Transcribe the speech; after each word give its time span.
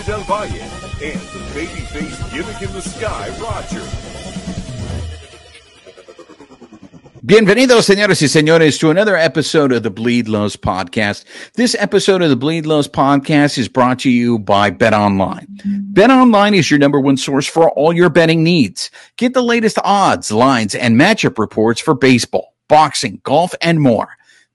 Del 0.00 0.20
Valle, 0.22 0.46
and 0.48 1.20
the 1.20 1.50
baby-faced 1.54 2.32
gimmick 2.32 2.62
in 2.62 2.72
the 2.72 2.80
sky, 2.80 3.28
Roger. 3.38 3.82
Bienvenidos, 7.24 7.84
señores 7.84 8.22
y 8.22 8.26
señores, 8.26 8.80
to 8.80 8.90
another 8.90 9.16
episode 9.16 9.70
of 9.70 9.82
the 9.82 9.90
Bleed 9.90 10.28
Lows 10.28 10.56
podcast. 10.56 11.24
This 11.54 11.76
episode 11.78 12.22
of 12.22 12.30
the 12.30 12.36
Bleed 12.36 12.64
Lows 12.64 12.88
podcast 12.88 13.58
is 13.58 13.68
brought 13.68 13.98
to 14.00 14.10
you 14.10 14.38
by 14.38 14.70
Bet 14.70 14.94
Online. 14.94 15.46
Bet 15.92 16.10
Online 16.10 16.54
is 16.54 16.70
your 16.70 16.80
number 16.80 16.98
one 16.98 17.18
source 17.18 17.46
for 17.46 17.70
all 17.72 17.92
your 17.92 18.08
betting 18.08 18.42
needs. 18.42 18.90
Get 19.18 19.34
the 19.34 19.42
latest 19.42 19.78
odds, 19.84 20.32
lines, 20.32 20.74
and 20.74 20.98
matchup 20.98 21.38
reports 21.38 21.82
for 21.82 21.94
baseball, 21.94 22.54
boxing, 22.66 23.20
golf, 23.24 23.54
and 23.60 23.80
more. 23.80 24.16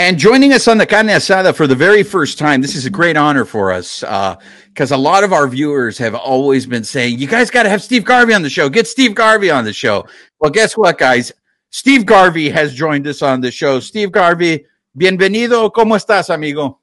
And 0.00 0.18
joining 0.18 0.54
us 0.54 0.66
on 0.66 0.78
the 0.78 0.86
carne 0.86 1.08
asada 1.08 1.54
for 1.54 1.66
the 1.66 1.74
very 1.74 2.02
first 2.02 2.38
time, 2.38 2.62
this 2.62 2.74
is 2.74 2.86
a 2.86 2.90
great 2.90 3.18
honor 3.18 3.44
for 3.44 3.70
us 3.70 4.02
uh, 4.02 4.36
because 4.68 4.92
a 4.92 4.96
lot 4.96 5.24
of 5.24 5.34
our 5.34 5.46
viewers 5.46 5.98
have 5.98 6.14
always 6.14 6.64
been 6.64 6.84
saying, 6.84 7.18
"You 7.18 7.26
guys 7.26 7.50
got 7.50 7.64
to 7.64 7.68
have 7.68 7.82
Steve 7.82 8.06
Garvey 8.06 8.32
on 8.32 8.40
the 8.40 8.48
show. 8.48 8.70
Get 8.70 8.88
Steve 8.88 9.14
Garvey 9.14 9.50
on 9.50 9.62
the 9.62 9.74
show." 9.74 10.06
Well, 10.38 10.50
guess 10.50 10.74
what, 10.74 10.96
guys? 10.96 11.32
Steve 11.68 12.06
Garvey 12.06 12.48
has 12.48 12.72
joined 12.72 13.06
us 13.06 13.20
on 13.20 13.42
the 13.42 13.50
show. 13.50 13.78
Steve 13.78 14.10
Garvey, 14.10 14.64
bienvenido. 14.96 15.70
¿Cómo 15.70 15.96
estás, 15.96 16.30
amigo? 16.30 16.80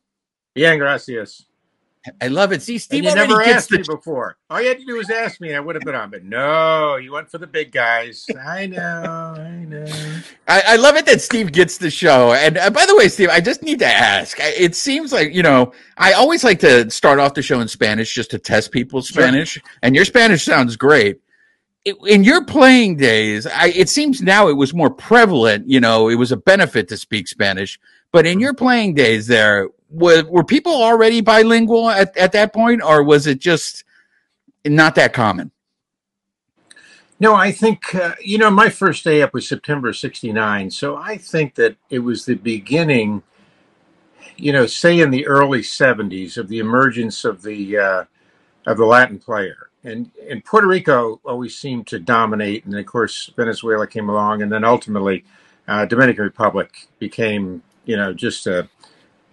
Bien, 0.53 0.77
gracias. 0.77 1.47
I 2.21 2.27
love 2.27 2.51
it. 2.51 2.61
See, 2.61 2.77
Steve 2.77 3.05
already 3.05 3.27
never 3.29 3.43
gets 3.43 3.57
asked 3.57 3.71
me 3.71 3.83
before. 3.87 4.37
All 4.49 4.61
you 4.61 4.67
had 4.67 4.79
to 4.79 4.85
do 4.85 4.95
was 4.95 5.09
ask 5.09 5.39
me, 5.41 5.49
and 5.49 5.57
I 5.57 5.59
would 5.59 5.75
have 5.75 5.83
been 5.83 5.95
on. 5.95 6.09
But 6.09 6.23
no, 6.23 6.95
you 6.97 7.11
went 7.11 7.29
for 7.29 7.37
the 7.37 7.47
big 7.47 7.71
guys. 7.71 8.25
I 8.45 8.67
know, 8.67 8.79
I 9.37 9.65
know. 9.65 9.85
I, 10.47 10.63
I 10.67 10.75
love 10.77 10.95
it 10.95 11.05
that 11.05 11.21
Steve 11.21 11.51
gets 11.51 11.77
the 11.77 11.89
show. 11.89 12.33
And 12.33 12.57
uh, 12.57 12.69
by 12.69 12.85
the 12.85 12.95
way, 12.95 13.07
Steve, 13.09 13.29
I 13.29 13.39
just 13.41 13.61
need 13.63 13.79
to 13.79 13.85
ask. 13.87 14.39
I- 14.39 14.53
It 14.57 14.75
seems 14.75 15.11
like 15.11 15.33
you 15.33 15.43
know, 15.43 15.73
I 15.97 16.13
always 16.13 16.43
like 16.43 16.59
to 16.59 16.89
start 16.89 17.19
off 17.19 17.33
the 17.33 17.41
show 17.41 17.59
in 17.59 17.67
Spanish 17.67 18.13
just 18.13 18.31
to 18.31 18.39
test 18.39 18.71
people's 18.71 19.07
Sure. 19.07 19.23
Spanish, 19.23 19.59
and 19.81 19.95
your 19.95 20.05
Spanish 20.05 20.43
sounds 20.43 20.75
great. 20.75 21.19
It- 21.85 21.95
in 22.05 22.23
your 22.23 22.43
playing 22.45 22.97
days, 22.97 23.47
I, 23.47 23.67
it 23.69 23.89
seems 23.89 24.21
now 24.21 24.47
it 24.49 24.53
was 24.57 24.73
more 24.73 24.89
prevalent. 24.89 25.69
You 25.69 25.79
know, 25.79 26.09
it 26.09 26.15
was 26.15 26.31
a 26.31 26.37
benefit 26.37 26.87
to 26.89 26.97
speak 26.97 27.27
Spanish. 27.27 27.79
But 28.13 28.25
in 28.25 28.39
your 28.39 28.53
playing 28.53 28.93
days, 28.93 29.27
there 29.27 29.67
were, 29.89 30.23
were 30.25 30.43
people 30.43 30.73
already 30.73 31.21
bilingual 31.21 31.89
at, 31.89 32.15
at 32.17 32.31
that 32.33 32.53
point, 32.53 32.81
or 32.81 33.03
was 33.03 33.27
it 33.27 33.39
just 33.39 33.83
not 34.65 34.95
that 34.95 35.13
common? 35.13 35.51
No, 37.19 37.33
I 37.33 37.51
think 37.51 37.95
uh, 37.95 38.13
you 38.21 38.37
know 38.37 38.51
my 38.51 38.69
first 38.69 39.03
day 39.03 39.21
up 39.21 39.33
was 39.33 39.47
September 39.47 39.91
'69, 39.91 40.69
so 40.69 40.97
I 40.97 41.17
think 41.17 41.55
that 41.55 41.75
it 41.89 41.99
was 41.99 42.25
the 42.25 42.35
beginning. 42.35 43.23
You 44.35 44.51
know, 44.51 44.67
say 44.67 44.99
in 44.99 45.09
the 45.09 45.25
early 45.25 45.61
'70s 45.61 46.37
of 46.37 46.47
the 46.47 46.59
emergence 46.59 47.25
of 47.25 47.41
the 47.41 47.77
uh, 47.77 48.03
of 48.67 48.77
the 48.77 48.85
Latin 48.85 49.17
player, 49.17 49.69
and 49.83 50.11
and 50.29 50.45
Puerto 50.45 50.67
Rico 50.67 51.19
always 51.25 51.57
seemed 51.57 51.87
to 51.87 51.97
dominate, 51.97 52.65
and 52.65 52.77
of 52.77 52.85
course 52.85 53.31
Venezuela 53.35 53.87
came 53.87 54.09
along, 54.09 54.43
and 54.43 54.51
then 54.51 54.63
ultimately 54.63 55.23
uh, 55.67 55.85
Dominican 55.85 56.23
Republic 56.23 56.87
became 56.99 57.63
you 57.85 57.97
know 57.97 58.13
just 58.13 58.45
a, 58.45 58.69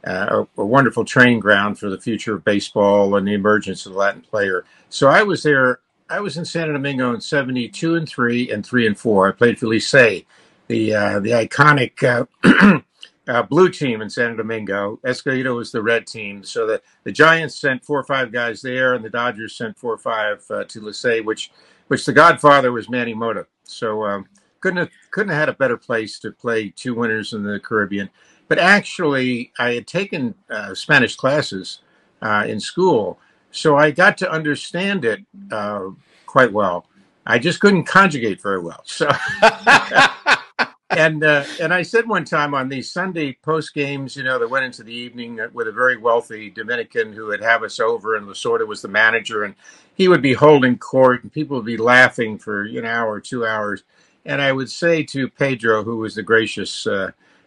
a 0.05 0.47
a 0.59 0.65
wonderful 0.65 1.05
training 1.05 1.41
ground 1.41 1.79
for 1.79 1.91
the 1.91 2.01
future 2.01 2.35
of 2.35 2.45
baseball 2.45 3.17
and 3.17 3.27
the 3.27 3.35
emergence 3.35 3.87
of 3.87 3.93
the 3.93 3.99
Latin 3.99 4.23
player. 4.23 4.65
So 4.89 5.09
I 5.09 5.23
was 5.23 5.43
there. 5.43 5.81
I 6.11 6.21
was 6.21 6.37
in 6.37 6.45
Santo 6.45 6.73
Domingo 6.73 7.15
in 7.15 7.21
'72 7.21 7.95
and 7.95 8.09
three 8.09 8.51
and 8.51 8.65
three 8.65 8.87
and 8.87 8.99
four. 8.99 9.29
I 9.29 9.33
played 9.33 9.59
for 9.59 9.67
Licey, 9.67 10.27
the 10.69 10.95
uh, 10.95 11.21
the 11.21 11.31
iconic 11.31 12.03
uh, 12.03 12.81
uh, 13.29 13.43
blue 13.43 13.71
team 13.71 14.03
in 14.03 14.11
Santo 14.11 14.37
Domingo. 14.37 14.99
Escogido 15.05 15.57
was 15.57 15.73
the 15.73 15.83
red 15.83 16.07
team. 16.07 16.45
So 16.45 16.67
the, 16.67 16.83
the 17.05 17.13
Giants 17.13 17.59
sent 17.59 17.85
four 17.85 17.99
or 17.99 18.05
five 18.05 18.33
guys 18.33 18.61
there, 18.61 18.95
and 18.95 19.05
the 19.05 19.11
Dodgers 19.11 19.57
sent 19.57 19.79
four 19.79 19.95
or 19.95 19.99
five 19.99 20.45
uh, 20.51 20.65
to 20.65 20.81
Licey, 20.81 21.25
which 21.25 21.51
which 21.89 22.05
the 22.05 22.13
Godfather 22.13 22.73
was 22.73 22.89
Manny 22.89 23.15
Mota. 23.15 23.47
So 23.65 24.05
um, 24.05 24.27
couldn't 24.61 24.79
have 24.79 24.91
couldn't 25.11 25.31
have 25.31 25.41
had 25.41 25.49
a 25.49 25.55
better 25.55 25.77
place 25.77 26.19
to 26.21 26.33
play 26.33 26.71
two 26.71 26.95
winners 26.95 27.33
in 27.33 27.43
the 27.43 27.61
Caribbean. 27.61 28.11
But 28.49 28.59
actually, 28.59 29.53
I 29.59 29.75
had 29.75 29.87
taken 29.87 30.35
uh, 30.51 30.75
Spanish 30.75 31.17
classes 31.17 31.81
uh, 32.23 32.45
in 32.47 32.61
school, 32.61 33.19
so 33.51 33.77
I 33.77 33.91
got 33.91 34.19
to 34.19 34.31
understand 34.31 35.05
it 35.05 35.21
uh, 35.51 35.89
quite 36.27 36.53
well. 36.53 36.87
I 37.27 37.39
just 37.39 37.61
couldn't 37.61 37.85
conjugate 37.85 38.43
very 38.43 38.61
well. 38.61 38.83
So, 38.85 39.09
and 40.91 41.25
uh, 41.25 41.45
and 41.61 41.73
I 41.73 41.83
said 41.83 42.07
one 42.07 42.25
time 42.25 42.55
on 42.55 42.69
these 42.69 42.91
Sunday 42.91 43.39
post 43.43 43.73
games, 43.73 44.17
you 44.17 44.25
know, 44.25 44.39
that 44.39 44.51
went 44.51 44.67
into 44.67 44.83
the 44.83 44.93
evening 44.93 45.41
with 45.53 45.69
a 45.69 45.73
very 45.73 45.97
wealthy 45.97 46.51
Dominican 46.51 47.13
who 47.13 47.27
would 47.27 47.43
have 47.43 47.63
us 47.63 47.81
over, 47.81 48.17
and 48.17 48.27
Lasorda 48.27 48.67
was 48.67 48.83
the 48.83 48.89
manager, 48.89 49.45
and 49.45 49.55
he 49.95 50.09
would 50.09 50.23
be 50.23 50.35
holding 50.35 50.77
court, 50.77 51.23
and 51.23 51.33
people 51.33 51.57
would 51.57 51.67
be 51.67 51.77
laughing 51.77 52.39
for 52.39 52.63
an 52.63 52.85
hour 52.85 53.13
or 53.13 53.21
two 53.21 53.47
hours. 53.47 53.85
And 54.27 54.41
I 54.41 54.53
would 54.53 54.71
say 54.71 55.03
to 55.05 55.29
Pedro, 55.29 55.83
who 55.83 55.99
was 55.99 56.15
the 56.15 56.23
gracious 56.23 56.87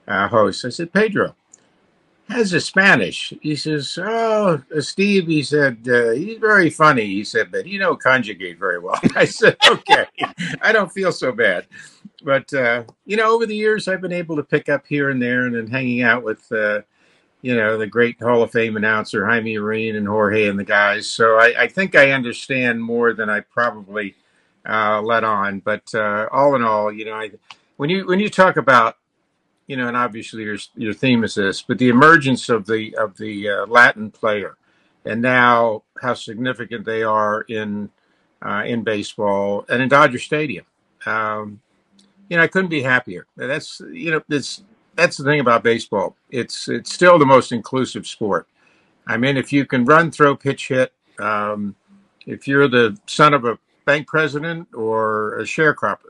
uh, 0.07 0.11
uh, 0.11 0.27
host, 0.27 0.65
I 0.65 0.69
said, 0.69 0.93
Pedro, 0.93 1.35
how's 2.29 2.51
the 2.51 2.59
Spanish? 2.59 3.33
He 3.41 3.55
says, 3.55 3.97
Oh, 4.01 4.61
Steve, 4.79 5.27
he 5.27 5.43
said, 5.43 5.87
uh, 5.89 6.11
he's 6.11 6.39
very 6.39 6.69
funny. 6.69 7.05
He 7.05 7.23
said, 7.23 7.51
but 7.51 7.65
he 7.65 7.77
don't 7.77 8.01
conjugate 8.01 8.59
very 8.59 8.79
well. 8.79 8.99
I 9.15 9.25
said, 9.25 9.57
Okay, 9.67 10.05
I 10.61 10.71
don't 10.71 10.91
feel 10.91 11.11
so 11.11 11.31
bad. 11.31 11.67
But, 12.23 12.51
uh, 12.53 12.83
you 13.05 13.15
know, 13.15 13.31
over 13.33 13.45
the 13.45 13.55
years, 13.55 13.87
I've 13.87 14.01
been 14.01 14.11
able 14.11 14.35
to 14.37 14.43
pick 14.43 14.69
up 14.69 14.85
here 14.87 15.09
and 15.09 15.21
there 15.21 15.45
and 15.45 15.55
then 15.55 15.67
hanging 15.67 16.01
out 16.01 16.23
with, 16.23 16.51
uh, 16.51 16.81
you 17.41 17.55
know, 17.55 17.77
the 17.77 17.87
great 17.87 18.19
Hall 18.19 18.41
of 18.41 18.51
Fame 18.51 18.75
announcer, 18.75 19.25
Jaime 19.25 19.55
Jarrín 19.55 19.95
and 19.95 20.07
Jorge 20.07 20.49
and 20.49 20.57
the 20.57 20.63
guys. 20.63 21.07
So 21.07 21.37
I, 21.37 21.53
I 21.63 21.67
think 21.67 21.95
I 21.95 22.11
understand 22.11 22.81
more 22.81 23.13
than 23.13 23.29
I 23.29 23.41
probably 23.41 24.15
uh, 24.67 25.01
let 25.01 25.23
on. 25.23 25.59
But 25.59 25.93
uh, 25.93 26.27
all 26.31 26.55
in 26.55 26.63
all, 26.63 26.91
you 26.91 27.05
know, 27.05 27.13
I, 27.13 27.31
when 27.77 27.89
you 27.89 28.05
when 28.07 28.19
you 28.19 28.29
talk 28.29 28.57
about 28.57 28.97
you 29.67 29.75
know, 29.75 29.87
and 29.87 29.97
obviously 29.97 30.43
your 30.43 30.57
your 30.75 30.93
theme 30.93 31.23
is 31.23 31.35
this, 31.35 31.61
but 31.61 31.77
the 31.77 31.89
emergence 31.89 32.49
of 32.49 32.65
the 32.65 32.95
of 32.95 33.17
the 33.17 33.49
uh, 33.49 33.65
Latin 33.67 34.09
player, 34.11 34.57
and 35.05 35.21
now 35.21 35.83
how 36.01 36.13
significant 36.13 36.85
they 36.85 37.03
are 37.03 37.41
in 37.41 37.89
uh, 38.41 38.63
in 38.65 38.83
baseball 38.83 39.65
and 39.69 39.81
in 39.81 39.89
Dodger 39.89 40.19
Stadium. 40.19 40.65
Um, 41.05 41.61
you 42.29 42.37
know, 42.37 42.43
I 42.43 42.47
couldn't 42.47 42.69
be 42.69 42.81
happier. 42.81 43.27
That's 43.35 43.81
you 43.91 44.11
know, 44.11 44.21
that's 44.27 44.63
that's 44.95 45.17
the 45.17 45.23
thing 45.23 45.41
about 45.41 45.63
baseball. 45.63 46.15
It's 46.29 46.67
it's 46.69 46.93
still 46.93 47.19
the 47.19 47.25
most 47.25 47.51
inclusive 47.51 48.07
sport. 48.07 48.47
I 49.05 49.17
mean, 49.17 49.37
if 49.37 49.53
you 49.53 49.65
can 49.65 49.85
run, 49.85 50.11
throw, 50.11 50.35
pitch, 50.35 50.67
hit, 50.67 50.93
um, 51.19 51.75
if 52.25 52.47
you're 52.47 52.67
the 52.67 52.97
son 53.05 53.33
of 53.33 53.45
a 53.45 53.57
bank 53.85 54.07
president 54.07 54.67
or 54.73 55.39
a 55.39 55.43
sharecropper, 55.43 56.06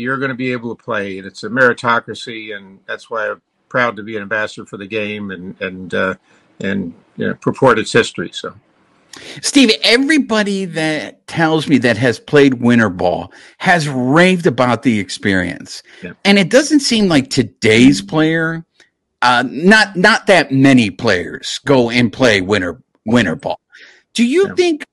you're 0.00 0.18
going 0.18 0.30
to 0.30 0.34
be 0.34 0.52
able 0.52 0.74
to 0.74 0.82
play. 0.82 1.18
And 1.18 1.26
it's 1.26 1.44
a 1.44 1.48
meritocracy, 1.48 2.56
and 2.56 2.80
that's 2.86 3.10
why 3.10 3.30
I'm 3.30 3.42
proud 3.68 3.96
to 3.96 4.02
be 4.02 4.16
an 4.16 4.22
ambassador 4.22 4.66
for 4.66 4.76
the 4.76 4.86
game 4.86 5.30
and 5.30 5.60
and 5.60 5.94
uh, 5.94 6.14
and 6.60 6.94
you 7.16 7.28
know, 7.28 7.34
purport 7.34 7.78
its 7.78 7.92
history. 7.92 8.30
So 8.32 8.54
Steve, 9.42 9.70
everybody 9.82 10.64
that 10.66 11.26
tells 11.26 11.68
me 11.68 11.78
that 11.78 11.96
has 11.96 12.18
played 12.18 12.54
winter 12.54 12.88
ball 12.88 13.32
has 13.58 13.88
raved 13.88 14.46
about 14.46 14.82
the 14.82 14.98
experience. 14.98 15.82
Yeah. 16.02 16.12
And 16.24 16.38
it 16.38 16.50
doesn't 16.50 16.80
seem 16.80 17.08
like 17.08 17.30
today's 17.30 18.02
player, 18.02 18.64
uh, 19.22 19.44
not, 19.48 19.96
not 19.96 20.26
that 20.26 20.52
many 20.52 20.90
players 20.90 21.60
go 21.64 21.90
and 21.90 22.12
play 22.12 22.40
winter, 22.40 22.82
winter 23.04 23.36
ball. 23.36 23.60
Do 24.14 24.24
you 24.24 24.48
Yeah. 24.48 24.54
think 24.54 24.84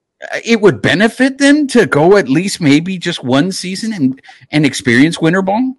it 0.43 0.61
would 0.61 0.81
benefit 0.81 1.37
them 1.37 1.67
to 1.67 1.85
go 1.85 2.17
at 2.17 2.29
least 2.29 2.59
maybe 2.59 2.97
just 2.97 3.23
one 3.23 3.51
season 3.51 3.93
and 3.93 4.21
and 4.51 4.65
experience 4.65 5.19
winter 5.19 5.41
ball? 5.41 5.75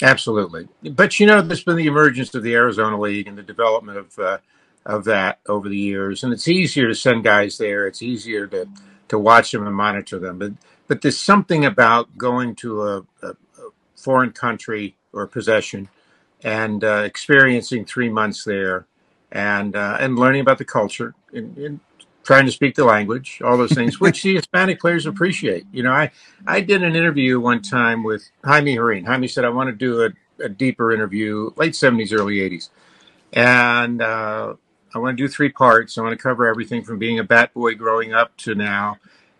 Absolutely, 0.00 0.68
but 0.82 1.20
you 1.20 1.26
know, 1.26 1.40
there's 1.42 1.64
been 1.64 1.76
the 1.76 1.86
emergence 1.86 2.34
of 2.34 2.42
the 2.42 2.54
Arizona 2.54 2.98
League 2.98 3.28
and 3.28 3.38
the 3.38 3.42
development 3.42 3.98
of 3.98 4.18
uh, 4.18 4.38
of 4.84 5.04
that 5.04 5.40
over 5.48 5.68
the 5.68 5.76
years, 5.76 6.24
and 6.24 6.32
it's 6.32 6.48
easier 6.48 6.88
to 6.88 6.94
send 6.94 7.24
guys 7.24 7.58
there. 7.58 7.86
It's 7.86 8.02
easier 8.02 8.46
to 8.48 8.68
to 9.08 9.18
watch 9.18 9.52
them 9.52 9.66
and 9.66 9.76
monitor 9.76 10.18
them. 10.18 10.38
But 10.38 10.52
but 10.88 11.02
there's 11.02 11.18
something 11.18 11.64
about 11.64 12.18
going 12.18 12.54
to 12.56 12.82
a, 12.82 12.98
a, 13.22 13.34
foreign 13.96 14.32
country 14.32 14.96
or 15.12 15.26
possession 15.26 15.88
and 16.42 16.82
uh, 16.82 17.02
experiencing 17.04 17.84
three 17.84 18.08
months 18.08 18.44
there 18.44 18.86
and 19.30 19.76
uh, 19.76 19.96
and 20.00 20.18
learning 20.18 20.40
about 20.40 20.58
the 20.58 20.64
culture 20.64 21.14
trying 22.24 22.46
to 22.46 22.52
speak 22.52 22.74
the 22.74 22.84
language, 22.84 23.40
all 23.44 23.56
those 23.56 23.72
things, 23.72 24.00
which 24.00 24.22
the 24.22 24.36
Hispanic 24.36 24.80
players 24.80 25.06
appreciate. 25.06 25.66
You 25.72 25.82
know, 25.82 25.92
I 25.92 26.10
I 26.46 26.60
did 26.60 26.82
an 26.82 26.96
interview 26.96 27.40
one 27.40 27.62
time 27.62 28.02
with 28.04 28.30
Jaime 28.44 28.76
Jarrín. 28.76 29.06
Jaime 29.06 29.28
said 29.28 29.44
I 29.44 29.50
want 29.50 29.68
to 29.68 29.76
do 29.76 30.02
a, 30.04 30.44
a 30.44 30.48
deeper 30.48 30.92
interview, 30.92 31.50
late 31.56 31.76
seventies, 31.76 32.12
early 32.12 32.40
eighties, 32.40 32.70
and 33.32 34.02
uh, 34.02 34.54
I 34.94 34.98
want 34.98 35.16
to 35.16 35.22
do 35.22 35.28
three 35.28 35.48
parts. 35.48 35.96
I 35.96 36.02
want 36.02 36.16
to 36.16 36.22
cover 36.22 36.46
everything 36.46 36.82
from 36.82 36.98
being 36.98 37.18
a 37.18 37.24
bat 37.24 37.54
boy 37.54 37.74
growing 37.74 38.12
up 38.12 38.36
to 38.38 38.54
now. 38.54 38.98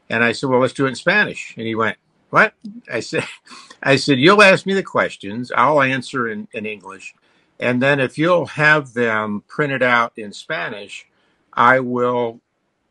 And 0.09 0.25
I 0.25 0.33
said, 0.33 0.49
well, 0.51 0.61
let's 0.61 0.73
do 0.73 0.87
it 0.87 0.91
in 0.91 0.95
Spanish. 0.95 1.55
And 1.57 1.67
he 1.67 1.75
went, 1.75 1.97
what? 2.31 2.55
I 2.91 3.01
said, 3.01 3.25
I 3.83 3.97
said, 3.97 4.19
you'll 4.19 4.43
ask 4.43 4.67
me 4.67 4.75
the 4.75 4.83
questions. 4.83 5.53
I'll 5.55 5.83
answer 5.83 6.29
in, 6.29 6.49
in 6.53 6.67
English. 6.67 7.15
And 7.61 7.83
then 7.83 8.01
if 8.01 8.19
you'll 8.19 8.47
have 8.47 8.95
them 8.95 9.45
printed 9.47 9.83
out 9.83 10.13
in 10.17 10.33
Spanish, 10.33 11.07
I 11.53 11.81
will 11.81 12.41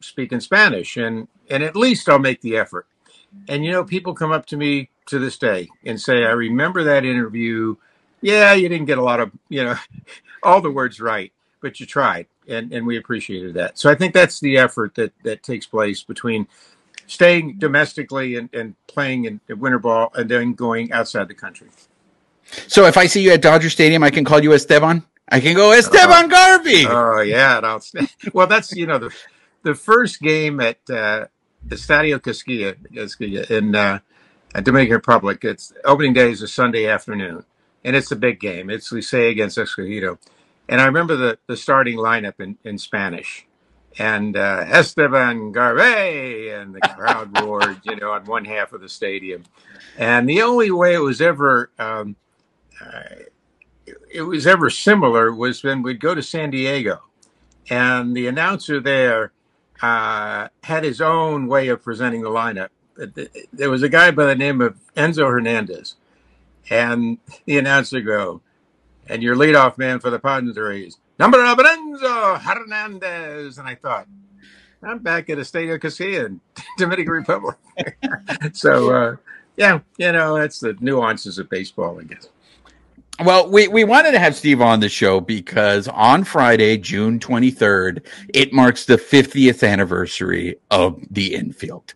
speak 0.02 0.32
in 0.32 0.42
Spanish. 0.42 0.98
And, 0.98 1.28
and 1.50 1.64
at 1.64 1.76
least 1.76 2.10
I'll 2.10 2.20
make 2.20 2.42
the 2.42 2.58
effort. 2.58 2.88
And, 3.48 3.64
you 3.64 3.72
know, 3.72 3.84
people 3.84 4.14
come 4.14 4.32
up 4.32 4.46
to 4.48 4.58
me 4.58 4.90
to 5.08 5.20
this 5.20 5.38
day 5.38 5.70
and 5.86 6.00
say, 6.00 6.26
I 6.26 6.32
remember 6.32 6.84
that 6.84 7.06
interview. 7.06 7.76
Yeah, 8.22 8.54
you 8.54 8.68
didn't 8.70 8.88
get 8.88 8.98
a 8.98 9.04
lot 9.04 9.20
of, 9.20 9.32
you 9.50 9.64
know, 9.64 9.76
all 10.44 10.62
the 10.62 10.72
words 10.72 11.00
right, 11.00 11.32
but 11.62 11.80
you 11.80 11.86
tried 11.86 12.28
and, 12.48 12.74
and 12.74 12.86
we 12.86 12.98
appreciated 12.98 13.54
that. 13.56 13.78
So 13.78 13.90
I 13.90 13.96
think 13.96 14.14
that's 14.14 14.40
the 14.40 14.58
effort 14.58 14.96
that, 14.96 15.14
that 15.24 15.44
takes 15.44 15.66
place 15.66 16.04
between 16.04 16.48
staying 17.08 17.58
domestically 17.58 18.36
and, 18.36 18.50
and 18.54 18.76
playing 18.88 19.26
in 19.26 19.40
winter 19.60 19.80
ball 19.80 20.12
and 20.16 20.30
then 20.30 20.54
going 20.54 20.92
outside 20.92 21.28
the 21.28 21.34
country. 21.34 21.68
So 22.68 22.86
if 22.86 22.98
I 22.98 23.06
see 23.06 23.24
you 23.24 23.32
at 23.32 23.42
Dodger 23.42 23.70
Stadium, 23.70 24.04
I 24.04 24.10
can 24.10 24.26
call 24.26 24.44
you 24.44 24.54
Esteban. 24.54 25.04
I 25.30 25.40
can 25.40 25.56
go 25.56 25.72
Esteban 25.72 26.26
uh, 26.26 26.28
Garvey. 26.28 26.86
Oh 26.88 27.22
yeah, 27.22 27.80
well 28.34 28.48
that's 28.48 28.76
you 28.76 28.86
know 28.86 28.98
the 28.98 29.14
the 29.64 29.76
first 29.76 30.22
game 30.22 30.60
at 30.60 30.78
uh, 30.90 31.26
the 31.64 31.76
Estadio 31.76 32.20
Quisqueya 32.20 33.52
in 33.52 33.76
uh, 33.76 34.00
Dominican 34.62 34.96
Republic. 34.96 35.44
It's 35.44 35.74
opening 35.86 36.14
day 36.14 36.32
is 36.32 36.42
a 36.42 36.48
Sunday 36.48 36.88
afternoon, 36.88 37.46
and 37.84 37.96
it's 37.96 38.12
a 38.12 38.16
big 38.16 38.40
game. 38.40 38.70
It's 38.70 38.92
Licey 38.92 39.30
against 39.30 39.58
Escogido. 39.58 40.18
And 40.68 40.80
I 40.80 40.86
remember 40.86 41.16
the, 41.16 41.38
the 41.48 41.58
starting 41.58 41.98
lineup 41.98 42.40
in, 42.40 42.58
in 42.64 42.78
Spanish. 42.78 43.46
And 44.00 44.38
uh, 44.38 44.64
Esteban 44.68 45.52
Garvey, 45.52 46.50
and 46.50 46.74
the 46.74 46.80
crowd 46.80 47.38
roared, 47.42 47.82
you 47.84 47.98
know, 47.98 48.12
on 48.12 48.24
one 48.24 48.46
half 48.46 48.72
of 48.72 48.80
the 48.80 48.88
stadium. 48.88 49.44
And 49.98 50.30
the 50.30 50.44
only 50.44 50.72
way 50.72 50.94
it 50.94 51.02
was 51.02 51.20
ever 51.20 51.72
um, 51.78 52.16
uh, 52.82 53.02
it 54.14 54.22
was 54.22 54.48
ever 54.48 54.70
similar 54.70 55.34
was 55.34 55.64
when 55.64 55.82
we'd 55.82 56.00
go 56.00 56.16
to 56.16 56.24
San 56.24 56.52
Diego, 56.52 57.02
and 57.70 58.16
the 58.16 58.28
announcer 58.28 58.80
there 58.80 59.32
uh, 59.82 60.48
had 60.64 60.84
his 60.84 61.02
own 61.02 61.48
way 61.48 61.68
of 61.70 61.84
presenting 61.84 62.22
the 62.22 62.30
lineup. 62.30 62.70
There 63.54 63.70
was 63.70 63.84
a 63.84 63.90
guy 63.90 64.12
by 64.12 64.26
the 64.26 64.36
name 64.36 64.62
of 64.62 64.80
Enzo 64.96 65.30
Hernandez, 65.30 65.96
and 66.70 67.18
the 67.46 67.58
announcer 67.58 68.02
go, 68.02 68.42
and 69.08 69.24
your 69.24 69.36
leadoff 69.36 69.78
man 69.78 70.00
for 70.00 70.10
the 70.10 70.20
Padres, 70.20 70.98
number 71.18 71.44
of 71.44 71.58
Enzo 71.58 72.40
Hernandez. 72.40 73.58
And 73.58 73.68
I 73.68 73.76
thought, 73.76 74.08
I'm 74.84 75.00
back 75.00 75.30
at 75.30 75.38
Estadio 75.38 75.80
Quisqueya 75.80 76.26
in 76.28 76.42
Dominican 76.78 77.14
Republic. 77.14 77.58
so, 78.54 78.94
uh, 78.94 79.16
yeah, 79.58 79.80
you 79.98 80.12
know, 80.12 80.38
that's 80.38 80.60
the 80.60 80.76
nuances 80.80 81.38
of 81.40 81.50
baseball, 81.50 82.00
I 82.00 82.04
guess. 82.04 82.30
Well, 83.20 83.50
we, 83.52 83.68
we 83.68 83.84
wanted 83.84 84.14
to 84.14 84.20
have 84.20 84.36
Steve 84.36 84.62
on 84.62 84.80
the 84.80 84.90
show 84.90 85.20
because 85.20 85.88
on 85.88 86.24
Friday, 86.24 86.78
June 86.78 87.20
23rd, 87.20 88.04
it 88.34 88.52
marks 88.52 88.86
the 88.86 88.96
50th 88.96 89.68
anniversary 89.68 90.58
of 90.72 91.04
the 91.12 91.36
infield. 91.36 91.94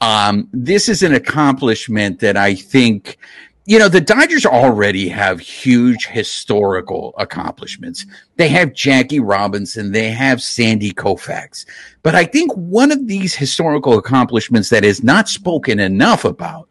Um, 0.00 0.48
this 0.52 0.88
is 0.88 1.02
an 1.02 1.14
accomplishment 1.14 2.18
that 2.20 2.36
I 2.36 2.54
think 2.54 3.18
you 3.66 3.78
know, 3.78 3.88
the 3.88 4.00
Dodgers 4.00 4.44
already 4.44 5.08
have 5.08 5.40
huge 5.40 6.06
historical 6.06 7.14
accomplishments. 7.16 8.04
They 8.36 8.48
have 8.48 8.74
Jackie 8.74 9.20
Robinson, 9.20 9.92
they 9.92 10.10
have 10.10 10.42
Sandy 10.42 10.92
Koufax. 10.92 11.64
But 12.02 12.14
I 12.14 12.26
think 12.26 12.52
one 12.52 12.92
of 12.92 13.06
these 13.06 13.34
historical 13.34 13.96
accomplishments 13.96 14.68
that 14.68 14.84
is 14.84 15.02
not 15.02 15.30
spoken 15.30 15.80
enough 15.80 16.26
about 16.26 16.68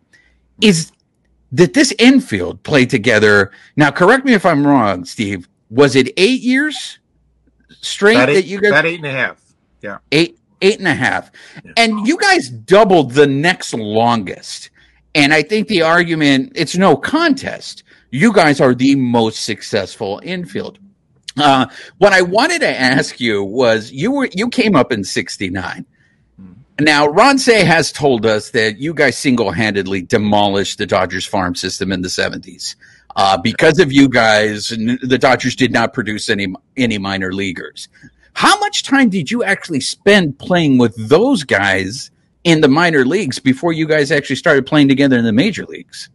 is 0.61 0.91
that 1.53 1.73
this 1.73 1.93
infield 1.99 2.61
played 2.63 2.89
together. 2.89 3.51
Now, 3.77 3.91
correct 3.91 4.25
me 4.25 4.33
if 4.33 4.45
I'm 4.45 4.65
wrong, 4.65 5.05
Steve. 5.05 5.47
Was 5.69 5.95
it 5.95 6.11
eight 6.17 6.41
years 6.41 6.99
straight 7.81 8.15
that, 8.15 8.29
eight, 8.29 8.33
that 8.33 8.45
you 8.45 8.59
guys? 8.59 8.71
That 8.71 8.85
eight 8.85 8.97
and 8.99 9.07
a 9.07 9.11
half. 9.11 9.41
Yeah. 9.81 9.97
Eight, 10.11 10.39
eight 10.61 10.79
and 10.79 10.87
a 10.87 10.93
half. 10.93 11.31
Yeah. 11.63 11.71
And 11.77 12.07
you 12.07 12.17
guys 12.17 12.49
doubled 12.49 13.11
the 13.11 13.27
next 13.27 13.73
longest. 13.73 14.71
And 15.15 15.31
I 15.33 15.43
think 15.43 15.67
the 15.67 15.83
argument, 15.83 16.53
it's 16.55 16.75
no 16.75 16.97
contest. 16.97 17.83
You 18.09 18.33
guys 18.33 18.59
are 18.59 18.73
the 18.73 18.95
most 18.95 19.43
successful 19.43 20.19
infield. 20.23 20.79
Uh, 21.37 21.67
what 21.99 22.13
I 22.13 22.21
wanted 22.21 22.61
to 22.61 22.79
ask 22.79 23.19
you 23.19 23.43
was 23.43 23.91
you 23.91 24.11
were, 24.11 24.29
you 24.33 24.49
came 24.49 24.75
up 24.75 24.91
in 24.91 25.03
69. 25.03 25.85
Now, 26.79 27.07
Ron 27.07 27.37
Cey 27.37 27.63
has 27.63 27.91
told 27.91 28.25
us 28.25 28.49
that 28.51 28.79
you 28.79 28.93
guys 28.93 29.17
single 29.17 29.51
handedly 29.51 30.01
demolished 30.01 30.79
the 30.79 30.87
Dodgers 30.87 31.25
farm 31.25 31.53
system 31.53 31.91
in 31.91 32.01
the 32.01 32.07
70s. 32.07 32.75
Uh, 33.15 33.37
because 33.37 33.77
of 33.77 33.91
you 33.91 34.09
guys, 34.09 34.69
the 34.69 35.17
Dodgers 35.19 35.55
did 35.55 35.71
not 35.71 35.93
produce 35.93 36.29
any, 36.29 36.51
any 36.75 36.97
minor 36.97 37.31
leaguers. 37.31 37.89
How 38.33 38.59
much 38.59 38.81
time 38.81 39.09
did 39.09 39.29
you 39.29 39.43
actually 39.43 39.81
spend 39.81 40.39
playing 40.39 40.79
with 40.79 40.95
those 40.95 41.43
guys 41.43 42.09
in 42.43 42.61
the 42.61 42.67
minor 42.67 43.05
leagues 43.05 43.37
before 43.37 43.71
you 43.71 43.87
guys 43.87 44.11
actually 44.11 44.35
started 44.37 44.65
playing 44.65 44.87
together 44.87 45.17
in 45.17 45.25
the 45.25 45.31
major 45.31 45.65
leagues? 45.65 46.09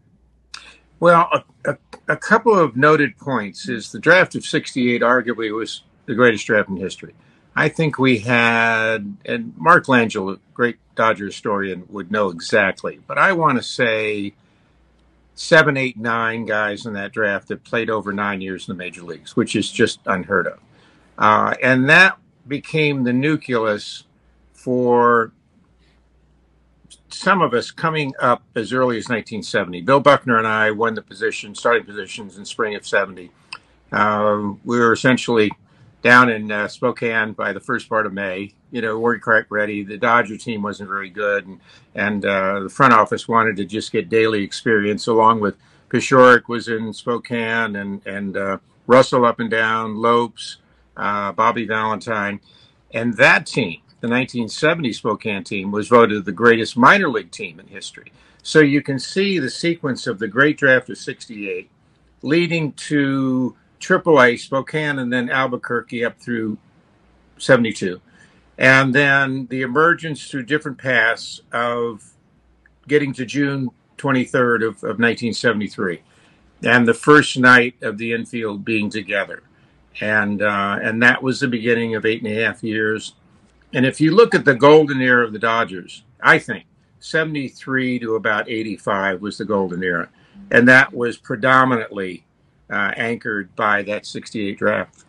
Well, 0.98 1.28
a, 1.32 1.70
a, 1.70 1.78
a 2.08 2.16
couple 2.16 2.58
of 2.58 2.76
noted 2.76 3.16
points 3.16 3.68
is 3.68 3.92
the 3.92 4.00
draft 4.00 4.34
of 4.34 4.44
68 4.44 5.02
arguably 5.02 5.54
was 5.54 5.84
the 6.06 6.14
greatest 6.16 6.46
draft 6.46 6.68
in 6.68 6.76
history. 6.76 7.14
I 7.58 7.68
think 7.68 7.98
we 7.98 8.20
had, 8.20 9.16
and 9.24 9.52
Mark 9.56 9.86
Langill, 9.86 10.32
a 10.32 10.38
great 10.54 10.76
Dodger 10.94 11.26
historian, 11.26 11.86
would 11.88 12.08
know 12.08 12.28
exactly, 12.28 13.00
but 13.04 13.18
I 13.18 13.32
want 13.32 13.58
to 13.58 13.64
say 13.64 14.34
seven, 15.34 15.76
eight, 15.76 15.96
nine 15.96 16.44
guys 16.44 16.86
in 16.86 16.92
that 16.92 17.10
draft 17.10 17.48
that 17.48 17.64
played 17.64 17.90
over 17.90 18.12
nine 18.12 18.40
years 18.40 18.68
in 18.68 18.76
the 18.76 18.78
major 18.78 19.02
leagues, 19.02 19.34
which 19.34 19.56
is 19.56 19.72
just 19.72 19.98
unheard 20.06 20.46
of. 20.46 20.60
Uh, 21.18 21.56
and 21.60 21.88
that 21.88 22.16
became 22.46 23.02
the 23.02 23.12
nucleus 23.12 24.04
for 24.52 25.32
some 27.08 27.42
of 27.42 27.54
us 27.54 27.72
coming 27.72 28.12
up 28.20 28.44
as 28.54 28.72
early 28.72 28.98
as 28.98 29.08
1970. 29.08 29.80
Bill 29.80 29.98
Buckner 29.98 30.38
and 30.38 30.46
I 30.46 30.70
won 30.70 30.94
the 30.94 31.02
position, 31.02 31.56
starting 31.56 31.84
positions 31.84 32.38
in 32.38 32.44
spring 32.44 32.76
of 32.76 32.86
70. 32.86 33.32
Uh, 33.90 34.52
we 34.64 34.78
were 34.78 34.92
essentially 34.92 35.50
down 36.02 36.30
in 36.30 36.50
uh, 36.50 36.68
Spokane 36.68 37.32
by 37.32 37.52
the 37.52 37.60
first 37.60 37.88
part 37.88 38.06
of 38.06 38.12
May. 38.12 38.54
You 38.70 38.82
know, 38.82 38.98
weren't 38.98 39.22
quite 39.22 39.50
ready. 39.50 39.82
The 39.82 39.96
Dodger 39.96 40.36
team 40.36 40.62
wasn't 40.62 40.88
very 40.88 41.10
good, 41.10 41.46
and 41.46 41.60
and 41.94 42.24
uh, 42.24 42.60
the 42.60 42.68
front 42.68 42.92
office 42.92 43.26
wanted 43.26 43.56
to 43.56 43.64
just 43.64 43.92
get 43.92 44.08
daily 44.08 44.42
experience. 44.42 45.06
Along 45.06 45.40
with 45.40 45.56
Paciorek 45.88 46.48
was 46.48 46.68
in 46.68 46.92
Spokane, 46.92 47.76
and 47.76 48.06
and 48.06 48.36
uh, 48.36 48.58
Russell 48.86 49.24
up 49.24 49.40
and 49.40 49.50
down, 49.50 49.96
Lopes, 49.96 50.58
uh, 50.96 51.32
Bobby 51.32 51.66
Valentine, 51.66 52.40
and 52.92 53.16
that 53.16 53.46
team 53.46 53.80
the 54.00 54.06
1970 54.06 54.92
Spokane 54.92 55.42
team 55.42 55.72
was 55.72 55.88
voted 55.88 56.24
the 56.24 56.32
greatest 56.32 56.76
minor 56.76 57.08
league 57.08 57.32
team 57.32 57.58
in 57.58 57.66
history. 57.66 58.12
So 58.44 58.60
you 58.60 58.80
can 58.80 59.00
see 59.00 59.40
the 59.40 59.50
sequence 59.50 60.06
of 60.06 60.20
the 60.20 60.28
great 60.28 60.56
draft 60.56 60.88
of 60.88 60.98
68 60.98 61.68
leading 62.22 62.72
to 62.72 63.56
AAA, 63.80 64.38
Spokane, 64.38 64.98
and 64.98 65.12
then 65.12 65.30
Albuquerque 65.30 66.04
up 66.04 66.18
through 66.20 66.58
72. 67.38 68.00
And 68.58 68.94
then 68.94 69.46
the 69.50 69.62
emergence 69.62 70.28
through 70.28 70.44
different 70.44 70.78
paths 70.78 71.40
of 71.52 72.12
getting 72.88 73.12
to 73.14 73.24
June 73.24 73.70
23rd 73.98 74.62
of, 74.62 74.74
of 74.76 74.98
1973 74.98 76.02
and 76.64 76.88
the 76.88 76.94
first 76.94 77.38
night 77.38 77.74
of 77.82 77.98
the 77.98 78.12
infield 78.12 78.64
being 78.64 78.90
together. 78.90 79.42
And, 80.00 80.42
uh, 80.42 80.78
and 80.82 81.02
that 81.02 81.22
was 81.22 81.40
the 81.40 81.48
beginning 81.48 81.94
of 81.94 82.04
eight 82.04 82.22
and 82.22 82.32
a 82.32 82.44
half 82.44 82.62
years 82.64 83.14
and 83.72 83.84
if 83.84 84.00
you 84.00 84.14
look 84.14 84.34
at 84.34 84.44
the 84.44 84.54
golden 84.54 85.00
era 85.00 85.26
of 85.26 85.32
the 85.32 85.38
Dodgers, 85.38 86.04
I 86.20 86.38
think 86.38 86.64
73 87.00 87.98
to 88.00 88.14
about 88.16 88.48
85 88.48 89.20
was 89.20 89.38
the 89.38 89.44
golden 89.44 89.82
era. 89.82 90.08
And 90.50 90.66
that 90.68 90.92
was 90.92 91.18
predominantly 91.18 92.24
anchored 92.70 93.54
by 93.56 93.82
that 93.82 94.06
68 94.06 94.58
draft. 94.58 95.04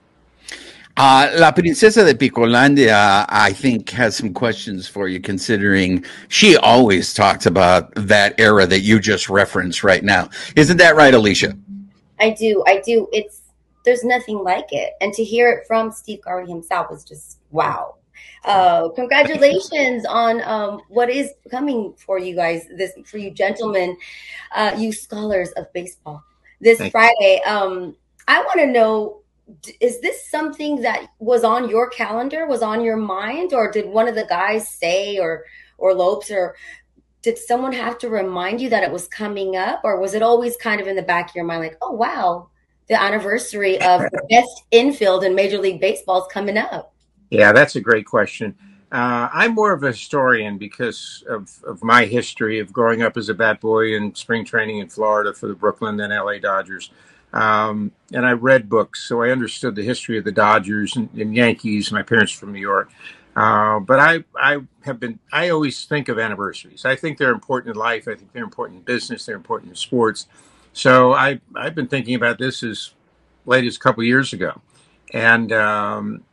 Uh, 0.97 1.31
La 1.37 1.51
Princesa 1.53 2.03
de 2.03 2.13
Picolandia, 2.13 3.25
I 3.29 3.53
think, 3.53 3.89
has 3.91 4.17
some 4.17 4.33
questions 4.33 4.85
for 4.85 5.07
you, 5.07 5.21
considering 5.21 6.03
she 6.27 6.57
always 6.57 7.13
talks 7.13 7.45
about 7.45 7.93
that 7.95 8.37
era 8.37 8.65
that 8.65 8.81
you 8.81 8.99
just 8.99 9.29
referenced 9.29 9.81
right 9.81 10.03
now. 10.03 10.29
Isn't 10.57 10.75
that 10.75 10.97
right, 10.97 11.13
Alicia? 11.13 11.57
I 12.19 12.31
do. 12.31 12.63
I 12.67 12.81
do. 12.85 13.07
It's 13.13 13.43
there's 13.85 14.03
nothing 14.03 14.39
like 14.39 14.73
it, 14.73 14.93
and 14.99 15.13
to 15.13 15.23
hear 15.23 15.49
it 15.51 15.65
from 15.67 15.89
Steve 15.91 16.21
Garvey 16.21 16.51
himself 16.51 16.89
was 16.89 17.05
just 17.05 17.39
wow. 17.49 17.95
Uh, 18.43 18.89
congratulations 18.89 20.05
on 20.09 20.41
um, 20.41 20.81
what 20.89 21.09
is 21.09 21.31
coming 21.49 21.93
for 21.93 22.19
you 22.19 22.35
guys, 22.35 22.67
this 22.75 22.91
for 23.05 23.19
you 23.19 23.31
gentlemen, 23.31 23.95
uh, 24.53 24.75
you 24.77 24.91
scholars 24.91 25.49
of 25.51 25.71
baseball. 25.71 26.23
This 26.61 26.85
Friday, 26.91 27.41
um, 27.45 27.95
I 28.27 28.41
want 28.41 28.59
to 28.59 28.67
know: 28.67 29.21
is 29.79 30.01
this 30.01 30.29
something 30.29 30.81
that 30.81 31.07
was 31.19 31.43
on 31.43 31.69
your 31.69 31.89
calendar, 31.89 32.47
was 32.47 32.61
on 32.61 32.83
your 32.83 32.97
mind, 32.97 33.53
or 33.53 33.71
did 33.71 33.87
one 33.87 34.07
of 34.07 34.15
the 34.15 34.25
guys 34.25 34.67
say, 34.69 35.17
or 35.17 35.45
or 35.77 35.93
Lopes, 35.93 36.29
or 36.31 36.55
did 37.21 37.37
someone 37.37 37.73
have 37.73 37.97
to 37.99 38.09
remind 38.09 38.61
you 38.61 38.69
that 38.69 38.83
it 38.83 38.91
was 38.91 39.07
coming 39.07 39.55
up, 39.55 39.81
or 39.83 39.99
was 39.99 40.13
it 40.13 40.21
always 40.21 40.55
kind 40.57 40.79
of 40.79 40.87
in 40.87 40.95
the 40.95 41.01
back 41.01 41.29
of 41.29 41.35
your 41.35 41.45
mind, 41.45 41.61
like, 41.61 41.77
oh 41.81 41.91
wow, 41.91 42.49
the 42.87 43.01
anniversary 43.01 43.79
of 43.81 44.01
the 44.01 44.25
best 44.29 44.63
infield 44.71 45.23
in 45.23 45.35
Major 45.35 45.57
League 45.57 45.81
Baseball 45.81 46.21
is 46.21 46.31
coming 46.31 46.57
up? 46.57 46.93
Yeah, 47.29 47.51
that's 47.51 47.75
a 47.75 47.81
great 47.81 48.05
question. 48.05 48.55
Uh, 48.91 49.29
I'm 49.31 49.53
more 49.53 49.71
of 49.71 49.83
a 49.83 49.87
historian 49.87 50.57
because 50.57 51.23
of, 51.29 51.51
of 51.63 51.83
my 51.83 52.05
history 52.05 52.59
of 52.59 52.73
growing 52.73 53.03
up 53.03 53.17
as 53.17 53.29
a 53.29 53.35
bat 53.35 53.61
boy 53.61 53.95
in 53.95 54.15
spring 54.15 54.43
training 54.43 54.79
in 54.79 54.89
Florida 54.89 55.33
for 55.33 55.47
the 55.47 55.53
Brooklyn 55.53 55.99
and 55.99 56.11
LA 56.11 56.39
Dodgers. 56.39 56.89
Um, 57.31 57.91
and 58.11 58.25
I 58.25 58.31
read 58.31 58.67
books, 58.67 59.07
so 59.07 59.21
I 59.21 59.29
understood 59.29 59.75
the 59.75 59.83
history 59.83 60.17
of 60.17 60.23
the 60.23 60.31
Dodgers 60.31 60.95
and, 60.95 61.09
and 61.13 61.35
Yankees. 61.35 61.91
My 61.91 62.01
parents 62.01 62.31
from 62.31 62.51
New 62.51 62.59
York. 62.59 62.91
Uh, 63.35 63.79
but 63.79 63.99
I, 63.99 64.23
I 64.35 64.61
have 64.81 64.99
been, 64.99 65.19
I 65.31 65.49
always 65.49 65.85
think 65.85 66.09
of 66.09 66.17
anniversaries. 66.17 66.83
I 66.83 66.95
think 66.95 67.19
they're 67.19 67.31
important 67.31 67.75
in 67.75 67.79
life. 67.79 68.07
I 68.07 68.15
think 68.15 68.33
they're 68.33 68.43
important 68.43 68.79
in 68.79 68.83
business. 68.83 69.25
They're 69.25 69.35
important 69.35 69.69
in 69.69 69.75
sports. 69.75 70.25
So 70.73 71.13
I, 71.13 71.39
I've 71.55 71.75
been 71.75 71.87
thinking 71.87 72.15
about 72.15 72.39
this 72.39 72.63
as 72.63 72.93
late 73.45 73.65
as 73.65 73.75
a 73.75 73.79
couple 73.79 74.03
years 74.03 74.33
ago. 74.33 74.61
And, 75.13 75.51
um, 75.51 76.23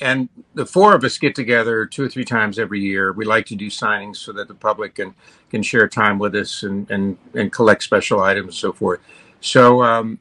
and 0.00 0.28
the 0.54 0.66
four 0.66 0.94
of 0.94 1.02
us 1.04 1.18
get 1.18 1.34
together 1.34 1.84
two 1.86 2.04
or 2.04 2.08
three 2.08 2.24
times 2.24 2.58
every 2.58 2.80
year. 2.80 3.12
We 3.12 3.24
like 3.24 3.46
to 3.46 3.56
do 3.56 3.68
signings 3.68 4.16
so 4.16 4.32
that 4.32 4.48
the 4.48 4.54
public 4.54 4.96
can 4.96 5.14
can 5.50 5.62
share 5.62 5.88
time 5.88 6.18
with 6.18 6.34
us 6.34 6.62
and 6.62 6.90
and, 6.90 7.18
and 7.34 7.52
collect 7.52 7.82
special 7.82 8.20
items 8.20 8.46
and 8.46 8.54
so 8.54 8.72
forth. 8.72 9.00
So 9.40 9.82
um, 9.82 10.18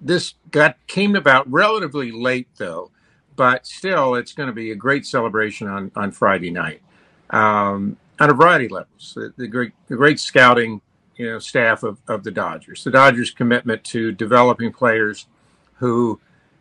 this 0.00 0.34
got 0.50 0.76
came 0.86 1.16
about 1.16 1.50
relatively 1.50 2.10
late 2.10 2.48
though, 2.56 2.90
but 3.36 3.66
still 3.66 4.14
it's 4.16 4.32
going 4.32 4.48
to 4.48 4.52
be 4.52 4.72
a 4.72 4.76
great 4.76 5.06
celebration 5.06 5.68
on 5.68 5.92
on 5.94 6.10
Friday 6.10 6.50
night 6.50 6.82
um, 7.30 7.96
on 8.18 8.30
a 8.30 8.34
variety 8.34 8.66
of 8.66 8.72
levels. 8.72 9.12
The, 9.14 9.32
the 9.36 9.46
great 9.46 9.72
the 9.86 9.96
great 9.96 10.18
scouting 10.18 10.80
you 11.16 11.30
know 11.30 11.38
staff 11.38 11.84
of, 11.84 11.98
of 12.08 12.24
the 12.24 12.32
Dodgers, 12.32 12.82
the 12.82 12.90
Dodgers' 12.90 13.30
commitment 13.30 13.84
to 13.84 14.10
developing 14.10 14.72
players 14.72 15.26
who 15.74 16.20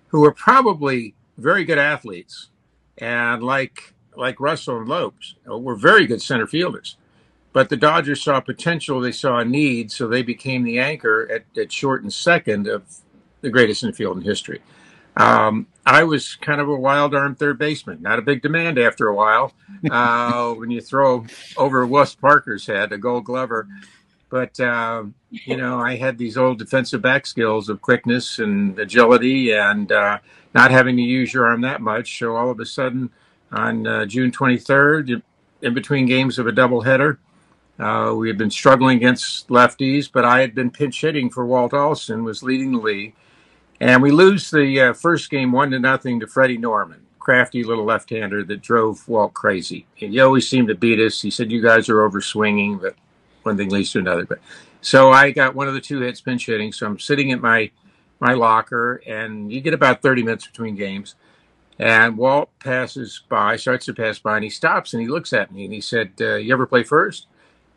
who 0.09 0.23
are 0.23 0.31
probably 0.31 1.14
very 1.37 1.65
good 1.65 1.77
athletes, 1.77 2.49
and 2.97 3.43
like 3.43 3.93
like 4.15 4.39
Russell 4.39 4.77
and 4.77 4.87
Lopes, 4.87 5.35
uh, 5.49 5.57
were 5.57 5.75
very 5.75 6.05
good 6.07 6.21
center 6.21 6.47
fielders. 6.47 6.97
But 7.51 7.69
the 7.69 7.77
Dodgers 7.77 8.21
saw 8.21 8.39
potential, 8.39 8.99
they 8.99 9.11
saw 9.11 9.39
a 9.39 9.45
need, 9.45 9.91
so 9.91 10.07
they 10.07 10.23
became 10.23 10.63
the 10.63 10.79
anchor 10.79 11.29
at, 11.31 11.45
at 11.57 11.71
short 11.71 12.03
and 12.03 12.11
second 12.11 12.67
of 12.67 12.83
the 13.41 13.49
greatest 13.49 13.83
infield 13.83 14.17
in 14.17 14.23
history. 14.23 14.61
Um, 15.17 15.67
I 15.85 16.03
was 16.03 16.35
kind 16.35 16.59
of 16.59 16.67
a 16.67 16.75
wild 16.75 17.15
arm 17.15 17.35
third 17.35 17.57
baseman, 17.57 18.01
not 18.01 18.19
a 18.19 18.21
big 18.21 18.41
demand 18.41 18.77
after 18.77 19.07
a 19.07 19.15
while. 19.15 19.53
Uh, 19.89 20.53
when 20.55 20.69
you 20.69 20.81
throw 20.81 21.25
over 21.55 21.85
Wes 21.85 22.15
Parker's 22.15 22.67
head, 22.67 22.91
a 22.91 22.97
gold 22.97 23.25
glover, 23.25 23.67
but 24.35 24.59
uh, 24.59 25.05
you 25.31 25.55
know, 25.55 25.79
I 25.79 25.95
had 25.95 26.17
these 26.17 26.35
old 26.35 26.59
defensive 26.59 27.01
back 27.01 27.25
skills 27.25 27.69
of 27.69 27.81
quickness 27.81 28.39
and 28.39 28.77
agility, 28.77 29.53
and 29.53 29.89
uh, 29.89 30.17
not 30.53 30.71
having 30.71 30.97
to 30.97 31.01
use 31.01 31.33
your 31.33 31.45
arm 31.45 31.61
that 31.61 31.79
much. 31.79 32.19
So 32.19 32.35
all 32.35 32.51
of 32.51 32.59
a 32.59 32.65
sudden, 32.65 33.11
on 33.53 33.87
uh, 33.87 34.05
June 34.05 34.31
23rd, 34.31 35.21
in 35.61 35.73
between 35.73 36.05
games 36.05 36.37
of 36.37 36.47
a 36.47 36.51
doubleheader, 36.51 37.17
uh, 37.79 38.13
we 38.13 38.27
had 38.27 38.37
been 38.37 38.51
struggling 38.51 38.97
against 38.97 39.47
lefties, 39.47 40.11
but 40.11 40.25
I 40.25 40.41
had 40.41 40.53
been 40.53 40.69
pinch 40.69 40.99
hitting 40.99 41.29
for 41.29 41.45
Walt 41.45 41.73
Alston, 41.73 42.25
was 42.25 42.43
leading 42.43 42.73
the 42.73 42.79
league, 42.79 43.15
and 43.79 44.03
we 44.03 44.11
lose 44.11 44.51
the 44.51 44.81
uh, 44.81 44.93
first 44.93 45.29
game 45.29 45.53
one 45.53 45.71
to 45.71 45.79
nothing 45.79 46.19
to 46.19 46.27
Freddie 46.27 46.57
Norman, 46.57 47.05
crafty 47.19 47.63
little 47.63 47.85
left-hander 47.85 48.43
that 48.43 48.61
drove 48.61 49.07
Walt 49.07 49.33
crazy. 49.33 49.87
And 50.01 50.11
he 50.11 50.19
always 50.19 50.45
seemed 50.45 50.67
to 50.67 50.75
beat 50.75 50.99
us. 50.99 51.21
He 51.21 51.31
said, 51.31 51.53
"You 51.53 51.61
guys 51.61 51.87
are 51.87 52.01
over 52.01 52.19
swinging," 52.19 52.79
but 52.79 52.97
one 53.45 53.57
thing 53.57 53.69
leads 53.69 53.91
to 53.91 53.99
another. 53.99 54.25
But 54.25 54.39
so 54.81 55.11
I 55.11 55.31
got 55.31 55.55
one 55.55 55.67
of 55.67 55.73
the 55.73 55.81
two 55.81 56.01
hits 56.01 56.21
pinch 56.21 56.45
hitting. 56.45 56.71
So 56.71 56.85
I'm 56.85 56.99
sitting 56.99 57.31
at 57.31 57.41
my 57.41 57.71
my 58.19 58.33
locker, 58.33 59.01
and 59.05 59.51
you 59.51 59.61
get 59.61 59.73
about 59.73 60.01
30 60.01 60.23
minutes 60.23 60.47
between 60.47 60.75
games. 60.75 61.15
And 61.77 62.17
Walt 62.17 62.49
passes 62.59 63.23
by, 63.27 63.57
starts 63.57 63.85
to 63.87 63.93
pass 63.93 64.17
by, 64.19 64.35
and 64.35 64.43
he 64.43 64.49
stops 64.49 64.93
and 64.93 65.01
he 65.01 65.09
looks 65.09 65.33
at 65.33 65.51
me 65.51 65.65
and 65.65 65.73
he 65.73 65.81
said, 65.81 66.13
uh, 66.21 66.35
"You 66.35 66.53
ever 66.53 66.65
play 66.65 66.83
first? 66.83 67.27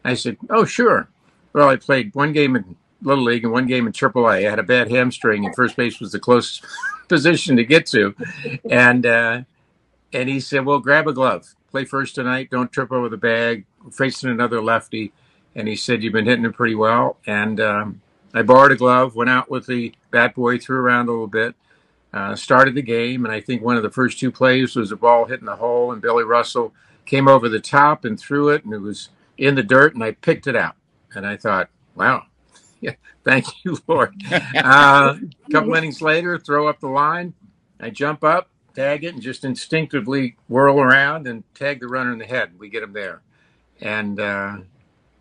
I 0.05 0.15
said, 0.15 0.37
"Oh, 0.49 0.65
sure." 0.65 1.09
Well, 1.53 1.69
I 1.69 1.77
played 1.77 2.15
one 2.15 2.33
game 2.33 2.55
in 2.55 2.77
Little 3.03 3.25
League 3.25 3.45
and 3.45 3.53
one 3.53 3.67
game 3.67 3.87
in 3.87 3.93
AAA. 3.93 4.47
I 4.47 4.51
had 4.51 4.61
a 4.61 4.63
bad 4.65 4.91
hamstring, 4.91 5.45
and 5.45 5.55
first 5.55 5.77
base 5.77 5.99
was 5.99 6.13
the 6.13 6.21
closest 6.21 6.65
position 7.09 7.57
to 7.57 7.65
get 7.65 7.87
to. 7.87 8.15
And 8.71 9.05
uh, 9.05 9.43
and 10.13 10.29
he 10.29 10.39
said, 10.39 10.65
"Well, 10.65 10.79
grab 10.79 11.09
a 11.09 11.13
glove. 11.13 11.55
Play 11.71 11.85
first 11.85 12.15
tonight. 12.15 12.51
Don't 12.51 12.71
trip 12.71 12.93
over 12.93 13.09
the 13.09 13.17
bag. 13.17 13.67
facing 13.93 14.31
another 14.31 14.61
lefty." 14.63 15.13
And 15.59 15.67
he 15.67 15.75
said 15.75 16.03
you've 16.05 16.13
been 16.13 16.25
hitting 16.25 16.45
it 16.45 16.55
pretty 16.55 16.77
well. 16.77 17.19
And 17.27 17.61
um, 17.61 18.01
I 18.33 18.43
borrowed 18.43 18.71
a 18.71 18.77
glove, 18.77 19.17
went 19.17 19.29
out 19.29 19.51
with 19.51 19.67
the 19.67 19.93
bat 20.13 20.37
boy, 20.37 20.59
threw 20.59 20.79
around 20.79 21.09
a 21.09 21.11
little 21.11 21.27
bit, 21.27 21.57
uh, 22.13 22.37
started 22.37 22.77
the 22.77 22.83
game, 22.83 23.25
and 23.25 23.35
I 23.35 23.41
think 23.41 23.61
one 23.61 23.77
of 23.77 23.83
the 23.83 23.91
first 23.91 24.21
two 24.21 24.31
plays 24.31 24.77
was 24.77 24.93
a 24.93 24.97
ball 24.97 25.25
hitting 25.25 25.47
the 25.47 25.57
hole, 25.57 25.91
and 25.91 26.01
Billy 26.01 26.23
Russell 26.23 26.73
came 27.07 27.27
over 27.27 27.49
the 27.49 27.61
top 27.61 28.05
and 28.05 28.19
threw 28.19 28.51
it, 28.51 28.65
and 28.65 28.73
it 28.73 28.79
was 28.79 29.09
in 29.37 29.57
the 29.57 29.63
dirt, 29.65 29.95
and 29.95 30.05
I 30.05 30.13
picked 30.13 30.47
it 30.47 30.55
out, 30.55 30.77
and 31.13 31.27
I 31.27 31.37
thought, 31.37 31.69
wow. 31.95 32.25
Yeah, 32.81 32.95
thank 33.25 33.45
you, 33.65 33.77
Lord. 33.89 34.15
Uh, 34.31 35.17
a 35.17 35.51
couple 35.51 35.75
innings 35.75 36.01
later, 36.01 36.39
throw 36.39 36.69
up 36.69 36.79
the 36.79 36.87
line. 36.87 37.35
I 37.81 37.91
jump 37.91 38.23
up, 38.23 38.51
tag 38.77 39.03
it, 39.03 39.15
and 39.15 39.21
just 39.21 39.45
instinctively 39.45 40.37
whirl 40.47 40.81
around 40.81 41.27
and 41.27 41.43
tag 41.57 41.81
the 41.81 41.89
runner 41.89 42.13
in 42.13 42.19
the 42.19 42.25
head. 42.25 42.57
We 42.57 42.69
get 42.69 42.85
him 42.85 42.93
there. 42.93 43.23
And 43.81 44.21
uh, 44.21 44.59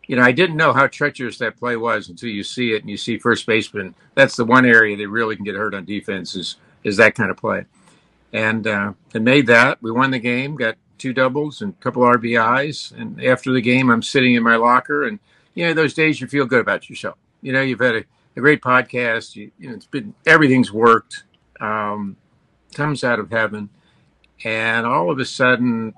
you 0.08 0.16
know, 0.16 0.24
I 0.24 0.32
didn't 0.32 0.56
know 0.56 0.74
how 0.74 0.88
treacherous 0.88 1.38
that 1.38 1.58
play 1.58 1.76
was 1.76 2.10
until 2.10 2.30
you 2.30 2.44
see 2.44 2.72
it 2.72 2.82
and 2.82 2.90
you 2.90 2.98
see 2.98 3.18
first 3.18 3.46
baseman. 3.46 3.94
That's 4.16 4.38
the 4.38 4.46
one 4.46 4.66
area 4.66 4.96
they 4.96 5.06
really 5.06 5.36
can 5.36 5.46
get 5.46 5.56
hurt 5.56 5.76
on 5.76 5.86
defense 5.86 6.34
is 6.34 6.56
is 6.84 6.98
that 6.98 7.16
kind 7.16 7.30
of 7.30 7.38
play. 7.38 7.66
And 8.32 8.66
uh, 8.66 8.94
and 9.14 9.26
made 9.26 9.48
that. 9.48 9.82
We 9.82 9.92
won 9.92 10.12
the 10.12 10.20
game, 10.20 10.56
got 10.56 10.76
two 10.98 11.14
doubles 11.14 11.62
and 11.62 11.74
a 11.74 11.84
couple 11.84 12.04
RBIs. 12.04 12.98
And 12.98 13.24
after 13.24 13.52
the 13.52 13.62
game, 13.62 13.90
I'm 13.90 14.02
sitting 14.02 14.36
in 14.36 14.44
my 14.44 14.56
locker, 14.56 15.04
and 15.04 15.20
you 15.54 15.66
know, 15.66 15.74
those 15.74 15.94
days 15.94 16.22
you 16.22 16.28
feel 16.28 16.46
good 16.46 16.62
about 16.62 16.90
yourself. 16.90 17.18
You 17.42 17.52
know, 17.52 17.62
you've 17.62 17.80
had 17.80 17.96
a, 17.96 18.04
a 18.36 18.40
great 18.40 18.62
podcast. 18.62 19.36
You, 19.36 19.52
you, 19.60 19.70
know, 19.70 19.76
it's 19.76 19.86
been 19.86 20.14
everything's 20.26 20.72
worked. 20.72 21.24
Um, 21.60 22.16
comes 22.74 23.04
out 23.04 23.20
of 23.20 23.32
heaven, 23.32 23.70
and 24.44 24.86
all 24.86 25.10
of 25.10 25.20
a 25.20 25.26
sudden, 25.26 25.94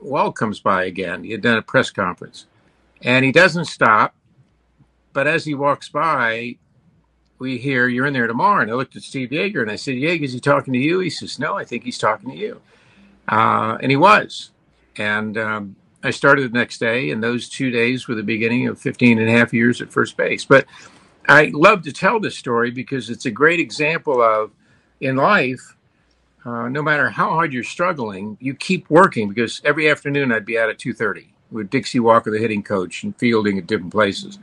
Walt 0.00 0.36
comes 0.36 0.60
by 0.60 0.84
again. 0.84 1.24
He 1.24 1.32
had 1.32 1.40
done 1.40 1.56
a 1.58 1.62
press 1.62 1.90
conference 1.90 2.46
and 3.02 3.24
he 3.24 3.32
doesn't 3.32 3.66
stop. 3.66 4.14
But 5.12 5.26
as 5.26 5.44
he 5.44 5.54
walks 5.54 5.88
by, 5.88 6.56
we 7.38 7.58
hear, 7.58 7.88
You're 7.88 8.06
in 8.06 8.12
there 8.12 8.26
tomorrow. 8.26 8.62
And 8.62 8.70
I 8.70 8.74
looked 8.74 8.96
at 8.96 9.02
Steve 9.02 9.30
Yeager 9.30 9.62
and 9.62 9.70
I 9.70 9.76
said, 9.76 9.94
Yeager, 9.94 10.22
is 10.22 10.32
he 10.32 10.40
talking 10.40 10.72
to 10.72 10.78
you? 10.78 11.00
He 11.00 11.10
says, 11.10 11.38
No, 11.38 11.56
I 11.56 11.64
think 11.64 11.84
he's 11.84 11.98
talking 11.98 12.30
to 12.30 12.36
you. 12.36 12.60
Uh, 13.28 13.78
and 13.80 13.90
he 13.90 13.96
was. 13.96 14.50
And 14.96 15.38
um, 15.38 15.76
I 16.02 16.10
started 16.10 16.50
the 16.50 16.58
next 16.58 16.78
day, 16.78 17.10
and 17.10 17.22
those 17.22 17.48
two 17.48 17.70
days 17.70 18.08
were 18.08 18.14
the 18.14 18.22
beginning 18.22 18.66
of 18.68 18.80
15 18.80 19.18
and 19.18 19.28
a 19.28 19.32
half 19.32 19.52
years 19.52 19.80
at 19.80 19.92
first 19.92 20.16
base. 20.16 20.44
But 20.44 20.66
I 21.28 21.50
love 21.54 21.82
to 21.82 21.92
tell 21.92 22.20
this 22.20 22.36
story 22.36 22.70
because 22.70 23.10
it's 23.10 23.26
a 23.26 23.30
great 23.30 23.60
example 23.60 24.22
of 24.22 24.50
in 25.00 25.16
life, 25.16 25.76
uh, 26.44 26.68
no 26.68 26.82
matter 26.82 27.10
how 27.10 27.30
hard 27.30 27.52
you're 27.52 27.64
struggling, 27.64 28.36
you 28.40 28.54
keep 28.54 28.88
working 28.90 29.28
because 29.28 29.60
every 29.64 29.90
afternoon 29.90 30.32
I'd 30.32 30.46
be 30.46 30.58
out 30.58 30.70
at 30.70 30.78
2:30 30.78 31.28
with 31.50 31.70
Dixie 31.70 32.00
Walker, 32.00 32.30
the 32.30 32.38
hitting 32.38 32.62
coach, 32.62 33.02
and 33.02 33.16
fielding 33.16 33.58
at 33.58 33.66
different 33.66 33.92
places. 33.92 34.38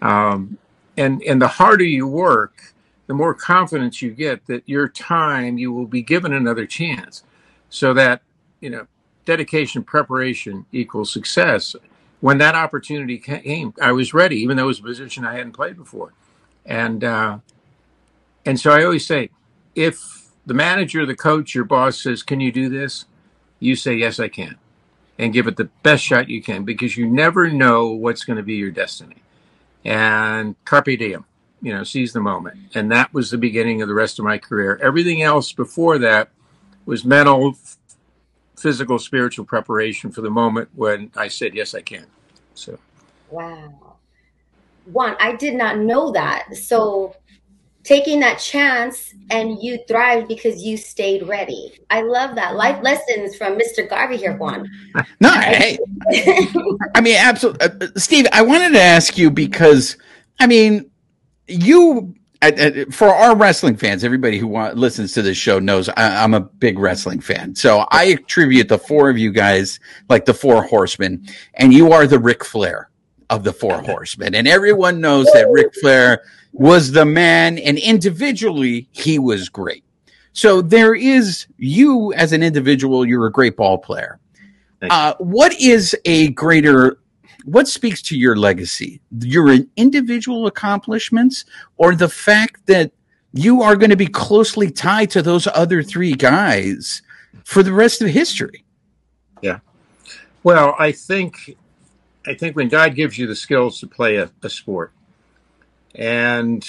Um, 0.00 0.58
and 0.96 1.22
and 1.22 1.40
the 1.40 1.48
harder 1.48 1.84
you 1.84 2.06
work, 2.06 2.74
the 3.06 3.14
more 3.14 3.34
confidence 3.34 4.02
you 4.02 4.10
get 4.10 4.46
that 4.46 4.62
your 4.66 4.88
time 4.88 5.58
you 5.58 5.72
will 5.72 5.86
be 5.86 6.02
given 6.02 6.32
another 6.32 6.66
chance. 6.66 7.22
So 7.70 7.94
that 7.94 8.22
you 8.60 8.70
know, 8.70 8.86
dedication, 9.24 9.82
preparation 9.82 10.64
equals 10.72 11.12
success. 11.12 11.76
when 12.20 12.38
that 12.38 12.54
opportunity 12.54 13.18
came, 13.18 13.74
I 13.82 13.90
was 13.90 14.14
ready, 14.14 14.36
even 14.36 14.56
though 14.56 14.64
it 14.64 14.66
was 14.66 14.78
a 14.78 14.84
position 14.84 15.24
I 15.24 15.34
hadn't 15.34 15.52
played 15.52 15.76
before. 15.76 16.12
And 16.64 17.02
uh, 17.02 17.38
and 18.46 18.58
so 18.58 18.70
I 18.70 18.84
always 18.84 19.04
say, 19.04 19.30
if 19.74 20.00
the 20.46 20.54
manager, 20.54 21.04
the 21.04 21.16
coach, 21.16 21.54
your 21.54 21.64
boss 21.64 22.00
says, 22.00 22.22
"Can 22.22 22.40
you 22.40 22.52
do 22.52 22.68
this?" 22.68 23.06
You 23.58 23.74
say, 23.74 23.94
"Yes, 23.94 24.20
I 24.20 24.28
can," 24.28 24.56
and 25.18 25.32
give 25.32 25.46
it 25.46 25.56
the 25.56 25.68
best 25.82 26.04
shot 26.04 26.28
you 26.28 26.42
can 26.42 26.64
because 26.64 26.96
you 26.96 27.06
never 27.06 27.50
know 27.50 27.88
what's 27.88 28.24
going 28.24 28.36
to 28.36 28.42
be 28.42 28.54
your 28.54 28.70
destiny. 28.70 29.16
And 29.84 30.56
carpe 30.64 30.98
diem, 30.98 31.24
you 31.60 31.72
know, 31.72 31.84
seize 31.84 32.12
the 32.12 32.20
moment. 32.20 32.58
And 32.74 32.90
that 32.92 33.12
was 33.12 33.30
the 33.30 33.38
beginning 33.38 33.82
of 33.82 33.88
the 33.88 33.94
rest 33.94 34.18
of 34.18 34.24
my 34.24 34.38
career. 34.38 34.78
Everything 34.82 35.22
else 35.22 35.52
before 35.52 35.98
that 35.98 36.30
was 36.86 37.04
mental, 37.04 37.56
physical, 38.56 38.98
spiritual 38.98 39.44
preparation 39.44 40.10
for 40.10 40.20
the 40.20 40.30
moment 40.30 40.68
when 40.74 41.10
I 41.16 41.28
said, 41.28 41.54
yes, 41.54 41.74
I 41.74 41.82
can. 41.82 42.06
So, 42.54 42.78
wow. 43.30 43.96
One, 44.84 45.16
I 45.20 45.36
did 45.36 45.54
not 45.54 45.78
know 45.78 46.10
that. 46.12 46.56
So, 46.56 47.14
taking 47.84 48.20
that 48.20 48.38
chance 48.38 49.14
and 49.30 49.60
you 49.62 49.78
thrived 49.88 50.28
because 50.28 50.62
you 50.62 50.76
stayed 50.76 51.26
ready. 51.26 51.72
I 51.90 52.02
love 52.02 52.34
that. 52.36 52.54
Life 52.54 52.82
lessons 52.82 53.36
from 53.36 53.58
Mr. 53.58 53.88
Garvey 53.88 54.16
here, 54.16 54.36
Juan. 54.36 54.68
No, 55.20 55.30
hey, 55.32 55.78
I 56.94 57.00
mean, 57.00 57.16
absolutely. 57.16 57.66
Uh, 57.66 57.70
uh, 57.80 57.86
Steve, 57.96 58.26
I 58.32 58.42
wanted 58.42 58.72
to 58.72 58.80
ask 58.80 59.18
you 59.18 59.30
because, 59.30 59.96
I 60.38 60.46
mean, 60.46 60.90
you 61.48 62.14
uh, 62.42 62.50
uh, 62.58 62.84
for 62.90 63.08
our 63.08 63.36
wrestling 63.36 63.76
fans, 63.76 64.02
everybody 64.02 64.36
who 64.36 64.58
listens 64.72 65.12
to 65.12 65.22
this 65.22 65.36
show 65.36 65.60
knows 65.60 65.88
I, 65.90 66.24
am 66.24 66.34
a 66.34 66.40
big 66.40 66.78
wrestling 66.78 67.20
fan. 67.20 67.54
So 67.54 67.86
I 67.90 68.04
attribute 68.04 68.68
the 68.68 68.78
four 68.78 69.08
of 69.08 69.16
you 69.16 69.30
guys 69.30 69.78
like 70.08 70.24
the 70.24 70.34
four 70.34 70.64
horsemen, 70.64 71.24
and 71.54 71.72
you 71.72 71.92
are 71.92 72.06
the 72.06 72.18
Ric 72.18 72.44
Flair 72.44 72.90
of 73.30 73.44
the 73.44 73.52
four 73.52 73.80
horsemen. 73.80 74.34
And 74.34 74.48
everyone 74.48 75.00
knows 75.00 75.26
that 75.26 75.48
Ric 75.50 75.72
Flair 75.80 76.22
was 76.52 76.92
the 76.92 77.04
man, 77.04 77.58
and 77.58 77.78
individually, 77.78 78.88
he 78.92 79.18
was 79.18 79.48
great. 79.48 79.84
So 80.32 80.62
there 80.62 80.94
is 80.94 81.46
you 81.58 82.12
as 82.14 82.32
an 82.32 82.42
individual, 82.42 83.06
you're 83.06 83.26
a 83.26 83.32
great 83.32 83.56
ball 83.56 83.78
player. 83.78 84.18
Uh, 84.90 85.14
what 85.18 85.54
is 85.60 85.96
a 86.04 86.28
greater 86.30 86.98
what 87.44 87.68
speaks 87.68 88.02
to 88.02 88.16
your 88.16 88.36
legacy? 88.36 89.00
Your 89.20 89.56
individual 89.76 90.46
accomplishments 90.46 91.44
or 91.76 91.94
the 91.94 92.08
fact 92.08 92.66
that 92.66 92.92
you 93.32 93.62
are 93.62 93.76
going 93.76 93.90
to 93.90 93.96
be 93.96 94.06
closely 94.06 94.70
tied 94.70 95.10
to 95.10 95.22
those 95.22 95.46
other 95.48 95.82
three 95.82 96.14
guys 96.14 97.02
for 97.44 97.62
the 97.62 97.72
rest 97.72 98.02
of 98.02 98.08
history? 98.08 98.64
Yeah. 99.40 99.60
Well, 100.42 100.76
I 100.78 100.92
think 100.92 101.56
I 102.26 102.34
think 102.34 102.56
when 102.56 102.68
God 102.68 102.94
gives 102.94 103.18
you 103.18 103.26
the 103.26 103.34
skills 103.34 103.80
to 103.80 103.86
play 103.86 104.16
a, 104.16 104.30
a 104.42 104.48
sport, 104.48 104.92
and 105.94 106.66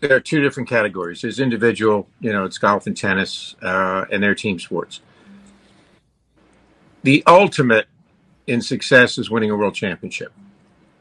there 0.00 0.14
are 0.14 0.20
two 0.20 0.40
different 0.40 0.68
categories. 0.68 1.22
There's 1.22 1.40
individual, 1.40 2.08
you 2.20 2.32
know, 2.32 2.44
it's 2.44 2.58
golf 2.58 2.86
and 2.86 2.96
tennis, 2.96 3.54
uh, 3.62 4.06
and 4.10 4.22
they're 4.22 4.34
team 4.34 4.58
sports. 4.58 5.00
The 7.02 7.22
ultimate 7.26 7.86
in 8.46 8.60
success 8.60 9.18
is 9.18 9.30
winning 9.30 9.50
a 9.50 9.56
world 9.56 9.74
championship. 9.74 10.32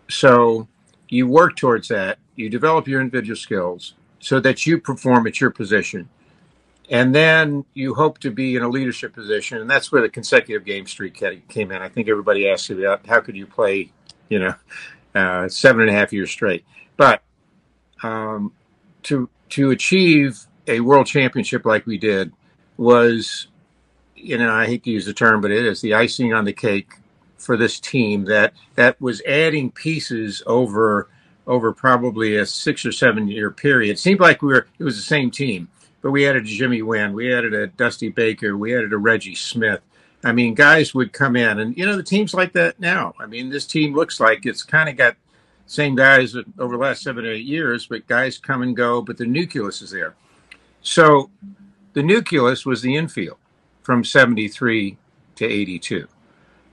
So 0.10 0.68
you 1.08 1.28
work 1.28 1.56
towards 1.56 1.88
that, 1.90 2.20
you 2.36 2.50
develop 2.50 2.88
your 2.88 3.02
individual 3.02 3.36
skills 3.36 3.94
so 4.20 4.40
that 4.42 4.66
you 4.66 4.80
perform 4.80 5.28
at 5.28 5.40
your 5.40 5.50
position. 5.50 6.10
And 6.90 7.14
then 7.14 7.66
you 7.74 7.94
hope 7.94 8.18
to 8.20 8.32
be 8.32 8.56
in 8.56 8.64
a 8.64 8.70
leadership 8.70 9.14
position. 9.14 9.60
And 9.60 9.70
that's 9.70 9.92
where 9.92 10.02
the 10.02 10.10
consecutive 10.10 10.66
game 10.66 10.88
streak 10.88 11.22
came 11.48 11.72
in. 11.72 11.82
I 11.82 11.88
think 11.88 12.10
everybody 12.10 12.50
asked 12.50 12.70
about 12.70 13.06
how 13.06 13.20
could 13.20 13.36
you 13.36 13.46
play, 13.46 13.92
you 14.28 14.40
know, 14.40 14.56
uh, 15.14 15.48
seven 15.48 15.82
and 15.82 15.90
a 15.90 15.94
half 15.94 16.12
years 16.12 16.32
straight. 16.32 16.66
But 16.98 17.22
um, 18.04 18.52
to 19.04 19.30
to 19.50 19.72
achieve 19.72 20.46
a 20.68 20.80
world 20.80 21.08
championship 21.08 21.66
like 21.66 21.86
we 21.86 21.98
did 21.98 22.32
was, 22.78 23.48
you 24.16 24.38
know, 24.38 24.52
I 24.52 24.68
hate 24.68 24.84
to 24.84 24.92
use 24.92 25.06
the 25.06 25.14
term, 25.14 25.42
but 25.42 25.52
it 25.52 25.66
is 25.66 25.82
the 25.82 25.96
icing 25.96 26.34
on 26.34 26.46
the 26.46 26.54
cake 26.54 26.94
for 27.38 27.58
this 27.58 27.80
team 27.80 28.26
that 28.26 28.54
that 28.76 29.00
was 29.02 29.22
adding 29.28 29.72
pieces 29.72 30.44
over 30.46 31.10
over 31.48 31.74
probably 31.74 32.36
a 32.36 32.46
six 32.46 32.86
or 32.86 32.92
seven 32.92 33.28
year 33.28 33.50
period. 33.50 33.94
It 33.94 34.00
seemed 34.00 34.20
like 34.20 34.42
we 34.42 34.50
were 34.50 34.68
it 34.78 34.84
was 34.84 34.98
the 34.98 35.02
same 35.02 35.32
team, 35.32 35.68
but 36.02 36.12
we 36.12 36.28
added 36.28 36.44
a 36.44 36.48
Jimmy 36.48 36.82
Wynn, 36.82 37.14
we 37.14 37.34
added 37.34 37.54
a 37.54 37.68
Dusty 37.68 38.10
Baker, 38.10 38.56
we 38.56 38.76
added 38.76 38.94
a 38.94 38.98
Reggie 38.98 39.36
Smith. 39.36 39.82
I 40.24 40.34
mean, 40.34 40.54
guys 40.54 40.94
would 40.94 41.14
come 41.14 41.38
in, 41.38 41.60
and 41.60 41.78
you 41.78 41.86
know 41.86 41.96
the 41.96 42.04
team's 42.04 42.34
like 42.34 42.54
that 42.54 42.80
now. 42.80 43.14
I 43.20 43.26
mean, 43.26 43.50
this 43.50 43.66
team 43.66 43.96
looks 43.96 44.20
like 44.20 44.46
it's 44.46 44.64
kind 44.64 44.90
of 44.90 44.98
got 44.98 45.16
same 45.70 45.94
guys 45.94 46.36
over 46.58 46.76
the 46.76 46.82
last 46.82 47.04
seven 47.04 47.28
or 47.28 47.32
eight 47.32 47.46
years, 47.46 47.86
but 47.86 48.08
guys 48.08 48.40
come 48.40 48.64
and 48.64 48.76
go, 48.76 49.04
but 49.04 49.18
the 49.18 49.26
nucleus 49.26 49.84
is 49.84 49.92
there. 49.92 50.16
So 50.82 51.30
the 51.94 52.02
nucleus 52.02 52.66
was 52.66 52.82
the 52.82 52.96
infield 52.96 53.38
from 53.84 54.04
73 54.04 54.98
to 55.36 55.46
82. 55.46 56.08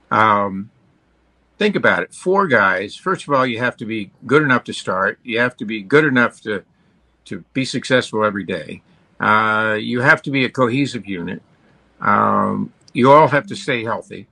Um, 0.09 0.71
think 1.59 1.75
about 1.75 2.01
it. 2.01 2.11
Four 2.11 2.47
guys. 2.47 2.95
First 2.95 3.27
of 3.27 3.35
all, 3.35 3.45
you 3.45 3.59
have 3.59 3.77
to 3.77 3.85
be 3.85 4.09
good 4.25 4.41
enough 4.41 4.63
to 4.63 4.73
start. 4.73 5.19
You 5.21 5.41
have 5.41 5.55
to 5.57 5.65
be 5.65 5.83
good 5.83 6.03
enough 6.03 6.41
to 6.41 6.63
to 7.25 7.43
be 7.53 7.65
successful 7.65 8.25
every 8.25 8.45
day. 8.45 8.81
Uh, 9.19 9.77
you 9.79 10.01
have 10.01 10.23
to 10.23 10.31
be 10.31 10.45
a 10.45 10.49
cohesive 10.49 11.05
unit. 11.05 11.43
Um, 12.01 12.73
you 12.93 13.11
all 13.11 13.27
have 13.27 13.45
to 13.47 13.55
stay 13.55 13.83
healthy. 13.83 14.27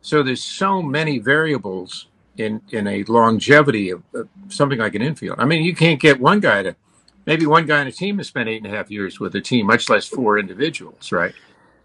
So 0.00 0.22
there's 0.22 0.42
so 0.42 0.80
many 0.80 1.18
variables 1.18 2.06
in 2.36 2.60
in 2.70 2.86
a 2.86 3.04
longevity 3.04 3.90
of, 3.90 4.02
of 4.14 4.28
something 4.48 4.78
like 4.78 4.94
an 4.94 5.02
infield. 5.02 5.38
I 5.38 5.44
mean, 5.44 5.62
you 5.62 5.74
can't 5.74 6.00
get 6.00 6.20
one 6.20 6.40
guy 6.40 6.62
to 6.62 6.76
maybe 7.24 7.46
one 7.46 7.66
guy 7.66 7.80
in 7.80 7.86
a 7.86 7.92
team 7.92 8.18
to 8.18 8.24
spend 8.24 8.48
eight 8.48 8.62
and 8.62 8.72
a 8.72 8.76
half 8.76 8.90
years 8.90 9.18
with 9.18 9.34
a 9.34 9.40
team, 9.40 9.66
much 9.66 9.88
less 9.88 10.06
four 10.06 10.38
individuals, 10.38 11.12
right? 11.12 11.34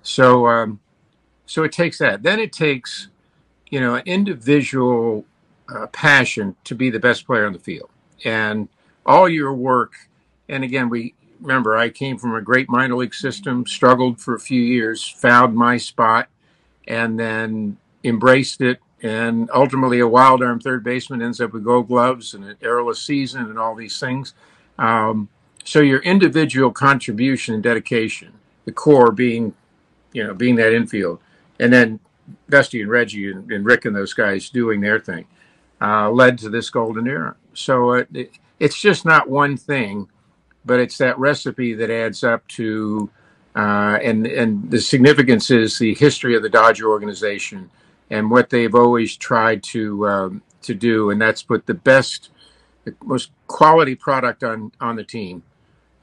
So 0.03 0.47
um, 0.47 0.79
so 1.45 1.63
it 1.63 1.71
takes 1.71 1.97
that. 1.99 2.23
Then 2.23 2.39
it 2.39 2.51
takes 2.51 3.07
you 3.71 3.79
know, 3.79 3.95
an 3.95 4.03
individual 4.05 5.25
uh, 5.73 5.87
passion 5.87 6.55
to 6.65 6.75
be 6.75 6.91
the 6.91 6.99
best 6.99 7.25
player 7.25 7.47
on 7.47 7.53
the 7.53 7.59
field. 7.59 7.89
And 8.23 8.67
all 9.05 9.27
your 9.27 9.53
work, 9.53 9.93
and 10.47 10.63
again, 10.63 10.89
we 10.89 11.15
remember 11.39 11.75
I 11.75 11.89
came 11.89 12.19
from 12.19 12.35
a 12.35 12.41
great 12.41 12.69
minor 12.69 12.97
league 12.97 13.15
system, 13.15 13.65
struggled 13.65 14.19
for 14.19 14.35
a 14.35 14.39
few 14.39 14.61
years, 14.61 15.07
found 15.07 15.55
my 15.55 15.77
spot, 15.77 16.27
and 16.87 17.17
then 17.17 17.77
embraced 18.03 18.61
it. 18.61 18.79
And 19.03 19.49
ultimately, 19.53 19.99
a 19.99 20.07
wild 20.07 20.43
arm 20.43 20.59
third 20.59 20.83
baseman 20.83 21.21
ends 21.21 21.41
up 21.41 21.53
with 21.53 21.63
gold 21.63 21.87
gloves 21.87 22.33
and 22.33 22.43
an 22.43 22.57
errorless 22.61 23.01
season 23.01 23.41
and 23.41 23.57
all 23.57 23.75
these 23.75 23.99
things. 23.99 24.33
Um, 24.77 25.27
so 25.63 25.79
your 25.79 25.99
individual 26.01 26.71
contribution 26.71 27.53
and 27.53 27.63
dedication, 27.63 28.33
the 28.65 28.71
core 28.71 29.11
being, 29.11 29.53
you 30.13 30.25
know, 30.25 30.33
being 30.33 30.55
that 30.55 30.73
infield, 30.73 31.19
and 31.59 31.71
then 31.73 31.99
Dusty 32.49 32.81
and 32.81 32.89
Reggie 32.89 33.31
and, 33.31 33.51
and, 33.51 33.65
Rick 33.65 33.85
and 33.85 33.95
those 33.95 34.13
guys 34.13 34.49
doing 34.49 34.81
their 34.81 34.99
thing 34.99 35.25
uh, 35.81 36.09
led 36.09 36.37
to 36.39 36.49
this 36.49 36.69
golden 36.69 37.07
era. 37.07 37.35
So 37.53 37.95
uh, 37.95 38.03
it, 38.13 38.31
it's 38.59 38.79
just 38.79 39.05
not 39.05 39.29
one 39.29 39.57
thing, 39.57 40.07
but 40.65 40.79
it's 40.79 40.97
that 40.99 41.17
recipe 41.17 41.73
that 41.73 41.89
adds 41.89 42.23
up 42.23 42.47
to, 42.49 43.09
uh, 43.55 43.97
and 44.01 44.27
and 44.27 44.69
the 44.69 44.79
significance 44.79 45.49
is 45.49 45.79
the 45.79 45.95
history 45.95 46.35
of 46.35 46.43
the 46.43 46.49
Dodger 46.49 46.89
organization 46.89 47.69
and 48.11 48.29
what 48.29 48.49
they've 48.49 48.75
always 48.75 49.15
tried 49.17 49.63
to 49.63 50.07
um, 50.07 50.41
to 50.63 50.75
do, 50.75 51.09
and 51.09 51.19
that's 51.19 51.41
put 51.41 51.65
the 51.65 51.73
best, 51.73 52.29
the 52.83 52.93
most 53.03 53.31
quality 53.47 53.95
product 53.95 54.43
on 54.43 54.71
on 54.79 54.95
the 54.95 55.03
team 55.03 55.41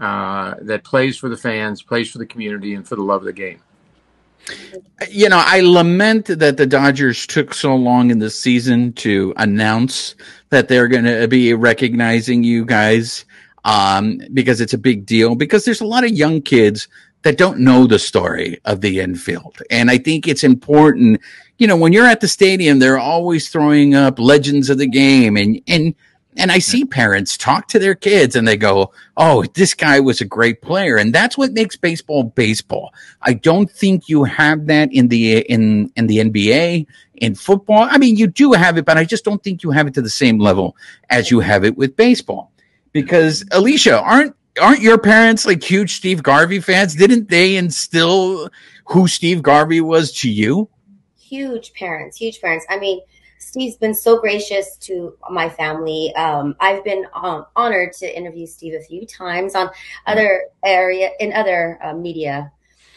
uh, 0.00 0.54
that 0.62 0.82
plays 0.82 1.16
for 1.16 1.28
the 1.28 1.36
fans, 1.36 1.82
plays 1.82 2.10
for 2.10 2.18
the 2.18 2.26
community, 2.26 2.74
and 2.74 2.88
for 2.88 2.96
the 2.96 3.02
love 3.02 3.20
of 3.20 3.26
the 3.26 3.32
game. 3.32 3.60
You 5.10 5.28
know, 5.28 5.42
I 5.44 5.60
lament 5.60 6.26
that 6.26 6.56
the 6.56 6.66
Dodgers 6.66 7.26
took 7.26 7.52
so 7.52 7.74
long 7.74 8.10
in 8.10 8.18
the 8.18 8.30
season 8.30 8.94
to 8.94 9.34
announce 9.36 10.14
that 10.48 10.68
they're 10.68 10.88
going 10.88 11.04
to 11.04 11.28
be 11.28 11.52
recognizing 11.52 12.42
you 12.42 12.64
guys 12.64 13.26
um, 13.64 14.22
because 14.32 14.62
it's 14.62 14.72
a 14.72 14.78
big 14.78 15.04
deal. 15.04 15.34
Because 15.34 15.66
there's 15.66 15.82
a 15.82 15.86
lot 15.86 16.04
of 16.04 16.10
young 16.10 16.40
kids 16.40 16.88
that 17.22 17.36
don't 17.36 17.58
know 17.58 17.86
the 17.86 17.98
story 17.98 18.58
of 18.64 18.80
the 18.80 19.00
infield. 19.00 19.60
And 19.70 19.90
I 19.90 19.98
think 19.98 20.26
it's 20.26 20.44
important, 20.44 21.20
you 21.58 21.66
know, 21.66 21.76
when 21.76 21.92
you're 21.92 22.06
at 22.06 22.20
the 22.20 22.28
stadium, 22.28 22.78
they're 22.78 22.98
always 22.98 23.48
throwing 23.48 23.94
up 23.94 24.18
legends 24.18 24.70
of 24.70 24.78
the 24.78 24.86
game 24.86 25.36
and, 25.36 25.60
and, 25.66 25.94
and 26.38 26.52
I 26.52 26.60
see 26.60 26.84
parents 26.84 27.36
talk 27.36 27.66
to 27.68 27.80
their 27.80 27.96
kids 27.96 28.36
and 28.36 28.46
they 28.46 28.56
go, 28.56 28.92
Oh, 29.16 29.44
this 29.54 29.74
guy 29.74 29.98
was 29.98 30.20
a 30.20 30.24
great 30.24 30.62
player. 30.62 30.96
And 30.96 31.12
that's 31.12 31.36
what 31.36 31.52
makes 31.52 31.76
baseball 31.76 32.22
baseball. 32.22 32.94
I 33.20 33.34
don't 33.34 33.68
think 33.68 34.08
you 34.08 34.22
have 34.24 34.66
that 34.66 34.92
in 34.92 35.08
the, 35.08 35.38
in, 35.38 35.92
in 35.96 36.06
the 36.06 36.18
NBA, 36.18 36.86
in 37.16 37.34
football. 37.34 37.88
I 37.90 37.98
mean, 37.98 38.16
you 38.16 38.28
do 38.28 38.52
have 38.52 38.78
it, 38.78 38.84
but 38.84 38.96
I 38.96 39.04
just 39.04 39.24
don't 39.24 39.42
think 39.42 39.64
you 39.64 39.72
have 39.72 39.88
it 39.88 39.94
to 39.94 40.02
the 40.02 40.08
same 40.08 40.38
level 40.38 40.76
as 41.10 41.30
you 41.30 41.40
have 41.40 41.64
it 41.64 41.76
with 41.76 41.96
baseball. 41.96 42.52
Because 42.92 43.44
Alicia, 43.50 44.00
aren't, 44.00 44.36
aren't 44.62 44.80
your 44.80 44.98
parents 44.98 45.44
like 45.44 45.62
huge 45.62 45.96
Steve 45.96 46.22
Garvey 46.22 46.60
fans? 46.60 46.94
Didn't 46.94 47.28
they 47.28 47.56
instill 47.56 48.48
who 48.86 49.08
Steve 49.08 49.42
Garvey 49.42 49.80
was 49.80 50.12
to 50.20 50.30
you? 50.30 50.68
Huge 51.28 51.72
parents, 51.74 52.16
huge 52.16 52.40
parents. 52.40 52.64
I 52.68 52.78
mean, 52.78 53.00
Steve's 53.38 53.76
been 53.76 53.94
so 53.94 54.20
gracious 54.20 54.76
to 54.78 55.16
my 55.30 55.48
family. 55.48 56.12
Um, 56.16 56.56
I've 56.60 56.84
been 56.84 57.06
um, 57.14 57.46
honored 57.54 57.92
to 57.94 58.16
interview 58.16 58.46
Steve 58.46 58.74
a 58.74 58.80
few 58.80 59.06
times 59.06 59.54
on 59.54 59.70
other 60.06 60.44
area 60.64 61.10
in 61.20 61.32
other 61.32 61.78
uh, 61.82 61.94
media 61.94 62.52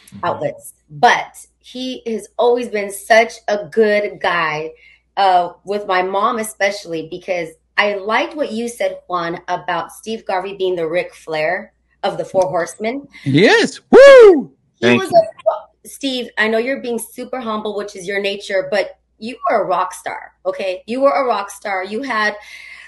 mm-hmm. 0.08 0.26
outlets, 0.26 0.74
but 0.90 1.46
he 1.60 2.02
has 2.08 2.28
always 2.38 2.70
been 2.70 2.92
such 2.92 3.34
a 3.48 3.66
good 3.66 4.20
guy 4.20 4.72
uh, 5.18 5.54
with 5.64 5.86
my 5.88 6.02
mom, 6.02 6.40
especially 6.40 7.08
because 7.10 7.50
I 7.78 7.96
liked 7.96 8.36
what 8.36 8.52
you 8.52 8.68
said, 8.68 9.00
Juan, 9.08 9.42
about 9.48 9.92
Steve 9.92 10.26
Garvey 10.26 10.56
being 10.56 10.76
the 10.76 10.88
Ric 10.88 11.14
Flair 11.14 11.74
of 12.04 12.18
the 12.18 12.26
Four 12.26 12.50
Horsemen. 12.50 13.08
Yes, 13.24 13.80
woo! 13.92 14.52
He 14.76 14.88
Thank 14.88 15.02
was 15.02 15.12
a, 15.12 15.71
Steve. 15.86 16.30
I 16.38 16.48
know 16.48 16.58
you're 16.58 16.82
being 16.82 17.00
super 17.00 17.40
humble, 17.40 17.76
which 17.76 17.96
is 17.96 18.08
your 18.08 18.22
nature, 18.22 18.68
but 18.70 19.00
you 19.18 19.38
were 19.50 19.64
a 19.64 19.66
rock 19.66 19.94
star. 19.94 20.34
Okay, 20.46 20.84
you 20.88 21.02
were 21.02 21.12
a 21.12 21.26
rock 21.26 21.50
star. 21.50 21.84
You 21.84 22.02
had, 22.02 22.36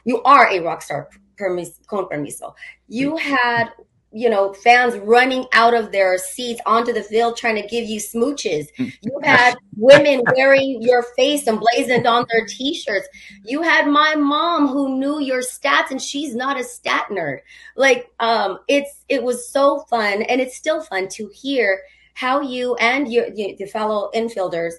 you 0.05 0.21
are 0.23 0.49
a 0.49 0.59
rock 0.59 0.81
star. 0.81 1.09
Permis, 1.37 1.79
con 1.87 2.07
permiso. 2.07 2.53
You 2.87 3.17
had 3.17 3.69
you 4.13 4.29
know, 4.29 4.53
fans 4.53 4.95
running 4.97 5.45
out 5.53 5.73
of 5.73 5.91
their 5.91 6.19
seats 6.19 6.61
onto 6.67 6.93
the 6.93 7.01
field 7.01 7.35
trying 7.35 7.59
to 7.59 7.67
give 7.67 7.85
you 7.85 7.99
smooches. 7.99 8.67
You 8.77 9.19
had 9.23 9.55
women 9.75 10.21
wearing 10.35 10.81
your 10.81 11.03
face 11.17 11.47
emblazoned 11.47 12.05
on 12.05 12.27
their 12.31 12.45
t-shirts. 12.45 13.07
You 13.43 13.63
had 13.63 13.87
my 13.87 14.13
mom 14.15 14.67
who 14.67 14.99
knew 14.99 15.19
your 15.19 15.41
stats 15.41 15.89
and 15.89 15.99
she's 15.99 16.35
not 16.35 16.59
a 16.59 16.63
stat 16.63 17.07
nerd. 17.09 17.39
Like 17.75 18.11
um 18.19 18.59
it's 18.67 19.03
it 19.09 19.23
was 19.23 19.49
so 19.49 19.79
fun 19.89 20.21
and 20.21 20.39
it's 20.39 20.55
still 20.55 20.81
fun 20.81 21.07
to 21.09 21.29
hear 21.33 21.81
how 22.13 22.41
you 22.41 22.75
and 22.75 23.11
your 23.11 23.29
the 23.31 23.65
fellow 23.71 24.09
infielders 24.15 24.73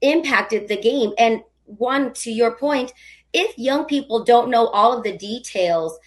impacted 0.00 0.68
the 0.68 0.76
game 0.76 1.12
and 1.18 1.42
Juan 1.66 2.12
to 2.14 2.30
your 2.30 2.56
point 2.56 2.92
if 3.32 3.56
young 3.58 3.84
people 3.84 4.24
don't 4.24 4.50
know 4.50 4.68
all 4.68 4.96
of 4.96 5.04
the 5.04 5.16
details 5.16 5.98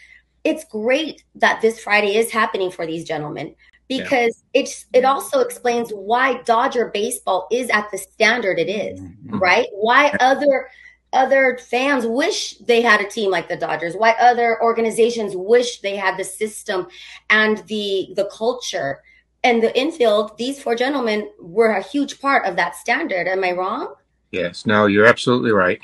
it's 0.43 0.65
great 0.65 1.23
that 1.35 1.61
this 1.61 1.79
Friday 1.79 2.15
is 2.15 2.31
happening 2.31 2.71
for 2.71 2.87
these 2.87 3.03
gentlemen 3.03 3.55
because 3.87 4.43
yeah. 4.53 4.61
it's 4.61 4.85
it 4.93 5.03
also 5.03 5.41
explains 5.41 5.91
why 5.91 6.41
Dodger 6.43 6.91
baseball 6.93 7.47
is 7.51 7.69
at 7.69 7.91
the 7.91 7.97
standard 7.97 8.57
it 8.57 8.69
is, 8.69 9.01
mm-hmm. 9.01 9.37
right? 9.37 9.67
Why 9.73 10.15
other 10.19 10.69
other 11.13 11.59
fans 11.69 12.05
wish 12.07 12.57
they 12.59 12.81
had 12.81 13.01
a 13.01 13.09
team 13.09 13.29
like 13.29 13.49
the 13.49 13.57
Dodgers, 13.57 13.95
why 13.95 14.11
other 14.11 14.63
organizations 14.63 15.35
wish 15.35 15.81
they 15.81 15.97
had 15.97 16.17
the 16.17 16.23
system 16.23 16.87
and 17.29 17.57
the 17.67 18.13
the 18.15 18.29
culture 18.31 19.03
and 19.43 19.61
the 19.61 19.77
infield, 19.77 20.37
these 20.37 20.61
four 20.61 20.75
gentlemen 20.75 21.29
were 21.39 21.71
a 21.71 21.81
huge 21.81 22.21
part 22.21 22.45
of 22.45 22.55
that 22.57 22.75
standard. 22.75 23.27
Am 23.27 23.43
I 23.43 23.51
wrong? 23.51 23.95
Yes, 24.31 24.65
no, 24.65 24.85
you're 24.85 25.05
absolutely 25.05 25.51
right. 25.51 25.79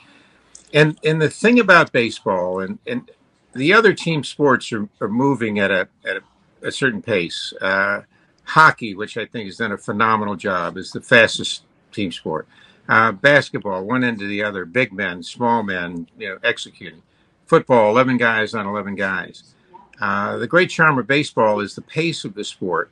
And 0.74 0.98
and 1.04 1.22
the 1.22 1.30
thing 1.30 1.60
about 1.60 1.92
baseball 1.92 2.60
and 2.60 2.80
and 2.86 3.10
the 3.54 3.74
other 3.74 3.94
team 3.94 4.24
sports 4.24 4.72
are, 4.72 4.88
are 5.02 5.08
moving 5.08 5.60
at 5.60 5.72
a 5.72 5.88
at 6.06 6.18
a, 6.18 6.68
a 6.68 6.72
certain 6.72 7.02
pace. 7.02 7.54
Uh, 7.60 8.02
hockey, 8.44 8.94
which 8.94 9.18
I 9.18 9.26
think 9.26 9.46
has 9.48 9.58
done 9.58 9.72
a 9.72 9.78
phenomenal 9.78 10.36
job, 10.36 10.78
is 10.78 10.92
the 10.92 11.02
fastest 11.02 11.64
team 11.92 12.12
sport. 12.12 12.48
Uh, 12.88 13.12
basketball, 13.12 13.84
one 13.84 14.04
end 14.04 14.20
to 14.20 14.28
the 14.28 14.44
other, 14.44 14.64
big 14.64 14.94
men, 14.94 15.22
small 15.22 15.62
men, 15.62 16.08
you 16.18 16.30
know, 16.30 16.38
executing. 16.44 17.02
Football, 17.46 17.90
eleven 17.90 18.18
guys 18.18 18.54
on 18.54 18.66
eleven 18.68 18.96
guys. 18.96 19.56
Uh, 20.00 20.38
the 20.38 20.48
great 20.48 20.70
charm 20.70 21.00
of 21.00 21.08
baseball 21.08 21.60
is 21.60 21.74
the 21.74 21.82
pace 21.82 22.24
of 22.24 22.36
the 22.36 22.44
sport 22.44 22.92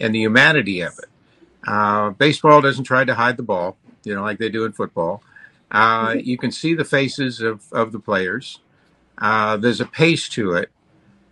and 0.00 0.14
the 0.14 0.20
humanity 0.20 0.80
of 0.80 0.98
it. 0.98 1.08
Uh, 1.66 2.10
baseball 2.10 2.60
doesn't 2.60 2.84
try 2.84 3.04
to 3.04 3.14
hide 3.14 3.36
the 3.36 3.42
ball, 3.42 3.76
you 4.04 4.14
know, 4.14 4.22
like 4.22 4.38
they 4.38 4.48
do 4.48 4.64
in 4.64 4.72
football. 4.72 5.22
Uh, 5.70 6.08
mm-hmm. 6.08 6.20
you 6.20 6.38
can 6.38 6.50
see 6.50 6.74
the 6.74 6.84
faces 6.84 7.40
of, 7.40 7.64
of 7.72 7.92
the 7.92 7.98
players. 7.98 8.60
Uh, 9.18 9.56
there's 9.56 9.80
a 9.80 9.86
pace 9.86 10.28
to 10.28 10.54
it. 10.54 10.70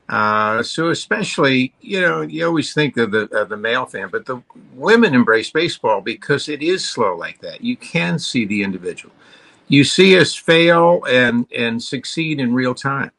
Uh, 0.09 0.63
so 0.63 0.91
especially, 0.91 1.73
you 1.81 2.01
know, 2.01 2.21
you 2.21 2.45
always 2.45 2.75
think 2.75 2.97
of 2.97 3.13
the 3.13 3.23
of 3.35 3.49
the 3.49 3.57
male 3.57 3.87
fan, 3.87 4.09
but 4.11 4.27
the 4.27 4.43
women 4.75 5.15
embrace 5.15 5.51
baseball 5.51 6.01
because 6.01 6.49
it 6.49 6.63
is 6.63 6.87
slow 6.87 7.17
like 7.17 7.41
that. 7.41 7.63
You 7.63 7.77
can 7.77 8.19
see 8.19 8.45
the 8.45 8.63
individual. 8.63 9.15
You 9.69 9.85
see 9.85 10.19
us 10.19 10.35
fail 10.35 11.03
and 11.09 11.47
and 11.57 11.83
succeed 11.83 12.41
in 12.41 12.53
real 12.53 12.75
time. 12.75 13.11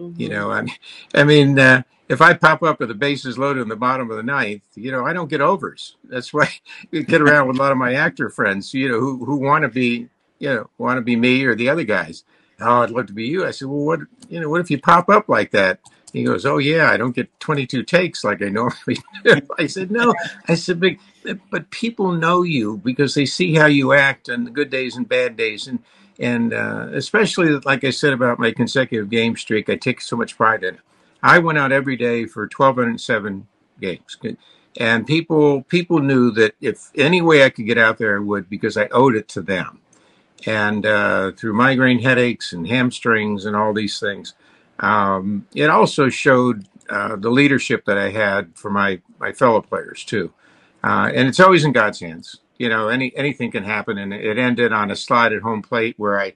Mm-hmm. 0.00 0.20
You 0.20 0.28
know, 0.30 0.50
I 0.50 0.62
mean, 0.62 0.76
I 1.14 1.24
mean, 1.24 1.58
uh, 1.58 1.82
if 2.08 2.20
I 2.20 2.34
pop 2.34 2.62
up 2.62 2.80
with 2.80 2.88
the 2.88 2.94
bases 2.94 3.38
loaded 3.38 3.62
in 3.62 3.68
the 3.68 3.76
bottom 3.76 4.10
of 4.10 4.16
the 4.16 4.22
ninth, 4.22 4.62
you 4.74 4.90
know, 4.90 5.06
I 5.06 5.12
don't 5.12 5.28
get 5.28 5.40
overs. 5.40 5.96
That's 6.04 6.32
why 6.32 6.48
I 6.92 6.98
get 7.00 7.20
around 7.20 7.48
with 7.48 7.56
a 7.56 7.60
lot 7.60 7.72
of 7.72 7.78
my 7.78 7.94
actor 7.94 8.30
friends, 8.30 8.72
you 8.74 8.88
know, 8.88 9.00
who 9.00 9.24
who 9.24 9.36
want 9.36 9.62
to 9.62 9.68
be, 9.68 10.08
you 10.38 10.54
know, 10.54 10.70
want 10.78 10.98
to 10.98 11.02
be 11.02 11.16
me 11.16 11.44
or 11.44 11.54
the 11.54 11.68
other 11.68 11.84
guys 11.84 12.24
oh, 12.60 12.82
I'd 12.82 12.90
love 12.90 13.06
to 13.06 13.12
be 13.12 13.26
you. 13.26 13.46
I 13.46 13.50
said, 13.50 13.68
well, 13.68 13.84
what, 13.84 14.00
you 14.28 14.40
know, 14.40 14.48
what 14.48 14.60
if 14.60 14.70
you 14.70 14.80
pop 14.80 15.08
up 15.08 15.28
like 15.28 15.50
that? 15.52 15.80
He 16.12 16.24
goes, 16.24 16.46
oh 16.46 16.58
yeah, 16.58 16.90
I 16.90 16.96
don't 16.96 17.14
get 17.14 17.28
22 17.40 17.82
takes 17.82 18.24
like 18.24 18.42
I 18.42 18.48
normally 18.48 18.98
do. 19.24 19.40
I 19.58 19.66
said, 19.66 19.90
no. 19.90 20.14
I 20.48 20.54
said, 20.54 20.80
but, 20.80 21.38
but 21.50 21.70
people 21.70 22.12
know 22.12 22.42
you 22.42 22.78
because 22.78 23.14
they 23.14 23.26
see 23.26 23.54
how 23.54 23.66
you 23.66 23.92
act 23.92 24.28
on 24.28 24.44
the 24.44 24.50
good 24.50 24.70
days 24.70 24.96
and 24.96 25.08
bad 25.08 25.36
days. 25.36 25.66
And, 25.66 25.80
and 26.18 26.52
uh, 26.52 26.88
especially 26.92 27.50
like 27.64 27.84
I 27.84 27.90
said 27.90 28.12
about 28.12 28.38
my 28.38 28.52
consecutive 28.52 29.10
game 29.10 29.36
streak, 29.36 29.68
I 29.68 29.76
take 29.76 30.00
so 30.00 30.16
much 30.16 30.36
pride 30.36 30.64
in 30.64 30.76
it. 30.76 30.80
I 31.22 31.38
went 31.38 31.58
out 31.58 31.72
every 31.72 31.96
day 31.96 32.26
for 32.26 32.42
1,207 32.42 33.46
games. 33.80 34.16
And 34.78 35.06
people 35.06 35.62
people 35.64 35.98
knew 35.98 36.30
that 36.32 36.54
if 36.60 36.90
any 36.94 37.20
way 37.20 37.44
I 37.44 37.50
could 37.50 37.66
get 37.66 37.78
out 37.78 37.98
there, 37.98 38.16
I 38.16 38.20
would 38.20 38.48
because 38.48 38.76
I 38.76 38.86
owed 38.88 39.16
it 39.16 39.28
to 39.28 39.42
them 39.42 39.80
and 40.46 40.86
uh, 40.86 41.32
through 41.32 41.52
migraine 41.54 41.98
headaches 41.98 42.52
and 42.52 42.66
hamstrings 42.66 43.44
and 43.44 43.56
all 43.56 43.72
these 43.72 43.98
things. 43.98 44.34
Um, 44.78 45.46
it 45.54 45.68
also 45.68 46.08
showed 46.08 46.66
uh, 46.88 47.16
the 47.16 47.30
leadership 47.30 47.84
that 47.86 47.98
I 47.98 48.10
had 48.10 48.56
for 48.56 48.70
my 48.70 49.00
my 49.18 49.32
fellow 49.32 49.60
players 49.60 50.04
too, 50.04 50.32
uh, 50.84 51.10
and 51.12 51.28
it's 51.28 51.40
always 51.40 51.64
in 51.64 51.72
God's 51.72 52.00
hands. 52.00 52.36
You 52.58 52.68
know, 52.68 52.88
any 52.88 53.14
anything 53.16 53.50
can 53.50 53.64
happen, 53.64 53.98
and 53.98 54.12
it 54.14 54.38
ended 54.38 54.72
on 54.72 54.90
a 54.90 54.96
slide 54.96 55.32
at 55.32 55.42
home 55.42 55.62
plate 55.62 55.94
where 55.98 56.20
I 56.20 56.34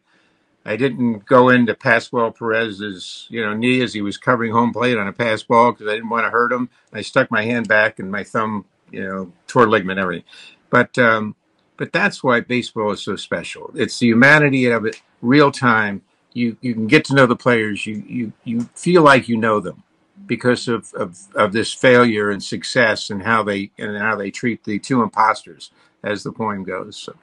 I 0.64 0.76
didn't 0.76 1.26
go 1.26 1.48
into 1.48 1.74
Pascual 1.74 2.30
Perez's 2.30 3.26
you 3.30 3.44
know 3.44 3.54
knee 3.54 3.82
as 3.82 3.94
he 3.94 4.02
was 4.02 4.16
covering 4.16 4.52
home 4.52 4.72
plate 4.72 4.96
on 4.96 5.08
a 5.08 5.12
pass 5.12 5.42
ball 5.42 5.72
because 5.72 5.88
I 5.88 5.94
didn't 5.94 6.10
want 6.10 6.24
to 6.24 6.30
hurt 6.30 6.52
him. 6.52 6.70
I 6.92 7.02
stuck 7.02 7.30
my 7.30 7.42
hand 7.42 7.68
back 7.68 7.98
and 7.98 8.10
my 8.10 8.24
thumb 8.24 8.64
you 8.90 9.04
know 9.04 9.32
tore 9.46 9.68
ligament 9.68 9.98
everything, 9.98 10.24
but 10.70 10.96
um, 10.98 11.34
but 11.76 11.92
that's 11.92 12.22
why 12.22 12.40
baseball 12.40 12.92
is 12.92 13.02
so 13.02 13.16
special. 13.16 13.70
It's 13.74 13.98
the 13.98 14.06
humanity 14.06 14.66
of 14.66 14.86
it, 14.86 15.02
real 15.20 15.50
time. 15.50 16.02
You 16.32 16.56
you 16.60 16.74
can 16.74 16.86
get 16.86 17.04
to 17.06 17.14
know 17.14 17.26
the 17.26 17.36
players. 17.36 17.86
You 17.86 18.02
you 18.06 18.32
you 18.44 18.60
feel 18.74 19.02
like 19.02 19.28
you 19.28 19.36
know 19.36 19.60
them 19.60 19.82
because 20.26 20.68
of, 20.68 20.92
of, 20.94 21.18
of 21.34 21.52
this 21.52 21.72
failure 21.72 22.30
and 22.30 22.42
success 22.42 23.10
and 23.10 23.22
how 23.22 23.42
they 23.42 23.70
and 23.78 23.96
how 23.98 24.16
they 24.16 24.30
treat 24.30 24.64
the 24.64 24.78
two 24.78 25.02
imposters, 25.02 25.70
as 26.02 26.22
the 26.22 26.32
poem 26.32 26.64
goes. 26.64 26.96
So. 26.96 27.14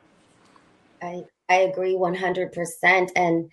I 1.01 1.23
I 1.49 1.55
agree 1.61 1.95
one 1.95 2.15
hundred 2.15 2.51
percent. 2.51 3.11
And 3.15 3.49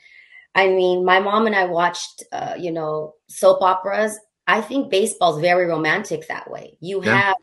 I 0.55 0.69
mean, 0.69 1.05
my 1.05 1.21
mom 1.21 1.47
and 1.47 1.55
I 1.55 1.65
watched, 1.65 2.25
uh, 2.33 2.55
you 2.59 2.71
know, 2.71 3.15
soap 3.29 3.63
operas. 3.63 4.19
I 4.47 4.61
think 4.61 4.91
baseball's 4.91 5.41
very 5.41 5.67
romantic 5.67 6.29
that 6.29 6.51
way. 6.51 6.77
You 6.81 7.05
yeah. 7.05 7.17
have 7.17 7.37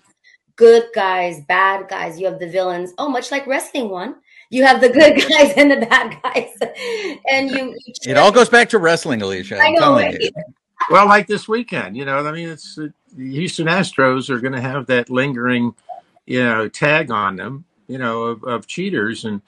good 0.55 0.85
guys, 0.95 1.41
bad 1.47 1.87
guys. 1.89 2.19
You 2.19 2.27
have 2.27 2.39
the 2.39 2.47
villains. 2.47 2.93
Oh, 2.97 3.09
much 3.09 3.31
like 3.31 3.45
wrestling 3.47 3.89
Juan. 3.89 4.15
You 4.49 4.63
have 4.65 4.81
the 4.81 4.89
good 4.89 5.15
guys 5.29 5.53
and 5.57 5.71
the 5.71 5.85
bad 5.85 6.21
guys, 6.21 6.51
and 7.31 7.49
you. 7.49 7.75
you 7.85 7.93
it 8.11 8.17
all 8.17 8.31
goes 8.31 8.49
back 8.49 8.69
to 8.69 8.77
wrestling, 8.77 9.21
Alicia. 9.21 9.57
I'm 9.57 9.75
I 9.75 9.79
know. 9.79 9.95
Right? 9.95 10.21
Well, 10.89 11.07
like 11.07 11.27
this 11.27 11.47
weekend, 11.47 11.95
you 11.95 12.03
know, 12.03 12.27
I 12.27 12.31
mean, 12.33 12.49
it's 12.49 12.77
uh, 12.77 12.89
the 13.15 13.31
Houston 13.31 13.67
Astros 13.67 14.29
are 14.29 14.39
going 14.39 14.51
to 14.51 14.59
have 14.59 14.85
that 14.87 15.09
lingering, 15.09 15.73
you 16.25 16.43
know, 16.43 16.67
tag 16.67 17.09
on 17.09 17.37
them, 17.37 17.63
you 17.87 17.97
know, 17.97 18.23
of, 18.23 18.43
of 18.43 18.67
cheaters, 18.67 19.23
and 19.23 19.41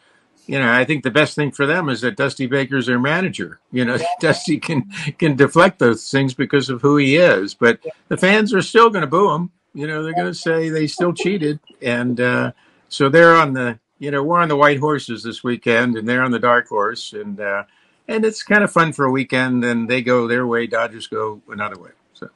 you 0.48 0.60
know, 0.60 0.72
I 0.72 0.86
think 0.86 1.04
the 1.04 1.12
best 1.12 1.36
thing 1.36 1.52
for 1.52 1.66
them 1.66 1.90
is 1.90 2.02
that 2.02 2.18
Dusty 2.18 2.46
Baker's 2.46 2.86
their 2.86 3.00
manager. 3.00 3.60
You 3.72 3.86
know, 3.86 3.98
Dusty 4.20 4.60
can 4.60 4.90
can 5.18 5.36
deflect 5.36 5.80
those 5.80 6.10
things 6.10 6.34
because 6.34 6.70
of 6.70 6.82
who 6.82 6.98
he 6.98 7.18
is, 7.18 7.54
but 7.54 7.80
the 8.08 8.18
fans 8.18 8.54
are 8.54 8.62
still 8.62 8.90
going 8.90 9.02
to 9.02 9.08
boo 9.08 9.32
him. 9.32 9.52
You 9.74 9.88
know, 9.88 10.04
they're 10.04 10.14
going 10.14 10.32
to 10.32 10.34
say 10.34 10.70
they 10.70 10.88
still 10.88 11.14
cheated, 11.14 11.60
and 11.82 12.20
uh, 12.22 12.52
so 12.90 13.10
they're 13.10 13.36
on 13.36 13.54
the 13.54 13.80
you 14.00 14.12
know 14.12 14.24
we're 14.24 14.40
on 14.40 14.50
the 14.50 14.56
white 14.56 14.80
horses 14.80 15.24
this 15.24 15.44
weekend, 15.44 15.98
and 15.98 16.08
they're 16.08 16.24
on 16.24 16.32
the 16.32 16.40
dark 16.40 16.68
horse, 16.68 17.14
and 17.14 17.40
uh, 17.40 17.64
and 18.08 18.24
it's 18.24 18.44
kind 18.44 18.64
of 18.64 18.72
fun 18.72 18.94
for 18.94 19.06
a 19.06 19.12
weekend. 19.12 19.64
And 19.66 19.90
they 19.90 20.02
go 20.02 20.28
their 20.28 20.46
way, 20.46 20.68
Dodgers 20.68 21.08
go 21.08 21.42
another 21.50 21.80
way. 21.80 21.92
So 22.14 22.30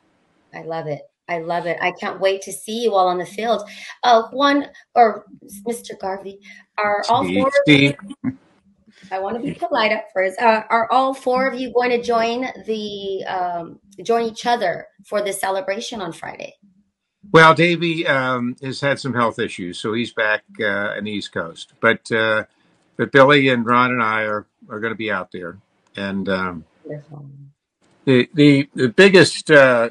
I 0.54 0.64
love 0.64 0.88
it. 0.88 1.10
I 1.30 1.40
love 1.40 1.66
it. 1.66 1.78
I 1.82 1.92
can't 1.92 2.20
wait 2.20 2.42
to 2.44 2.52
see 2.52 2.84
you 2.84 2.96
all 2.96 3.08
on 3.08 3.20
the 3.20 3.26
field. 3.26 3.70
Uh, 4.04 4.24
one 4.32 4.68
or 4.96 5.26
Mr. 5.68 5.98
Garvey, 6.00 6.40
are 6.78 7.04
all 7.10 7.24
four 7.24 7.48
of 7.48 7.54
you, 7.68 7.94
I 9.12 9.20
want 9.20 9.38
to 9.38 9.44
be 9.44 9.54
polite 9.54 9.92
at 9.92 10.06
first. 10.14 10.40
Uh, 10.40 10.64
are 10.70 10.92
all 10.92 11.14
four 11.14 11.48
of 11.48 11.60
you 11.60 11.74
going 11.74 11.90
to 11.92 12.02
join 12.02 12.48
the 12.66 13.24
um, 13.26 13.80
join 14.04 14.26
each 14.26 14.46
other 14.46 14.88
for 15.06 15.22
the 15.22 15.34
celebration 15.34 16.02
on 16.02 16.12
Friday? 16.14 16.56
Well, 17.32 17.54
Davey 17.54 18.08
um, 18.08 18.56
has 18.62 18.82
had 18.82 19.00
some 19.00 19.14
health 19.14 19.40
issues, 19.40 19.80
so 19.80 19.94
he's 19.94 20.14
back 20.14 20.44
uh, 20.60 20.96
on 20.98 21.04
the 21.04 21.12
East 21.12 21.32
Coast. 21.32 21.74
But 21.80 22.12
uh, 22.12 22.46
but 22.98 23.12
Billy 23.12 23.50
and 23.50 23.66
Ron 23.66 23.92
and 23.92 24.04
I 24.04 24.24
are 24.24 24.46
are 24.70 24.80
going 24.80 24.94
to 24.94 24.98
be 24.98 25.12
out 25.12 25.32
there, 25.32 25.58
and 25.96 26.28
um, 26.30 26.66
the 28.06 28.30
the 28.34 28.70
the 28.74 28.90
biggest 28.90 29.50
uh, 29.52 29.90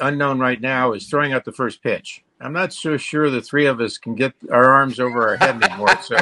unknown 0.00 0.38
right 0.38 0.60
now 0.60 0.92
is 0.92 1.06
throwing 1.06 1.32
out 1.32 1.44
the 1.44 1.52
first 1.52 1.82
pitch. 1.82 2.22
I'm 2.40 2.52
not 2.52 2.72
so 2.72 2.96
sure 2.96 3.30
the 3.30 3.40
three 3.40 3.66
of 3.66 3.80
us 3.80 3.96
can 3.96 4.14
get 4.14 4.34
our 4.50 4.72
arms 4.72 5.00
over 5.00 5.28
our 5.28 5.36
head 5.36 5.62
anymore. 5.62 5.96
So 6.02 6.16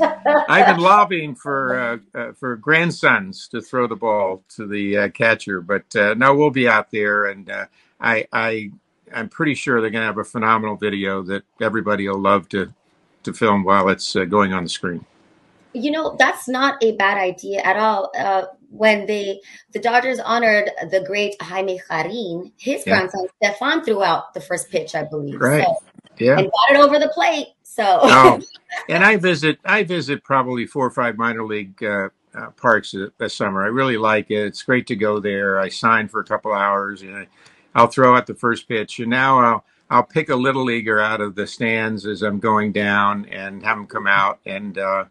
I've 0.48 0.66
been 0.66 0.82
lobbying 0.82 1.34
for 1.34 1.78
uh, 1.78 2.18
uh, 2.18 2.32
for 2.32 2.56
grandsons 2.56 3.48
to 3.48 3.60
throw 3.60 3.86
the 3.86 3.96
ball 3.96 4.42
to 4.56 4.66
the 4.66 4.96
uh, 4.96 5.08
catcher, 5.08 5.60
but 5.60 5.94
uh, 5.96 6.14
no, 6.14 6.34
we'll 6.34 6.50
be 6.50 6.68
out 6.68 6.90
there, 6.90 7.26
and 7.26 7.50
uh, 7.50 7.66
I 8.00 8.26
I 8.32 8.70
I'm 9.12 9.28
pretty 9.28 9.54
sure 9.54 9.80
they're 9.80 9.90
going 9.90 10.02
to 10.02 10.06
have 10.06 10.18
a 10.18 10.24
phenomenal 10.24 10.76
video 10.76 11.22
that 11.22 11.42
everybody 11.60 12.08
will 12.08 12.20
love 12.20 12.48
to 12.50 12.72
to 13.24 13.32
film 13.32 13.64
while 13.64 13.88
it's 13.88 14.14
uh, 14.14 14.24
going 14.24 14.52
on 14.52 14.62
the 14.62 14.68
screen. 14.68 15.04
You 15.72 15.90
know, 15.90 16.16
that's 16.18 16.48
not 16.48 16.82
a 16.82 16.92
bad 16.92 17.18
idea 17.18 17.60
at 17.60 17.76
all. 17.76 18.10
When 18.70 19.06
they 19.06 19.40
the 19.72 19.78
Dodgers 19.78 20.18
honored 20.20 20.70
the 20.90 21.02
great 21.06 21.40
Jaime 21.40 21.80
Jarrín, 21.90 22.52
his 22.58 22.86
Yeah. 22.86 22.98
grandson 22.98 23.26
Stefan 23.36 23.84
threw 23.84 24.02
out 24.02 24.34
the 24.34 24.40
first 24.40 24.70
pitch, 24.70 24.94
I 24.94 25.04
believe. 25.04 25.40
Right. 25.40 25.64
So, 25.64 25.76
Yeah. 26.18 26.38
and 26.38 26.50
got 26.50 26.76
it 26.76 26.76
over 26.76 26.98
the 26.98 27.08
plate. 27.08 27.48
So 27.62 28.00
Oh, 28.02 28.40
and 28.88 29.04
I 29.04 29.16
visit 29.16 29.58
I 29.64 29.84
visit 29.84 30.22
probably 30.22 30.66
four 30.66 30.86
or 30.86 30.90
five 30.90 31.16
minor 31.16 31.44
league 31.44 31.82
uh, 31.82 32.08
uh, 32.34 32.50
parks 32.50 32.94
this 33.18 33.34
summer. 33.34 33.64
I 33.64 33.68
really 33.68 33.96
like 33.96 34.30
it. 34.30 34.46
It's 34.46 34.62
great 34.62 34.86
to 34.88 34.96
go 34.96 35.18
there. 35.18 35.58
I 35.58 35.68
sign 35.68 36.08
for 36.08 36.20
a 36.20 36.24
couple 36.24 36.52
hours 36.52 37.02
and 37.02 37.16
I, 37.16 37.28
I'll 37.74 37.86
throw 37.86 38.16
out 38.16 38.26
the 38.26 38.34
first 38.34 38.68
pitch. 38.68 38.98
And 38.98 39.08
now 39.10 39.38
I'll 39.40 39.64
I'll 39.90 40.02
pick 40.02 40.28
a 40.28 40.36
little 40.36 40.64
leaguer 40.64 41.00
out 41.00 41.20
of 41.22 41.34
the 41.34 41.46
stands 41.46 42.04
as 42.04 42.22
I'm 42.22 42.38
going 42.38 42.72
down 42.72 43.24
and 43.26 43.64
have 43.64 43.78
him 43.78 43.86
come 43.86 44.06
out. 44.06 44.38
And 44.44 44.76
uh, 44.76 45.04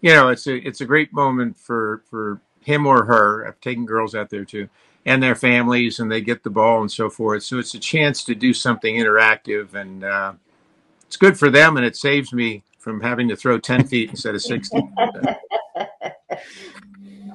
you 0.00 0.12
know, 0.14 0.28
it's 0.28 0.46
a 0.46 0.56
it's 0.56 0.80
a 0.80 0.86
great 0.86 1.12
moment 1.12 1.58
for 1.58 2.02
for 2.08 2.40
him 2.60 2.86
or 2.86 3.04
her. 3.04 3.46
I've 3.46 3.60
taken 3.60 3.86
girls 3.86 4.14
out 4.14 4.30
there 4.30 4.44
too. 4.44 4.68
And 5.06 5.22
their 5.22 5.34
families, 5.34 5.98
and 5.98 6.12
they 6.12 6.20
get 6.20 6.42
the 6.42 6.50
ball 6.50 6.82
and 6.82 6.92
so 6.92 7.08
forth. 7.08 7.42
So 7.42 7.58
it's 7.58 7.74
a 7.74 7.78
chance 7.78 8.22
to 8.24 8.34
do 8.34 8.52
something 8.52 8.96
interactive, 8.96 9.72
and 9.72 10.04
uh, 10.04 10.34
it's 11.10 11.16
good 11.16 11.36
for 11.36 11.50
them 11.50 11.76
and 11.76 11.84
it 11.84 11.96
saves 11.96 12.32
me 12.32 12.62
from 12.78 13.00
having 13.00 13.26
to 13.26 13.34
throw 13.34 13.58
10 13.58 13.88
feet 13.88 14.10
instead 14.10 14.36
of 14.36 14.42
60 14.42 14.80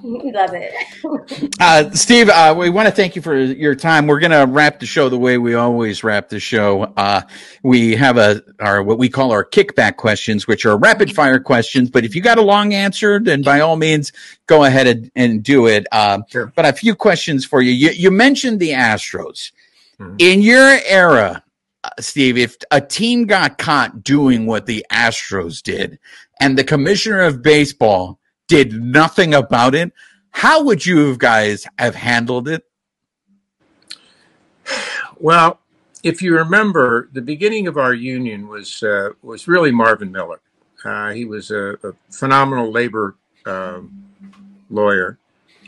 we 0.05 0.31
love 0.33 0.51
it. 0.53 0.73
Uh, 1.59 1.89
Steve, 1.91 2.29
uh, 2.29 2.53
we 2.57 2.69
want 2.69 2.87
to 2.87 2.93
thank 2.93 3.15
you 3.15 3.21
for 3.21 3.35
your 3.35 3.75
time. 3.75 4.07
We're 4.07 4.19
going 4.19 4.31
to 4.31 4.45
wrap 4.51 4.79
the 4.79 4.85
show 4.85 5.09
the 5.09 5.17
way 5.17 5.37
we 5.37 5.53
always 5.55 6.03
wrap 6.03 6.29
the 6.29 6.39
show. 6.39 6.83
Uh, 6.97 7.21
we 7.63 7.95
have 7.95 8.17
a 8.17 8.41
our 8.59 8.83
what 8.83 8.97
we 8.97 9.09
call 9.09 9.31
our 9.31 9.45
kickback 9.45 9.95
questions, 9.95 10.47
which 10.47 10.65
are 10.65 10.77
rapid 10.77 11.13
fire 11.15 11.39
questions. 11.39 11.89
But 11.89 12.03
if 12.03 12.15
you 12.15 12.21
got 12.21 12.37
a 12.37 12.41
long 12.41 12.73
answer, 12.73 13.19
then 13.19 13.41
by 13.41 13.61
all 13.61 13.77
means, 13.77 14.11
go 14.47 14.63
ahead 14.65 14.87
and, 14.87 15.11
and 15.15 15.43
do 15.43 15.67
it. 15.67 15.87
Uh, 15.91 16.19
Sure. 16.29 16.51
But 16.55 16.65
a 16.65 16.73
few 16.73 16.93
questions 16.95 17.45
for 17.45 17.61
you. 17.61 17.71
You, 17.71 17.91
you 17.91 18.11
mentioned 18.11 18.59
the 18.59 18.71
Astros. 18.71 19.51
Mhm. 19.99 20.15
In 20.19 20.41
your 20.41 20.77
era, 20.85 21.43
uh, 21.83 21.89
Steve, 21.99 22.37
if 22.37 22.57
a 22.71 22.81
team 22.81 23.25
got 23.25 23.57
caught 23.57 24.03
doing 24.03 24.45
what 24.45 24.65
the 24.65 24.85
Astros 24.91 25.61
did, 25.63 25.99
and 26.41 26.57
the 26.57 26.63
commissioner 26.63 27.21
of 27.21 27.41
baseball 27.41 28.19
did 28.47 28.73
nothing 28.73 29.33
about 29.33 29.75
it, 29.75 29.91
how 30.31 30.63
would 30.63 30.85
you 30.85 31.17
guys 31.17 31.65
have 31.77 31.95
handled 31.95 32.47
it? 32.47 32.63
well 35.19 35.59
if 36.03 36.21
you 36.21 36.35
remember 36.35 37.09
the 37.13 37.21
beginning 37.21 37.67
of 37.67 37.77
our 37.77 37.93
union 37.93 38.47
was 38.47 38.83
uh, 38.83 39.09
was 39.21 39.47
really 39.47 39.71
marvin 39.71 40.11
miller. 40.11 40.41
Uh, 40.83 41.11
he 41.11 41.25
was 41.25 41.51
a, 41.51 41.77
a 41.83 41.93
phenomenal 42.11 42.71
labor 42.71 43.15
um 43.45 44.05
lawyer. 44.69 45.17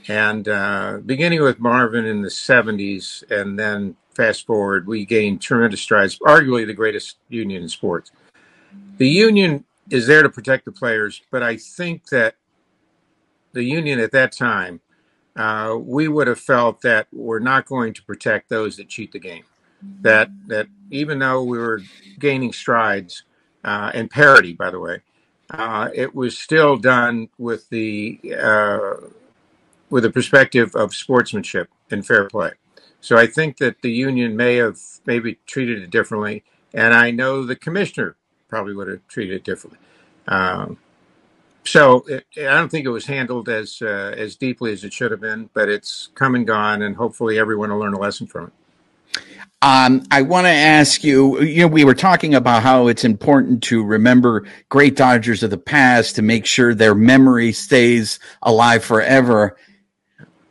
And 0.10 0.48
uh, 0.48 1.00
beginning 1.06 1.42
with 1.42 1.60
marvin 1.60 2.06
in 2.06 2.22
the 2.22 2.30
70s 2.30 3.30
and 3.30 3.60
then 3.60 3.96
fast 4.14 4.46
forward 4.46 4.88
we 4.88 5.06
gained 5.06 5.42
tremendous 5.42 5.82
strides 5.82 6.18
arguably 6.20 6.66
the 6.66 6.74
greatest 6.74 7.18
union 7.30 7.64
in 7.64 7.70
sports. 7.70 8.12
The 8.98 9.08
union 9.08 9.66
is 9.90 10.08
there 10.08 10.24
to 10.24 10.30
protect 10.30 10.66
the 10.66 10.72
players 10.72 11.22
but 11.32 11.42
i 11.42 11.56
think 11.56 12.06
that 12.10 12.36
the 13.58 13.66
union 13.66 14.00
at 14.00 14.12
that 14.12 14.32
time, 14.32 14.80
uh, 15.36 15.76
we 15.80 16.08
would 16.08 16.28
have 16.28 16.40
felt 16.40 16.82
that 16.82 17.08
we're 17.12 17.40
not 17.40 17.66
going 17.66 17.94
to 17.94 18.04
protect 18.04 18.50
those 18.50 18.78
that 18.78 18.88
cheat 18.88 19.12
the 19.12 19.20
game. 19.20 19.44
That 20.02 20.30
that 20.48 20.68
even 20.90 21.20
though 21.20 21.44
we 21.44 21.58
were 21.58 21.82
gaining 22.18 22.54
strides 22.54 23.24
uh, 23.64 23.92
and 23.94 24.10
parity, 24.10 24.54
by 24.54 24.72
the 24.72 24.80
way, 24.80 25.02
uh, 25.52 25.90
it 25.94 26.16
was 26.16 26.38
still 26.38 26.78
done 26.78 27.30
with 27.38 27.70
the 27.70 28.20
uh, 28.40 28.94
with 29.90 30.04
the 30.04 30.10
perspective 30.10 30.76
of 30.76 30.96
sportsmanship 30.96 31.70
and 31.92 32.06
fair 32.06 32.28
play. 32.28 32.52
So 33.02 33.18
I 33.18 33.28
think 33.28 33.58
that 33.58 33.82
the 33.82 33.92
union 33.92 34.36
may 34.36 34.56
have 34.56 34.80
maybe 35.06 35.38
treated 35.46 35.84
it 35.84 35.92
differently, 35.92 36.44
and 36.74 36.94
I 36.94 37.12
know 37.12 37.46
the 37.46 37.56
commissioner 37.56 38.16
probably 38.48 38.74
would 38.74 38.88
have 38.88 39.08
treated 39.08 39.36
it 39.36 39.44
differently. 39.44 39.80
Um, 40.28 40.80
so 41.68 42.06
it, 42.08 42.26
I 42.38 42.56
don't 42.56 42.70
think 42.70 42.86
it 42.86 42.90
was 42.90 43.06
handled 43.06 43.50
as 43.50 43.82
uh, 43.82 44.14
as 44.18 44.36
deeply 44.36 44.72
as 44.74 44.84
it 44.84 44.94
should 44.94 45.12
have 45.12 45.22
been, 45.22 45.50
but 45.54 45.70
it's 45.70 46.10
come 46.16 46.36
and 46.36 46.46
gone, 46.48 46.82
and 46.82 46.96
hopefully 46.96 47.38
everyone 47.40 47.72
will 47.72 47.80
learn 47.80 47.94
a 47.94 48.00
lesson 48.00 48.28
from 48.28 48.48
it. 48.48 48.54
Um, 49.62 50.04
I 50.12 50.22
want 50.22 50.46
to 50.46 50.52
ask 50.52 51.04
you, 51.04 51.42
you 51.42 51.62
know, 51.62 51.68
we 51.68 51.84
were 51.84 51.96
talking 51.96 52.36
about 52.36 52.62
how 52.62 52.88
it's 52.88 53.04
important 53.04 53.64
to 53.64 53.84
remember 53.84 54.46
great 54.70 54.96
Dodgers 54.96 55.42
of 55.42 55.50
the 55.50 55.58
past 55.58 56.16
to 56.16 56.22
make 56.22 56.46
sure 56.46 56.76
their 56.76 56.94
memory 56.94 57.52
stays 57.52 58.20
alive 58.44 58.84
forever. 58.84 59.58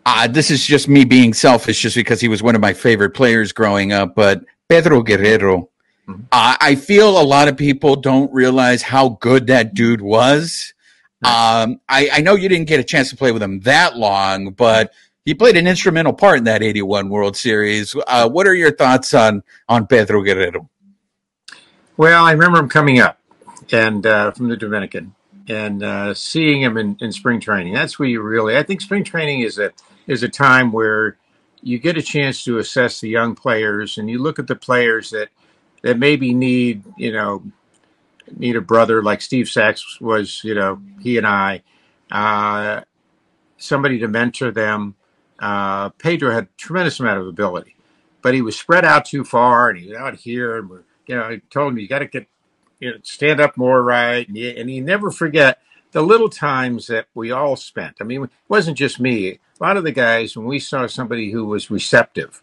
Uh, 0.05 0.27
this 0.27 0.51
is 0.51 0.67
just 0.67 0.89
me 0.89 1.05
being 1.05 1.35
selfish 1.35 1.83
just 1.83 1.95
because 1.95 2.21
he 2.21 2.29
was 2.29 2.43
one 2.43 2.57
of 2.57 2.61
my 2.61 2.73
favorite 2.73 3.11
players 3.11 3.53
growing 3.53 3.93
up, 3.93 4.17
but 4.17 4.45
Pedro 4.69 5.03
Guerrero, 5.03 5.69
Mhm. 6.09 6.25
uh, 6.33 6.57
I 6.61 6.75
feel 6.75 7.21
a 7.21 7.23
lot 7.23 7.49
of 7.49 7.57
people 7.57 7.97
don't 7.97 8.33
realize 8.33 8.83
how 8.83 9.11
good 9.21 9.47
that 9.49 9.75
dude 9.75 10.01
was. 10.01 10.75
Um, 11.25 11.81
I, 11.89 12.11
I 12.13 12.21
know 12.21 12.35
you 12.35 12.49
didn't 12.49 12.69
get 12.69 12.79
a 12.79 12.85
chance 12.85 13.11
to 13.11 13.17
play 13.17 13.33
with 13.33 13.43
him 13.43 13.61
that 13.61 13.97
long, 13.97 14.51
but 14.51 14.93
he 15.25 15.35
played 15.35 15.57
an 15.57 15.67
instrumental 15.67 16.13
part 16.13 16.39
in 16.39 16.45
that 16.45 16.63
81 16.63 17.09
World 17.09 17.37
Series. 17.37 17.97
Uh, 18.07 18.29
what 18.29 18.47
are 18.47 18.55
your 18.55 18.71
thoughts 18.71 19.15
on, 19.15 19.43
on 19.69 19.87
Pedro 19.87 20.23
Guerrero? 20.23 20.69
Well, 21.97 22.25
I 22.25 22.33
remember 22.33 22.59
him 22.59 22.69
coming 22.69 23.01
up 23.01 23.19
and 23.73 24.07
uh, 24.07 24.31
from 24.33 24.49
the 24.49 24.57
Dominican 24.57 25.15
and 25.49 25.83
uh, 25.83 26.15
seeing 26.15 26.63
him 26.63 26.77
in, 26.77 26.97
in 27.01 27.13
spring 27.13 27.41
training. 27.41 27.75
That's 27.75 27.99
where 27.99 28.09
you 28.09 28.21
really. 28.21 28.57
I 28.57 28.63
think 28.63 28.81
spring 28.81 29.05
training 29.05 29.41
is 29.41 29.59
a 29.59 29.73
is 30.07 30.23
a 30.23 30.29
time 30.29 30.73
where 30.73 31.17
you 31.63 31.79
get 31.79 31.97
a 31.97 32.03
chance 32.03 32.45
to 32.45 32.59
assess 32.59 33.01
the 33.01 33.09
young 33.09 33.35
players 33.35 33.99
and 33.99 34.11
you 34.11 34.19
look 34.19 34.39
at 34.39 34.47
the 34.47 34.57
players 34.57 35.11
that 35.11 35.29
that 35.83 35.99
maybe 35.99 36.35
need 36.35 36.85
you 36.97 37.13
know 37.13 37.43
need 38.37 38.57
a 38.57 38.61
brother 38.61 39.03
like 39.03 39.21
Steve 39.21 39.49
Sax 39.49 40.01
was. 40.01 40.43
You 40.45 40.55
know, 40.55 40.83
he 41.01 41.19
and 41.19 41.27
I. 41.27 41.63
Uh, 42.11 42.83
somebody 43.59 43.99
to 43.99 44.09
mentor 44.09 44.51
them. 44.51 44.95
Uh, 45.39 45.91
Pedro 45.91 46.33
had 46.33 46.49
tremendous 46.57 47.01
amount 47.01 47.21
of 47.21 47.27
ability, 47.27 47.77
but 48.23 48.35
he 48.35 48.43
was 48.43 48.59
spread 48.59 48.85
out 48.85 49.05
too 49.05 49.25
far, 49.25 49.69
and 49.71 49.79
he 49.79 49.89
was 49.89 49.97
out 49.97 50.17
here. 50.17 50.57
And 50.57 50.71
we're, 50.71 50.83
you 51.07 51.17
know, 51.17 51.23
I 51.23 51.41
told 51.51 51.73
him 51.73 51.79
you 51.79 51.89
got 51.89 51.99
to 52.01 52.07
get, 52.07 52.27
you 52.81 52.91
know, 52.91 52.97
stand 53.03 53.41
up 53.41 53.57
more 53.57 53.83
right, 53.83 54.27
and 54.27 54.37
you, 54.37 54.49
and 54.51 54.71
you 54.71 54.83
never 54.83 55.11
forget 55.11 55.61
the 55.93 56.03
little 56.03 56.29
times 56.29 56.87
that 56.87 57.07
we 57.15 57.31
all 57.31 57.57
spent. 57.57 57.97
I 58.01 58.05
mean, 58.05 58.25
it 58.25 58.31
wasn't 58.49 58.79
just 58.79 59.01
me. 59.01 59.29
A 59.29 59.39
lot 59.61 59.77
of 59.77 59.85
the 59.85 59.93
guys, 59.93 60.37
when 60.37 60.47
we 60.47 60.59
saw 60.59 60.87
somebody 60.87 61.31
who 61.31 61.45
was 61.45 61.71
receptive, 61.71 62.43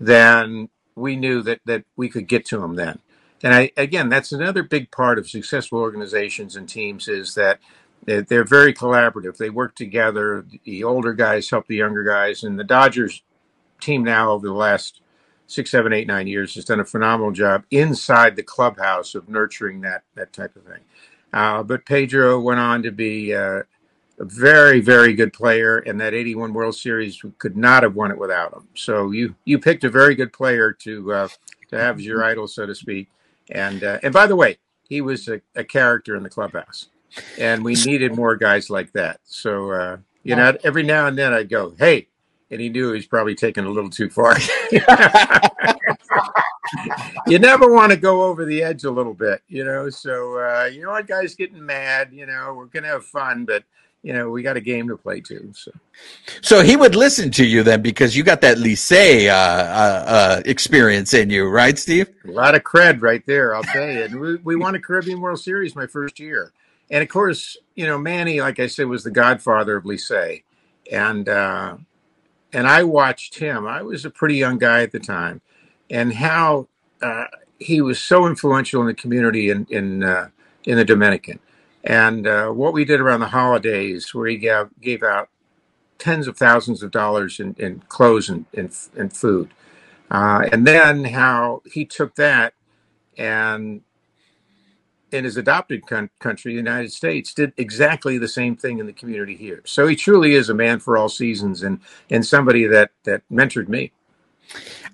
then 0.00 0.68
we 0.94 1.16
knew 1.16 1.42
that 1.42 1.60
that 1.64 1.84
we 1.96 2.08
could 2.08 2.26
get 2.28 2.44
to 2.46 2.58
them 2.58 2.74
then. 2.74 2.98
And 3.42 3.54
I, 3.54 3.70
again, 3.76 4.08
that's 4.08 4.32
another 4.32 4.62
big 4.62 4.90
part 4.90 5.18
of 5.18 5.28
successful 5.28 5.78
organizations 5.78 6.56
and 6.56 6.68
teams 6.68 7.08
is 7.08 7.34
that 7.34 7.60
they're, 8.06 8.44
very 8.44 8.72
collaborative. 8.72 9.36
They 9.36 9.50
work 9.50 9.74
together. 9.74 10.46
The 10.64 10.84
older 10.84 11.12
guys 11.12 11.50
help 11.50 11.66
the 11.66 11.76
younger 11.76 12.04
guys, 12.04 12.44
and 12.44 12.58
the 12.58 12.64
Dodgers 12.64 13.22
team 13.80 14.04
now 14.04 14.30
over 14.30 14.46
the 14.46 14.54
last 14.54 15.00
six, 15.46 15.70
seven, 15.70 15.92
eight, 15.92 16.06
nine 16.06 16.26
years 16.26 16.54
has 16.54 16.64
done 16.64 16.80
a 16.80 16.84
phenomenal 16.84 17.32
job 17.32 17.64
inside 17.70 18.36
the 18.36 18.42
clubhouse 18.42 19.14
of 19.14 19.28
nurturing 19.28 19.80
that 19.82 20.02
that 20.14 20.32
type 20.32 20.54
of 20.56 20.64
thing. 20.64 20.82
Uh, 21.32 21.62
but 21.62 21.84
Pedro 21.84 22.40
went 22.40 22.60
on 22.60 22.82
to 22.82 22.92
be 22.92 23.34
uh, 23.34 23.62
a 24.18 24.24
very, 24.24 24.80
very 24.80 25.12
good 25.12 25.32
player, 25.32 25.78
and 25.78 26.00
that 26.00 26.14
'81 26.14 26.54
World 26.54 26.76
Series 26.76 27.22
could 27.38 27.56
not 27.56 27.82
have 27.82 27.94
won 27.94 28.10
it 28.10 28.18
without 28.18 28.52
him. 28.52 28.68
So 28.74 29.10
you 29.10 29.34
you 29.44 29.58
picked 29.58 29.84
a 29.84 29.90
very 29.90 30.14
good 30.14 30.32
player 30.32 30.72
to 30.72 31.12
uh, 31.12 31.28
to 31.70 31.78
have 31.78 31.98
as 31.98 32.06
your 32.06 32.24
idol, 32.24 32.46
so 32.46 32.66
to 32.66 32.74
speak. 32.74 33.08
And 33.50 33.84
uh, 33.84 33.98
and 34.02 34.12
by 34.12 34.26
the 34.26 34.36
way, 34.36 34.58
he 34.88 35.00
was 35.00 35.28
a, 35.28 35.40
a 35.54 35.64
character 35.64 36.16
in 36.16 36.22
the 36.22 36.30
clubhouse, 36.30 36.88
and 37.38 37.64
we 37.64 37.74
needed 37.74 38.14
more 38.14 38.36
guys 38.36 38.70
like 38.70 38.92
that. 38.92 39.20
So 39.24 39.70
uh, 39.72 39.98
you 40.22 40.34
know, 40.36 40.56
every 40.64 40.82
now 40.82 41.06
and 41.06 41.16
then 41.16 41.32
I'd 41.32 41.48
go, 41.48 41.74
"Hey," 41.78 42.08
and 42.50 42.60
he 42.60 42.68
knew 42.68 42.88
he 42.88 42.96
was 42.96 43.06
probably 43.06 43.34
taking 43.34 43.64
a 43.64 43.70
little 43.70 43.90
too 43.90 44.10
far. 44.10 44.36
you 47.26 47.38
never 47.38 47.72
want 47.72 47.92
to 47.92 47.96
go 47.96 48.24
over 48.24 48.44
the 48.44 48.62
edge 48.62 48.84
a 48.84 48.90
little 48.90 49.14
bit, 49.14 49.42
you 49.48 49.64
know. 49.64 49.88
So 49.90 50.38
uh, 50.38 50.64
you 50.64 50.82
know 50.82 50.90
what, 50.90 51.06
guys, 51.06 51.34
getting 51.34 51.64
mad. 51.64 52.10
You 52.12 52.26
know, 52.26 52.54
we're 52.56 52.66
gonna 52.66 52.88
have 52.88 53.04
fun, 53.04 53.44
but 53.44 53.62
you 54.06 54.12
know, 54.12 54.30
we 54.30 54.40
got 54.40 54.56
a 54.56 54.60
game 54.60 54.86
to 54.86 54.96
play 54.96 55.20
too. 55.20 55.50
So, 55.52 55.72
so 56.40 56.62
he 56.62 56.76
would 56.76 56.94
listen 56.94 57.28
to 57.32 57.44
you 57.44 57.64
then 57.64 57.82
because 57.82 58.16
you 58.16 58.22
got 58.22 58.40
that 58.42 58.56
Licey 58.56 59.26
uh, 59.26 59.32
uh, 59.32 60.04
uh, 60.06 60.42
experience 60.44 61.12
in 61.12 61.28
you, 61.28 61.48
right, 61.48 61.76
Steve? 61.76 62.10
A 62.24 62.30
lot 62.30 62.54
of 62.54 62.62
cred 62.62 63.02
right 63.02 63.26
there, 63.26 63.56
I'll 63.56 63.64
tell 63.64 63.90
you. 63.90 64.04
And 64.04 64.20
we, 64.20 64.36
we 64.36 64.54
won 64.54 64.76
a 64.76 64.80
Caribbean 64.80 65.20
World 65.20 65.40
Series 65.40 65.74
my 65.74 65.88
first 65.88 66.20
year, 66.20 66.52
and 66.88 67.02
of 67.02 67.08
course, 67.08 67.56
you 67.74 67.84
know, 67.84 67.98
Manny, 67.98 68.40
like 68.40 68.60
I 68.60 68.68
said, 68.68 68.86
was 68.86 69.02
the 69.02 69.10
godfather 69.10 69.76
of 69.76 69.82
Licey, 69.82 70.44
and 70.92 71.28
uh, 71.28 71.76
and 72.52 72.68
I 72.68 72.84
watched 72.84 73.40
him. 73.40 73.66
I 73.66 73.82
was 73.82 74.04
a 74.04 74.10
pretty 74.10 74.36
young 74.36 74.58
guy 74.58 74.82
at 74.82 74.92
the 74.92 75.00
time, 75.00 75.40
and 75.90 76.14
how 76.14 76.68
uh, 77.02 77.24
he 77.58 77.80
was 77.80 77.98
so 77.98 78.28
influential 78.28 78.82
in 78.82 78.86
the 78.86 78.94
community 78.94 79.50
in 79.50 79.66
in 79.68 80.04
uh, 80.04 80.28
in 80.62 80.76
the 80.76 80.84
Dominican 80.84 81.40
and 81.86 82.26
uh, 82.26 82.48
what 82.48 82.72
we 82.72 82.84
did 82.84 83.00
around 83.00 83.20
the 83.20 83.28
holidays, 83.28 84.12
where 84.12 84.26
he 84.26 84.36
gave, 84.36 84.68
gave 84.80 85.02
out 85.02 85.28
tens 85.98 86.26
of 86.26 86.36
thousands 86.36 86.82
of 86.82 86.90
dollars 86.90 87.38
in, 87.38 87.54
in 87.58 87.80
clothes 87.88 88.28
and, 88.28 88.44
and, 88.52 88.76
and 88.96 89.12
food. 89.12 89.50
Uh, 90.10 90.48
and 90.52 90.66
then 90.66 91.04
how 91.04 91.62
he 91.72 91.84
took 91.84 92.16
that 92.16 92.54
and 93.16 93.82
in 95.12 95.24
his 95.24 95.36
adopted 95.36 95.86
con- 95.86 96.10
country, 96.18 96.52
the 96.52 96.58
United 96.58 96.92
States, 96.92 97.32
did 97.32 97.52
exactly 97.56 98.18
the 98.18 98.28
same 98.28 98.56
thing 98.56 98.78
in 98.80 98.86
the 98.86 98.92
community 98.92 99.36
here. 99.36 99.62
So 99.64 99.86
he 99.86 99.94
truly 99.94 100.34
is 100.34 100.48
a 100.48 100.54
man 100.54 100.80
for 100.80 100.98
all 100.98 101.08
seasons 101.08 101.62
and, 101.62 101.80
and 102.10 102.26
somebody 102.26 102.66
that, 102.66 102.90
that 103.04 103.22
mentored 103.30 103.68
me. 103.68 103.92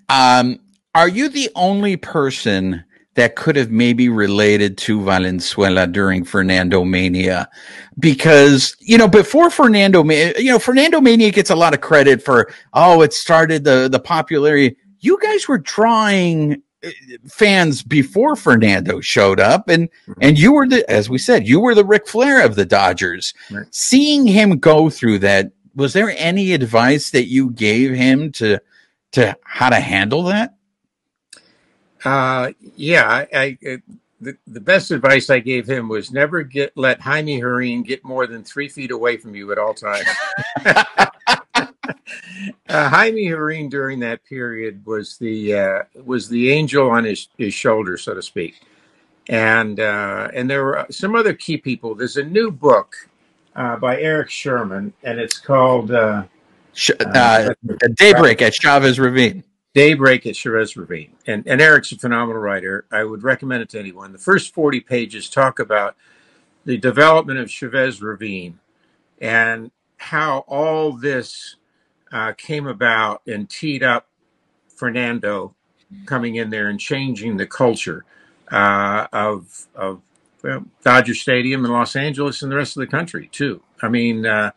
Um, 0.09 0.61
are 0.95 1.09
you 1.09 1.31
the 1.31 1.51
only 1.55 1.97
person 1.97 2.85
that 3.15 3.37
could 3.37 3.57
have 3.57 3.71
maybe 3.71 4.09
related 4.09 4.79
to 4.79 5.03
Valenzuela 5.03 5.87
during 5.87 6.25
Fernando 6.25 6.85
Mania. 6.85 7.49
Because, 7.99 8.75
you 8.81 8.97
know, 8.97 9.09
before 9.09 9.51
Fernando, 9.51 10.03
you 10.05 10.51
know, 10.51 10.59
Fernando 10.59 11.01
Mania 11.01 11.31
gets 11.31 11.51
a 11.51 11.55
lot 11.55 11.75
of 11.75 11.81
credit 11.81 12.23
for, 12.23 12.51
oh, 12.73 13.03
it 13.03 13.13
started 13.13 13.65
the, 13.65 13.89
the 13.91 14.01
popularity. 14.01 14.77
You 15.01 15.19
guys 15.21 15.47
were 15.47 15.59
drawing 15.59 16.63
uh, 16.83 16.91
fans 17.29 17.83
before 17.83 18.35
Fernando 18.35 19.01
showed 19.01 19.41
up 19.41 19.69
and, 19.69 19.91
and 20.23 20.39
you 20.39 20.55
were 20.55 20.67
the, 20.67 20.89
as 20.91 21.11
we 21.11 21.19
said, 21.19 21.47
you 21.47 21.61
were 21.61 21.75
the 21.75 21.85
Ric 21.85 22.09
Flair 22.09 22.45
of 22.45 22.55
the 22.55 22.65
Dodgers. 22.65 23.35
Right. 23.51 23.67
Seeing 23.71 24.27
him 24.27 24.59
go 24.59 24.89
through 24.89 25.19
that, 25.19 25.53
was 25.75 25.93
there 25.93 26.15
any 26.17 26.53
advice 26.53 27.11
that 27.11 27.29
you 27.29 27.51
gave 27.51 27.93
him 27.93 28.33
to, 28.33 28.59
to 29.13 29.37
how 29.45 29.69
to 29.69 29.81
handle 29.81 30.23
that? 30.25 30.55
Uh, 32.05 32.53
yeah, 32.77 33.27
I, 33.33 33.59
I 33.67 33.83
the, 34.23 34.37
the 34.47 34.61
best 34.61 34.91
advice 34.93 35.29
I 35.31 35.41
gave 35.41 35.69
him 35.69 35.89
was 35.89 36.13
never 36.13 36.43
get 36.43 36.77
let 36.77 37.01
Jaime 37.01 37.41
Jarrín 37.41 37.85
get 37.85 38.05
more 38.05 38.27
than 38.27 38.45
three 38.45 38.69
feet 38.69 38.93
away 38.93 39.17
from 39.17 39.35
you 39.35 39.51
at 39.51 39.59
all 39.59 39.75
times. 39.75 40.07
uh, 40.65 41.67
Jaime 42.69 43.27
Jarrín 43.27 43.69
during 43.69 43.99
that 44.01 44.25
period 44.25 44.87
was 44.87 45.19
the 45.19 45.55
uh, 45.55 45.83
was 46.05 46.29
the 46.29 46.51
angel 46.53 46.89
on 46.89 47.05
his, 47.05 47.29
his 47.37 47.53
shoulder, 47.53 47.97
so 47.97 48.15
to 48.15 48.23
speak, 48.23 48.61
and 49.29 49.81
uh, 49.81 50.29
and 50.33 50.49
there 50.49 50.65
were 50.65 50.87
some 50.91 51.17
other 51.17 51.35
key 51.35 51.57
people. 51.57 51.95
There's 51.95 52.17
a 52.17 52.25
new 52.25 52.53
book 52.53 52.95
uh, 53.57 53.77
by 53.77 54.01
Erik 54.01 54.31
Sherman, 54.31 54.93
and 55.03 55.19
it's 55.19 55.39
called 55.39 55.91
uh, 55.91 56.25
uh, 57.01 57.55
Daybreak 57.95 58.41
at 58.41 58.55
Chavez 58.55 59.01
Ravine. 59.01 59.43
Daybreak 59.75 60.27
at 60.27 60.37
Chavez 60.37 60.77
Ravine. 60.77 61.13
And, 61.27 61.47
and 61.47 61.61
Erik's 61.61 61.93
a 61.93 61.99
phenomenal 61.99 62.43
writer. 62.43 62.85
I 62.91 63.05
would 63.05 63.23
recommend 63.23 63.63
it 63.63 63.71
to 63.71 63.79
anyone. 63.79 64.13
The 64.13 64.19
first 64.19 64.55
40 64.55 64.81
pages 64.81 65.31
talk 65.31 65.59
about 65.59 65.97
the 66.65 66.77
development 66.77 67.39
of 67.39 67.51
Chavez 67.51 68.03
Ravine 68.03 68.59
and 69.21 69.71
how 69.97 70.45
all 70.49 70.93
this 70.93 71.57
uh, 72.13 72.33
came 72.37 72.67
about 72.67 73.23
and 73.27 73.49
teed 73.49 73.83
up 73.83 74.09
Fernando 74.69 75.55
coming 76.07 76.37
in 76.37 76.51
there 76.51 76.69
and 76.69 76.79
changing 76.79 77.37
the 77.37 77.47
culture 77.47 78.05
uh, 78.51 79.07
of, 79.13 79.67
of 79.75 80.03
well, 80.43 80.65
Dodger 80.85 81.15
Stadium 81.15 81.65
in 81.65 81.71
Los 81.71 81.97
Angeles 81.97 82.43
and 82.43 82.51
the 82.51 82.57
rest 82.57 82.77
of 82.77 82.81
the 82.81 82.87
country, 82.87 83.29
too. 83.33 83.63
I 83.81 83.89
mean, 83.89 84.27
uh, 84.27 84.51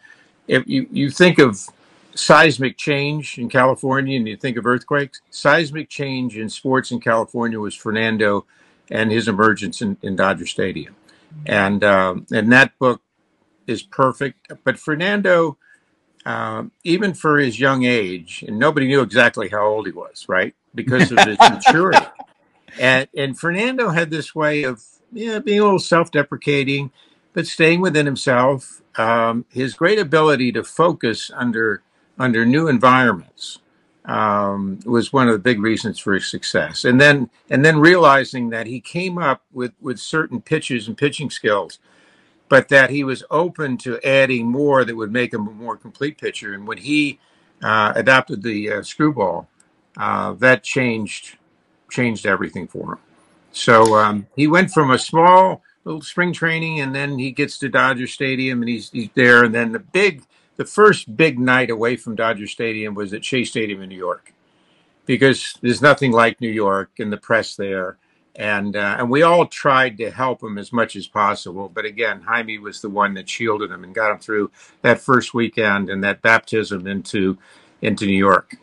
if 0.47 0.67
you, 0.67 0.87
you 0.91 1.09
think 1.09 1.39
of 1.39 1.67
seismic 2.15 2.77
change 2.77 3.37
in 3.37 3.49
California 3.49 4.17
and 4.17 4.27
you 4.27 4.37
think 4.37 4.57
of 4.57 4.65
earthquakes, 4.65 5.21
seismic 5.29 5.89
change 5.89 6.37
in 6.37 6.49
sports 6.49 6.91
in 6.91 6.99
California 6.99 7.59
was 7.59 7.75
Fernando 7.75 8.45
and 8.89 9.11
his 9.11 9.27
emergence 9.27 9.81
in, 9.81 9.97
in 10.01 10.15
Dodger 10.15 10.45
Stadium. 10.45 10.95
And 11.45 11.83
um, 11.83 12.25
and 12.31 12.51
that 12.51 12.77
book 12.79 13.01
is 13.67 13.83
perfect. 13.83 14.51
But 14.63 14.79
Fernando, 14.79 15.57
um, 16.25 16.71
even 16.83 17.13
for 17.13 17.37
his 17.37 17.59
young 17.59 17.83
age, 17.83 18.43
and 18.47 18.57
nobody 18.57 18.87
knew 18.87 19.01
exactly 19.01 19.49
how 19.49 19.65
old 19.65 19.85
he 19.85 19.91
was, 19.91 20.25
right? 20.29 20.55
Because 20.73 21.11
of 21.11 21.19
his 21.19 21.37
maturity. 21.39 22.05
And 22.77 23.07
and 23.15 23.39
Fernando 23.39 23.87
had 23.91 24.09
this 24.09 24.35
way 24.35 24.63
of 24.63 24.83
yeah, 25.13 25.39
being 25.39 25.61
a 25.61 25.63
little 25.63 25.79
self-deprecating, 25.79 26.91
but 27.31 27.47
staying 27.47 27.79
within 27.79 28.05
himself. 28.05 28.81
Um, 28.97 29.45
his 29.49 29.75
great 29.75 29.97
ability 29.97 30.51
to 30.51 30.63
focus 30.65 31.31
under 31.33 31.83
under 32.17 32.45
new 32.45 32.67
environments 32.67 33.59
um, 34.05 34.79
was 34.85 35.11
one 35.11 35.27
of 35.27 35.33
the 35.33 35.39
big 35.39 35.59
reasons 35.59 35.99
for 35.99 36.13
his 36.13 36.29
success. 36.29 36.85
And 36.85 36.99
then 36.99 37.29
and 37.49 37.65
then 37.65 37.79
realizing 37.79 38.49
that 38.49 38.67
he 38.67 38.79
came 38.79 39.17
up 39.17 39.43
with 39.51 39.73
with 39.81 39.99
certain 39.99 40.41
pitches 40.41 40.87
and 40.87 40.97
pitching 40.97 41.29
skills, 41.29 41.79
but 42.49 42.69
that 42.69 42.89
he 42.89 43.03
was 43.03 43.23
open 43.31 43.77
to 43.79 43.99
adding 44.07 44.47
more 44.47 44.85
that 44.85 44.95
would 44.95 45.11
make 45.11 45.33
him 45.33 45.47
a 45.47 45.51
more 45.51 45.77
complete 45.77 46.17
pitcher. 46.17 46.53
And 46.53 46.67
when 46.67 46.77
he 46.77 47.19
uh, 47.63 47.93
adopted 47.95 48.43
the 48.43 48.71
uh, 48.71 48.83
screwball, 48.83 49.49
uh, 49.97 50.33
that 50.33 50.63
changed 50.63 51.37
changed 51.89 52.25
everything 52.25 52.67
for 52.67 52.93
him. 52.93 52.99
So 53.51 53.95
um, 53.95 54.27
he 54.35 54.47
went 54.47 54.71
from 54.71 54.91
a 54.91 54.99
small 54.99 55.61
little 55.85 56.01
spring 56.01 56.33
training, 56.33 56.81
and 56.81 56.93
then 56.93 57.17
he 57.17 57.31
gets 57.31 57.57
to 57.59 57.69
Dodger 57.69 58.07
Stadium, 58.07 58.61
and 58.61 58.69
he's 58.69 58.91
he's 58.91 59.09
there, 59.15 59.45
and 59.45 59.55
then 59.55 59.71
the 59.71 59.79
big 59.79 60.23
the 60.57 60.65
first 60.65 61.15
big 61.15 61.39
night 61.39 61.69
away 61.69 61.95
from 61.95 62.15
Dodger 62.15 62.47
Stadium 62.47 62.93
was 62.95 63.13
at 63.13 63.25
Shea 63.25 63.43
Stadium 63.43 63.81
in 63.81 63.89
New 63.89 63.97
York, 63.97 64.33
because 65.05 65.57
there's 65.61 65.81
nothing 65.81 66.11
like 66.11 66.41
New 66.41 66.49
York 66.49 66.91
and 66.99 67.11
the 67.11 67.17
press 67.17 67.55
there, 67.55 67.97
and 68.35 68.75
uh, 68.75 68.97
and 68.99 69.09
we 69.09 69.21
all 69.21 69.45
tried 69.45 69.97
to 69.97 70.11
help 70.11 70.43
him 70.43 70.57
as 70.57 70.73
much 70.73 70.95
as 70.95 71.07
possible. 71.07 71.69
But 71.69 71.85
again, 71.85 72.21
Jaime 72.21 72.57
was 72.57 72.81
the 72.81 72.89
one 72.89 73.13
that 73.15 73.29
shielded 73.29 73.71
him 73.71 73.83
and 73.83 73.95
got 73.95 74.11
him 74.11 74.19
through 74.19 74.51
that 74.81 74.99
first 74.99 75.33
weekend 75.33 75.89
and 75.89 76.03
that 76.03 76.21
baptism 76.21 76.87
into 76.87 77.37
into 77.81 78.05
New 78.05 78.17
York. 78.17 78.55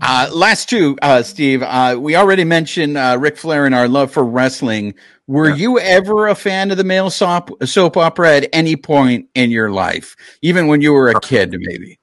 Uh, 0.00 0.28
last 0.32 0.68
two, 0.68 0.96
uh, 1.02 1.22
Steve. 1.22 1.62
Uh, 1.62 1.96
we 1.98 2.16
already 2.16 2.44
mentioned 2.44 2.96
uh, 2.96 3.16
Ric 3.18 3.36
Flair 3.36 3.66
and 3.66 3.74
our 3.74 3.88
love 3.88 4.10
for 4.10 4.24
wrestling. 4.24 4.94
Were 5.26 5.48
yeah. 5.48 5.56
you 5.56 5.78
ever 5.80 6.28
a 6.28 6.34
fan 6.34 6.70
of 6.70 6.76
the 6.76 6.84
male 6.84 7.10
soap, 7.10 7.50
soap 7.64 7.96
opera 7.96 8.36
at 8.36 8.48
any 8.52 8.76
point 8.76 9.28
in 9.34 9.50
your 9.50 9.70
life, 9.70 10.16
even 10.42 10.66
when 10.66 10.80
you 10.80 10.92
were 10.92 11.08
a 11.08 11.20
kid, 11.20 11.56
maybe? 11.58 11.98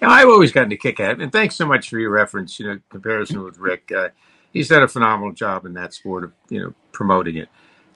Yeah, 0.00 0.08
I've 0.08 0.28
always 0.28 0.52
gotten 0.52 0.72
a 0.72 0.76
kick 0.76 0.98
at 1.00 1.12
it, 1.12 1.20
and 1.20 1.30
thanks 1.30 1.54
so 1.54 1.66
much 1.66 1.90
for 1.90 1.98
your 1.98 2.10
reference. 2.10 2.58
You 2.58 2.66
know, 2.66 2.78
comparison 2.88 3.42
with 3.44 3.58
Ric. 3.58 3.92
Uh, 3.92 4.08
he's 4.52 4.68
done 4.68 4.82
a 4.82 4.88
phenomenal 4.88 5.32
job 5.32 5.66
in 5.66 5.74
that 5.74 5.92
sport 5.92 6.24
of 6.24 6.32
you 6.48 6.60
know 6.60 6.74
promoting 6.92 7.36
it. 7.36 7.48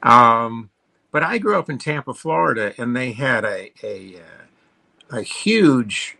Um, 0.02 0.70
but 1.10 1.22
I 1.22 1.38
grew 1.38 1.58
up 1.58 1.70
in 1.70 1.78
Tampa, 1.78 2.14
Florida, 2.14 2.74
and 2.76 2.94
they 2.94 3.12
had 3.12 3.44
a 3.44 3.72
a, 3.82 4.16
uh, 4.16 5.16
a 5.18 5.22
huge 5.22 6.18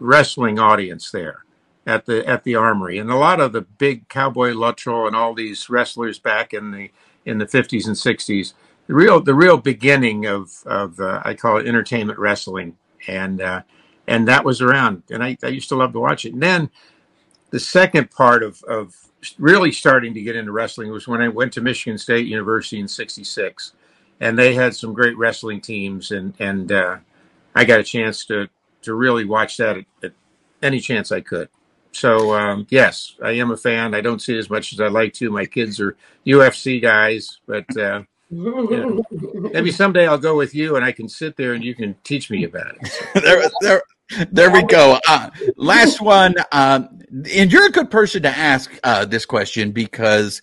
wrestling 0.00 0.58
audience 0.58 1.10
there 1.10 1.44
at 1.88 2.04
the 2.04 2.24
at 2.28 2.44
the 2.44 2.54
Armory, 2.54 2.98
and 2.98 3.10
a 3.10 3.16
lot 3.16 3.40
of 3.40 3.52
the 3.52 3.62
big 3.62 4.08
Cowboy 4.10 4.52
Luttrell 4.52 5.06
and 5.06 5.16
all 5.16 5.32
these 5.32 5.70
wrestlers 5.70 6.18
back 6.18 6.52
in 6.52 6.70
the 6.70 6.90
in 7.24 7.38
the 7.38 7.46
50s 7.46 7.86
and 7.86 7.96
60s. 7.96 8.52
The 8.86 8.94
real 8.94 9.20
the 9.22 9.34
real 9.34 9.56
beginning 9.56 10.26
of 10.26 10.62
of 10.66 11.00
uh, 11.00 11.22
I 11.24 11.32
call 11.32 11.56
it 11.56 11.66
entertainment 11.66 12.18
wrestling, 12.18 12.76
and 13.08 13.40
uh, 13.40 13.62
and 14.06 14.28
that 14.28 14.44
was 14.44 14.60
around, 14.60 15.02
and 15.10 15.24
I, 15.24 15.38
I 15.42 15.48
used 15.48 15.70
to 15.70 15.76
love 15.76 15.94
to 15.94 16.00
watch 16.00 16.26
it. 16.26 16.34
And 16.34 16.42
then 16.42 16.70
the 17.50 17.60
second 17.60 18.10
part 18.10 18.42
of 18.42 18.62
of 18.64 18.94
really 19.38 19.72
starting 19.72 20.12
to 20.12 20.20
get 20.20 20.36
into 20.36 20.52
wrestling 20.52 20.92
was 20.92 21.08
when 21.08 21.22
I 21.22 21.28
went 21.28 21.54
to 21.54 21.62
Michigan 21.62 21.96
State 21.96 22.26
University 22.26 22.80
in 22.80 22.88
'66, 22.88 23.72
and 24.20 24.38
they 24.38 24.54
had 24.54 24.76
some 24.76 24.92
great 24.92 25.16
wrestling 25.16 25.62
teams, 25.62 26.10
and 26.10 26.34
and 26.38 26.70
uh, 26.70 26.98
I 27.54 27.64
got 27.64 27.80
a 27.80 27.84
chance 27.84 28.26
to 28.26 28.48
to 28.82 28.92
really 28.92 29.24
watch 29.24 29.56
that 29.56 29.78
at, 29.78 29.84
at 30.02 30.12
any 30.62 30.80
chance 30.80 31.10
I 31.10 31.22
could. 31.22 31.48
So 31.98 32.34
um, 32.34 32.66
yes, 32.70 33.14
I 33.22 33.32
am 33.32 33.50
a 33.50 33.56
fan. 33.56 33.94
I 33.94 34.00
don't 34.00 34.20
see 34.20 34.34
it 34.34 34.38
as 34.38 34.50
much 34.50 34.72
as 34.72 34.80
I 34.80 34.88
like 34.88 35.12
to. 35.14 35.30
My 35.30 35.46
kids 35.46 35.80
are 35.80 35.96
UFC 36.26 36.80
guys, 36.80 37.38
but 37.46 37.76
uh, 37.76 38.02
you 38.30 39.02
know, 39.10 39.50
maybe 39.52 39.72
someday 39.72 40.06
I'll 40.06 40.18
go 40.18 40.36
with 40.36 40.54
you 40.54 40.76
and 40.76 40.84
I 40.84 40.92
can 40.92 41.08
sit 41.08 41.36
there 41.36 41.54
and 41.54 41.64
you 41.64 41.74
can 41.74 41.96
teach 42.04 42.30
me 42.30 42.44
about 42.44 42.76
it. 42.80 43.04
there, 43.22 43.50
there, 43.60 43.82
there 44.30 44.50
we 44.50 44.62
go. 44.62 44.98
Uh, 45.08 45.30
last 45.56 46.00
one. 46.00 46.34
Um, 46.52 47.00
and 47.34 47.52
you're 47.52 47.66
a 47.66 47.70
good 47.70 47.90
person 47.90 48.22
to 48.22 48.28
ask 48.28 48.70
uh, 48.84 49.04
this 49.04 49.26
question 49.26 49.72
because 49.72 50.40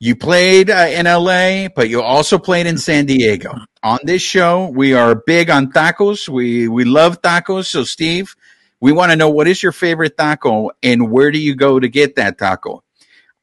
you 0.00 0.14
played 0.14 0.70
uh, 0.70 0.88
in 0.90 1.06
LA, 1.06 1.68
but 1.74 1.88
you 1.88 2.02
also 2.02 2.38
played 2.38 2.66
in 2.66 2.78
San 2.78 3.06
Diego. 3.06 3.54
On 3.82 3.98
this 4.04 4.22
show, 4.22 4.68
we 4.68 4.94
are 4.94 5.14
big 5.14 5.50
on 5.50 5.72
tacos. 5.72 6.28
We 6.28 6.68
we 6.68 6.84
love 6.84 7.22
tacos. 7.22 7.66
So, 7.66 7.84
Steve, 7.84 8.34
we 8.80 8.92
want 8.92 9.10
to 9.10 9.16
know 9.16 9.30
what 9.30 9.48
is 9.48 9.62
your 9.62 9.72
favorite 9.72 10.16
taco 10.16 10.70
and 10.82 11.10
where 11.10 11.30
do 11.30 11.38
you 11.38 11.54
go 11.54 11.80
to 11.80 11.88
get 11.88 12.16
that 12.16 12.38
taco? 12.38 12.82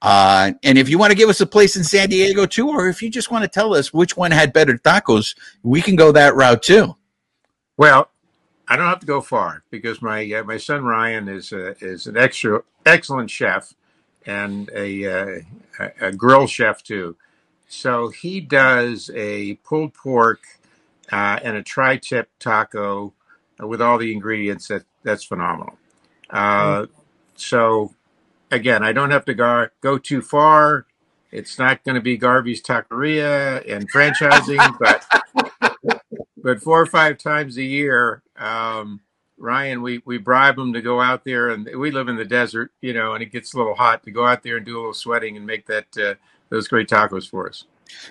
Uh, 0.01 0.51
and 0.63 0.77
if 0.77 0.89
you 0.89 0.97
want 0.97 1.11
to 1.11 1.17
give 1.17 1.29
us 1.29 1.41
a 1.41 1.45
place 1.45 1.75
in 1.75 1.83
San 1.83 2.09
Diego 2.09 2.45
too, 2.45 2.69
or 2.69 2.87
if 2.87 3.01
you 3.01 3.09
just 3.09 3.31
want 3.31 3.43
to 3.43 3.47
tell 3.47 3.73
us 3.73 3.93
which 3.93 4.15
one 4.15 4.31
had 4.31 4.53
better 4.53 4.77
tacos, 4.77 5.35
we 5.63 5.81
can 5.81 5.95
go 5.95 6.11
that 6.11 6.35
route 6.35 6.61
too. 6.61 6.95
Well, 7.77 8.09
I 8.67 8.75
don't 8.75 8.87
have 8.87 8.99
to 8.99 9.05
go 9.05 9.21
far 9.21 9.63
because 9.69 10.01
my 10.01 10.31
uh, 10.31 10.43
my 10.43 10.57
son 10.57 10.83
Ryan 10.83 11.27
is 11.27 11.51
uh, 11.51 11.75
is 11.79 12.07
an 12.07 12.17
extra 12.17 12.61
excellent 12.85 13.29
chef 13.29 13.73
and 14.25 14.69
a, 14.73 15.05
uh, 15.79 15.89
a 16.01 16.11
grill 16.11 16.47
chef 16.47 16.83
too. 16.83 17.15
So 17.67 18.09
he 18.09 18.41
does 18.41 19.11
a 19.13 19.55
pulled 19.55 19.93
pork 19.93 20.41
uh, 21.11 21.39
and 21.43 21.57
a 21.57 21.63
tri-tip 21.63 22.29
taco 22.39 23.13
with 23.59 23.81
all 23.81 23.97
the 23.97 24.11
ingredients 24.11 24.67
that 24.67 24.83
that's 25.05 25.23
phenomenal. 25.23 25.77
Uh, 26.29 26.87
so 27.35 27.93
again, 28.51 28.83
I 28.83 28.91
don't 28.91 29.11
have 29.11 29.23
to 29.25 29.33
go 29.33 29.67
go 29.79 29.97
too 29.97 30.21
far. 30.21 30.85
It's 31.31 31.57
not 31.59 31.83
going 31.83 31.95
to 31.95 32.01
be 32.01 32.17
Garvey's 32.17 32.61
Taqueria 32.61 33.63
and 33.71 33.91
franchising, 33.93 34.77
but 34.79 35.05
but 36.43 36.61
four 36.61 36.81
or 36.81 36.85
five 36.85 37.17
times 37.17 37.57
a 37.57 37.63
year, 37.63 38.23
um, 38.37 39.01
Ryan, 39.37 39.81
we 39.81 40.01
we 40.05 40.17
bribe 40.17 40.55
them 40.55 40.73
to 40.73 40.81
go 40.81 40.99
out 40.99 41.23
there, 41.23 41.49
and 41.49 41.69
we 41.77 41.91
live 41.91 42.07
in 42.07 42.15
the 42.15 42.25
desert, 42.25 42.71
you 42.81 42.93
know, 42.93 43.13
and 43.13 43.21
it 43.21 43.31
gets 43.31 43.53
a 43.53 43.57
little 43.57 43.75
hot 43.75 44.03
to 44.03 44.11
go 44.11 44.25
out 44.25 44.43
there 44.43 44.57
and 44.57 44.65
do 44.65 44.75
a 44.75 44.79
little 44.79 44.93
sweating 44.93 45.37
and 45.37 45.45
make 45.45 45.67
that 45.67 45.85
uh, 45.97 46.15
those 46.49 46.67
great 46.67 46.89
tacos 46.89 47.29
for 47.29 47.47
us. 47.47 47.65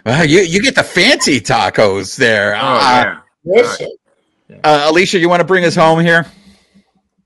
Uh, 0.06 0.24
you 0.26 0.40
you 0.40 0.62
get 0.62 0.74
the 0.74 0.84
fancy 0.84 1.40
tacos 1.40 2.16
there. 2.16 2.54
Oh 2.54 2.58
uh, 2.58 3.20
yeah. 3.44 4.60
Uh, 4.62 4.86
Alicia, 4.90 5.18
you 5.18 5.28
want 5.28 5.40
to 5.40 5.44
bring 5.44 5.64
us 5.64 5.74
home 5.74 6.00
here? 6.00 6.26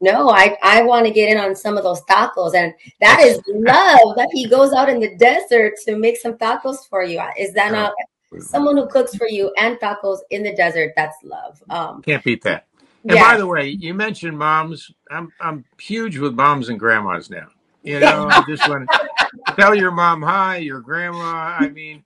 No, 0.01 0.31
I, 0.31 0.57
I 0.63 0.83
want 0.83 1.07
to 1.07 1.13
get 1.13 1.29
in 1.29 1.39
on 1.39 1.57
some 1.57 1.77
of 1.77 1.83
those 1.83 2.03
tacos, 2.03 2.55
and 2.55 2.73
that 3.01 3.21
is 3.21 3.41
love. 3.49 4.17
that 4.17 4.29
he 4.33 4.49
goes 4.49 4.73
out 4.73 4.89
in 4.89 5.01
the 5.01 5.17
desert 5.17 5.75
to 5.87 5.97
make 5.97 6.17
some 6.17 6.35
tacos 6.35 6.89
for 6.89 7.03
you. 7.03 7.21
Is 7.37 7.53
that 7.55 7.73
not 7.73 7.93
someone 8.41 8.77
who 8.77 8.87
cooks 8.87 9.17
for 9.17 9.29
you 9.29 9.53
and 9.59 9.77
tacos 9.79 10.19
in 10.31 10.43
the 10.43 10.55
desert? 10.55 10.93
That's 10.97 11.17
love. 11.25 11.63
Um, 11.69 12.03
Can't 12.03 12.23
beat 12.23 12.43
that. 12.45 12.67
And 13.05 13.19
by 13.19 13.37
the 13.37 13.47
way, 13.47 13.69
you 13.69 13.95
mentioned 13.95 14.39
moms. 14.39 14.91
I'm 15.11 15.33
I'm 15.41 15.65
huge 15.81 16.19
with 16.19 16.35
moms 16.35 16.69
and 16.69 16.79
grandmas 16.79 17.31
now. 17.31 17.49
You 17.83 18.01
know, 18.01 18.29
I 18.31 18.45
just 18.47 18.69
want 18.69 18.89
to 18.91 19.55
tell 19.57 19.75
your 19.75 19.91
mom 19.91 20.21
hi, 20.23 20.59
your 20.59 20.81
grandma. 20.81 21.57
I 21.59 21.69
mean, 21.69 22.05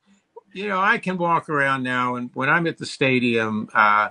you 0.52 0.68
know, 0.68 0.78
I 0.78 0.98
can 0.98 1.16
walk 1.16 1.48
around 1.48 1.82
now, 1.82 2.16
and 2.16 2.30
when 2.34 2.48
I'm 2.48 2.66
at 2.66 2.78
the 2.78 2.86
stadium, 2.86 3.68
uh, 3.74 4.10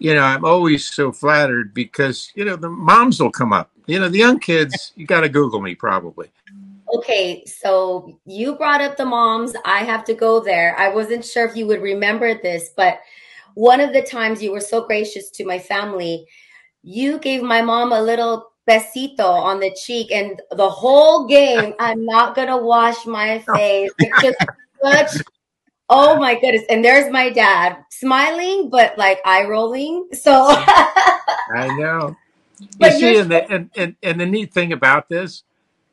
you 0.00 0.14
know, 0.14 0.22
I'm 0.22 0.46
always 0.46 0.88
so 0.88 1.12
flattered 1.12 1.74
because 1.74 2.32
you 2.34 2.44
know 2.44 2.56
the 2.56 2.70
moms 2.70 3.20
will 3.20 3.30
come 3.30 3.52
up. 3.52 3.70
You 3.86 4.00
know, 4.00 4.08
the 4.08 4.18
young 4.18 4.40
kids, 4.40 4.92
you 4.96 5.06
got 5.06 5.20
to 5.20 5.28
Google 5.28 5.60
me 5.60 5.74
probably. 5.74 6.30
Okay, 6.94 7.44
so 7.44 8.18
you 8.24 8.56
brought 8.56 8.80
up 8.80 8.96
the 8.96 9.04
moms. 9.04 9.52
I 9.64 9.84
have 9.84 10.04
to 10.06 10.14
go 10.14 10.40
there. 10.40 10.74
I 10.78 10.88
wasn't 10.88 11.24
sure 11.24 11.46
if 11.46 11.54
you 11.54 11.66
would 11.66 11.82
remember 11.82 12.34
this, 12.34 12.70
but 12.76 13.00
one 13.54 13.80
of 13.80 13.92
the 13.92 14.02
times 14.02 14.42
you 14.42 14.52
were 14.52 14.60
so 14.60 14.84
gracious 14.86 15.30
to 15.32 15.44
my 15.44 15.58
family, 15.58 16.26
you 16.82 17.18
gave 17.18 17.42
my 17.42 17.60
mom 17.60 17.92
a 17.92 18.00
little 18.00 18.52
besito 18.68 19.20
on 19.20 19.60
the 19.60 19.76
cheek, 19.84 20.10
and 20.10 20.40
the 20.52 20.68
whole 20.68 21.26
game, 21.26 21.74
I'm 21.78 22.06
not 22.06 22.34
gonna 22.34 22.56
wash 22.56 23.04
my 23.04 23.44
oh. 23.48 23.54
face. 23.54 23.90
It's 23.98 24.22
just 24.22 24.38
such 24.82 25.26
Oh 25.90 26.18
my 26.20 26.40
goodness. 26.40 26.64
And 26.70 26.84
there's 26.84 27.12
my 27.12 27.30
dad 27.30 27.78
smiling, 27.92 28.70
but 28.70 28.98
like 28.98 29.20
eye 29.26 29.46
rolling. 29.46 30.08
So 30.14 30.48
I 31.54 31.68
know. 31.70 32.18
You 32.78 32.90
But 32.90 32.92
see, 32.92 33.16
you're 33.16 33.16
and 33.16 33.30
the, 33.30 33.50
and, 33.50 33.70
and, 33.76 33.96
and 34.02 34.20
the 34.20 34.26
neat 34.26 34.54
thing 34.54 34.72
about 34.72 35.08
this 35.08 35.44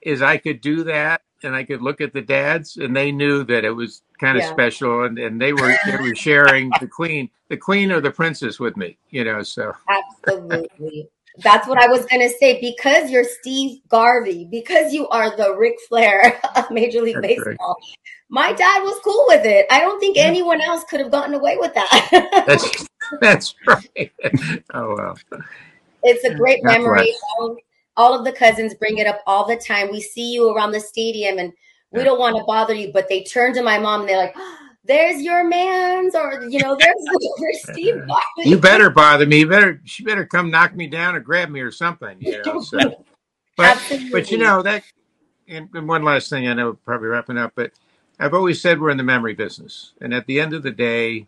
is 0.04 0.22
I 0.24 0.38
could 0.38 0.62
do 0.62 0.84
that 0.86 1.22
and 1.44 1.56
I 1.56 1.66
could 1.66 1.82
look 1.84 2.02
at 2.02 2.14
the 2.14 2.22
dads 2.22 2.78
and 2.78 2.96
they 2.96 3.12
knew 3.12 3.44
that 3.46 3.66
it 3.66 3.72
was 3.72 4.04
kind 4.20 4.38
of 4.38 4.46
Yeah. 4.46 4.46
special 4.46 5.06
and, 5.06 5.20
and 5.20 5.42
they 5.42 5.54
were 5.54 5.80
they 5.84 5.98
were 5.98 6.16
sharing 6.16 6.76
the 6.80 6.88
queen, 6.88 7.30
the 7.50 7.58
queen 7.58 7.92
or 7.92 8.02
the 8.02 8.12
princess 8.12 8.60
with 8.60 8.78
me, 8.78 8.98
you 9.12 9.26
know, 9.26 9.44
so 9.44 9.74
absolutely. 9.90 11.10
That's 11.44 11.68
what 11.68 11.80
I 11.80 11.88
was 11.88 12.06
gonna 12.08 12.30
say. 12.30 12.60
Because 12.62 13.12
you're 13.12 13.26
Steve 13.26 13.82
Garvey, 13.90 14.48
because 14.52 14.94
you 14.94 15.08
are 15.10 15.36
the 15.38 15.56
Ric 15.58 15.76
Flair 15.90 16.40
of 16.56 16.72
Major 16.72 17.02
League 17.02 17.22
That's 17.22 17.38
right. 17.38 17.60
My 18.30 18.52
dad 18.54 18.84
was 18.84 19.00
cool 19.04 19.26
with 19.28 19.46
it. 19.46 19.66
I 19.72 19.80
don't 19.80 20.00
think 20.00 20.18
anyone 20.18 20.62
else 20.62 20.84
could 20.84 21.00
have 21.00 21.12
gotten 21.12 21.34
away 21.34 21.58
with 21.58 21.74
that. 21.74 22.44
that's 22.46 22.88
that's 23.22 23.56
right. 23.66 24.12
Oh 24.74 24.96
well. 24.96 25.18
It's 26.04 26.24
a 26.26 26.34
great 26.36 26.64
God 26.64 26.72
memory. 26.74 27.14
All, 27.40 27.56
all 27.96 28.18
of 28.18 28.26
the 28.26 28.32
cousins 28.32 28.74
bring 28.76 28.98
it 28.98 29.08
up 29.08 29.22
all 29.26 29.48
the 29.48 29.56
time. 29.56 29.92
We 29.92 30.02
see 30.02 30.34
you 30.34 30.54
around 30.54 30.72
the 30.72 30.80
stadium 30.80 31.40
and 31.40 31.54
we 31.92 32.00
Yeah. 32.00 32.06
don't 32.06 32.20
want 32.20 32.38
to 32.38 32.44
bother 32.44 32.74
you, 32.74 32.92
but 32.92 33.08
they 33.10 33.24
turn 33.24 33.54
to 33.54 33.64
my 33.64 33.80
mom 33.80 34.02
and 34.02 34.10
they're 34.10 34.18
like, 34.18 34.34
ah, 34.36 34.60
there's 34.84 35.22
your 35.22 35.44
man's 35.44 36.16
or 36.16 36.44
you 36.50 36.60
know, 36.60 36.76
there's 36.76 36.96
there's 37.40 37.64
Steve 37.64 37.96
Garvey. 38.08 38.50
You 38.50 38.58
better 38.58 38.90
bother 38.90 39.26
me. 39.26 39.40
You 39.40 39.48
better 39.48 39.82
she 39.86 40.04
better 40.04 40.26
come 40.26 40.52
knock 40.52 40.76
me 40.76 40.88
down 40.88 41.16
or 41.16 41.20
grab 41.20 41.50
me 41.50 41.62
or 41.62 41.72
something, 41.72 42.18
you 42.20 42.42
know. 42.44 42.62
So 42.62 43.04
but 43.58 43.82
but 44.12 44.32
you 44.32 44.38
know 44.38 44.62
that 44.62 44.84
and, 45.48 45.70
and 45.74 45.88
one 45.88 46.04
last 46.04 46.30
thing 46.30 46.48
I 46.48 46.54
know 46.54 46.74
probably 46.74 47.08
wrapping 47.08 47.38
up, 47.38 47.54
but 47.56 47.72
I've 48.20 48.34
always 48.34 48.62
said 48.62 48.80
we're 48.80 48.90
in 48.90 48.98
the 48.98 49.04
memory 49.04 49.34
business. 49.34 49.94
And 50.02 50.14
at 50.14 50.26
the 50.26 50.40
end 50.40 50.54
of 50.54 50.64
the 50.64 50.72
day, 50.72 51.28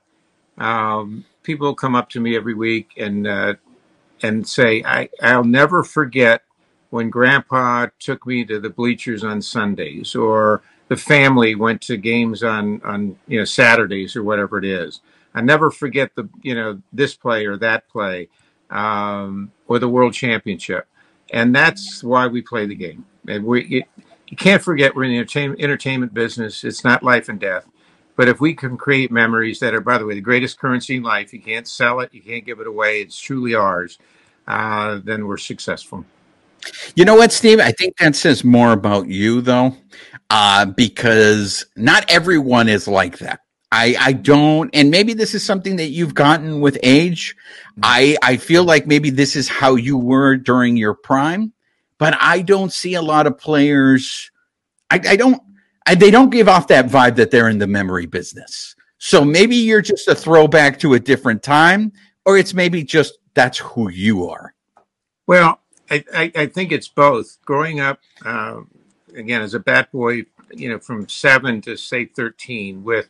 um, 0.57 1.25
people 1.43 1.75
come 1.75 1.95
up 1.95 2.09
to 2.11 2.19
me 2.19 2.35
every 2.35 2.53
week 2.53 2.91
and 2.97 3.27
uh, 3.27 3.53
and 4.21 4.47
say, 4.47 4.83
I, 4.83 5.09
I'll 5.21 5.43
never 5.43 5.83
forget 5.83 6.43
when 6.89 7.09
grandpa 7.09 7.87
took 7.99 8.25
me 8.25 8.43
to 8.45 8.59
the 8.59 8.69
bleachers 8.69 9.23
on 9.23 9.41
Sundays 9.41 10.15
or 10.15 10.61
the 10.87 10.97
family 10.97 11.55
went 11.55 11.81
to 11.81 11.97
games 11.97 12.43
on, 12.43 12.81
on 12.83 13.17
you 13.27 13.39
know 13.39 13.45
Saturdays 13.45 14.15
or 14.15 14.23
whatever 14.23 14.57
it 14.57 14.65
is. 14.65 15.01
I 15.33 15.41
never 15.41 15.71
forget 15.71 16.15
the 16.15 16.27
you 16.41 16.55
know 16.55 16.81
this 16.91 17.15
play 17.15 17.45
or 17.45 17.57
that 17.57 17.87
play 17.89 18.29
um, 18.69 19.51
or 19.67 19.79
the 19.79 19.89
world 19.89 20.13
championship, 20.13 20.87
and 21.31 21.55
that's 21.55 22.03
why 22.03 22.27
we 22.27 22.41
play 22.41 22.65
the 22.65 22.75
game. 22.75 23.05
And 23.27 23.45
we 23.45 23.63
it, 23.65 23.85
you 24.29 24.37
can't 24.37 24.61
forget 24.61 24.95
we're 24.95 25.03
in 25.03 25.11
the 25.11 25.55
entertainment, 25.59 26.13
business. 26.13 26.63
It's 26.63 26.83
not 26.83 27.03
life 27.03 27.29
and 27.29 27.39
death. 27.39 27.67
But 28.15 28.27
if 28.27 28.39
we 28.39 28.53
can 28.53 28.77
create 28.77 29.11
memories 29.11 29.59
that 29.59 29.73
are, 29.73 29.81
by 29.81 29.97
the 29.97 30.05
way, 30.05 30.13
the 30.13 30.21
greatest 30.21 30.59
currency 30.59 30.97
in 30.97 31.03
life, 31.03 31.33
you 31.33 31.41
can't 31.41 31.67
sell 31.67 31.99
it, 32.01 32.13
you 32.13 32.21
can't 32.21 32.45
give 32.45 32.59
it 32.59 32.67
away, 32.67 33.01
it's 33.01 33.19
truly 33.19 33.55
ours, 33.55 33.97
uh, 34.47 34.99
then 35.03 35.25
we're 35.25 35.37
successful. 35.37 36.05
You 36.95 37.05
know 37.05 37.15
what, 37.15 37.31
Steve? 37.31 37.59
I 37.59 37.71
think 37.71 37.97
that 37.97 38.15
says 38.15 38.43
more 38.43 38.73
about 38.73 39.07
you, 39.07 39.39
though, 39.39 39.77
uh, 40.29 40.65
because 40.65 41.65
not 41.77 42.11
everyone 42.11 42.67
is 42.67 42.87
like 42.87 43.19
that. 43.19 43.39
I, 43.71 43.95
I 43.99 44.13
don't, 44.13 44.69
and 44.73 44.91
maybe 44.91 45.13
this 45.13 45.33
is 45.33 45.45
something 45.45 45.77
that 45.77 45.89
you've 45.89 46.13
gotten 46.13 46.59
with 46.59 46.77
age. 46.83 47.35
I, 47.81 48.17
I 48.21 48.37
feel 48.37 48.63
like 48.65 48.85
maybe 48.85 49.11
this 49.11 49.35
is 49.35 49.47
how 49.47 49.75
you 49.75 49.97
were 49.97 50.35
during 50.35 50.75
your 50.75 50.95
prime, 50.95 51.53
but 51.99 52.17
I 52.19 52.41
don't 52.41 52.73
see 52.73 52.95
a 52.95 53.01
lot 53.01 53.27
of 53.27 53.37
players. 53.37 54.31
I, 54.89 54.99
I 55.09 55.15
don't, 55.15 55.39
I, 55.85 55.93
they 55.93 56.09
don't 56.09 56.31
give 56.31 56.49
off 56.49 56.67
that 56.69 56.87
vibe 56.87 57.15
that 57.17 57.29
they're 57.29 57.49
in 57.49 57.59
the 57.59 57.67
memory 57.67 58.07
business. 58.07 58.75
So 58.97 59.23
maybe 59.23 59.55
you're 59.55 59.81
just 59.81 60.07
a 60.07 60.15
throwback 60.15 60.79
to 60.79 60.95
a 60.95 60.99
different 60.99 61.43
time, 61.43 61.93
or 62.25 62.37
it's 62.37 62.53
maybe 62.53 62.83
just 62.83 63.19
that's 63.33 63.59
who 63.59 63.89
you 63.89 64.27
are. 64.27 64.55
Well, 65.27 65.59
I, 65.91 66.03
I, 66.13 66.31
I 66.35 66.45
think 66.47 66.71
it's 66.71 66.87
both. 66.87 67.37
Growing 67.45 67.79
up, 67.79 67.99
um, 68.25 68.69
again, 69.15 69.41
as 69.41 69.53
a 69.53 69.59
bat 69.59 69.91
boy, 69.91 70.25
you 70.51 70.69
know, 70.69 70.79
from 70.79 71.07
seven 71.07 71.61
to 71.61 71.77
say 71.77 72.05
13 72.05 72.83
with 72.83 73.09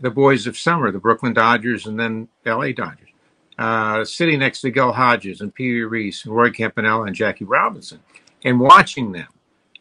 the 0.00 0.10
boys 0.10 0.46
of 0.46 0.58
summer, 0.58 0.90
the 0.90 0.98
Brooklyn 0.98 1.32
Dodgers 1.32 1.86
and 1.86 1.98
then 1.98 2.28
LA 2.44 2.72
Dodgers, 2.72 3.05
uh, 3.58 4.04
sitting 4.04 4.38
next 4.38 4.60
to 4.62 4.70
Gil 4.70 4.92
Hodges 4.92 5.40
and 5.40 5.54
Pee 5.54 5.72
Wee 5.72 5.82
Reese 5.82 6.24
and 6.24 6.34
Roy 6.34 6.50
Campanella 6.50 7.04
and 7.04 7.14
Jackie 7.14 7.44
Robinson 7.44 8.00
and 8.44 8.60
watching 8.60 9.12
them. 9.12 9.28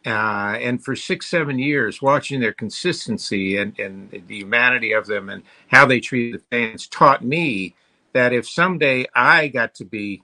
Uh, 0.05 0.55
and 0.61 0.83
for 0.83 0.95
six, 0.95 1.27
seven 1.27 1.57
years, 1.57 2.01
watching 2.01 2.39
their 2.39 2.53
consistency 2.53 3.57
and, 3.57 3.77
and 3.79 4.11
the 4.27 4.37
humanity 4.37 4.91
of 4.91 5.07
them 5.07 5.29
and 5.29 5.41
how 5.69 5.85
they 5.85 5.99
treated 5.99 6.39
the 6.39 6.45
fans 6.51 6.87
taught 6.87 7.23
me 7.23 7.73
that 8.13 8.31
if 8.31 8.47
someday 8.47 9.07
I 9.15 9.47
got 9.47 9.73
to 9.75 9.85
be 9.85 10.21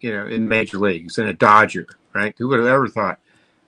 you 0.00 0.12
know, 0.12 0.26
in 0.26 0.48
major 0.48 0.78
leagues 0.78 1.18
and 1.18 1.28
a 1.28 1.32
Dodger, 1.32 1.86
right? 2.14 2.34
Who 2.38 2.48
would 2.48 2.60
have 2.60 2.68
ever 2.68 2.88
thought 2.88 3.18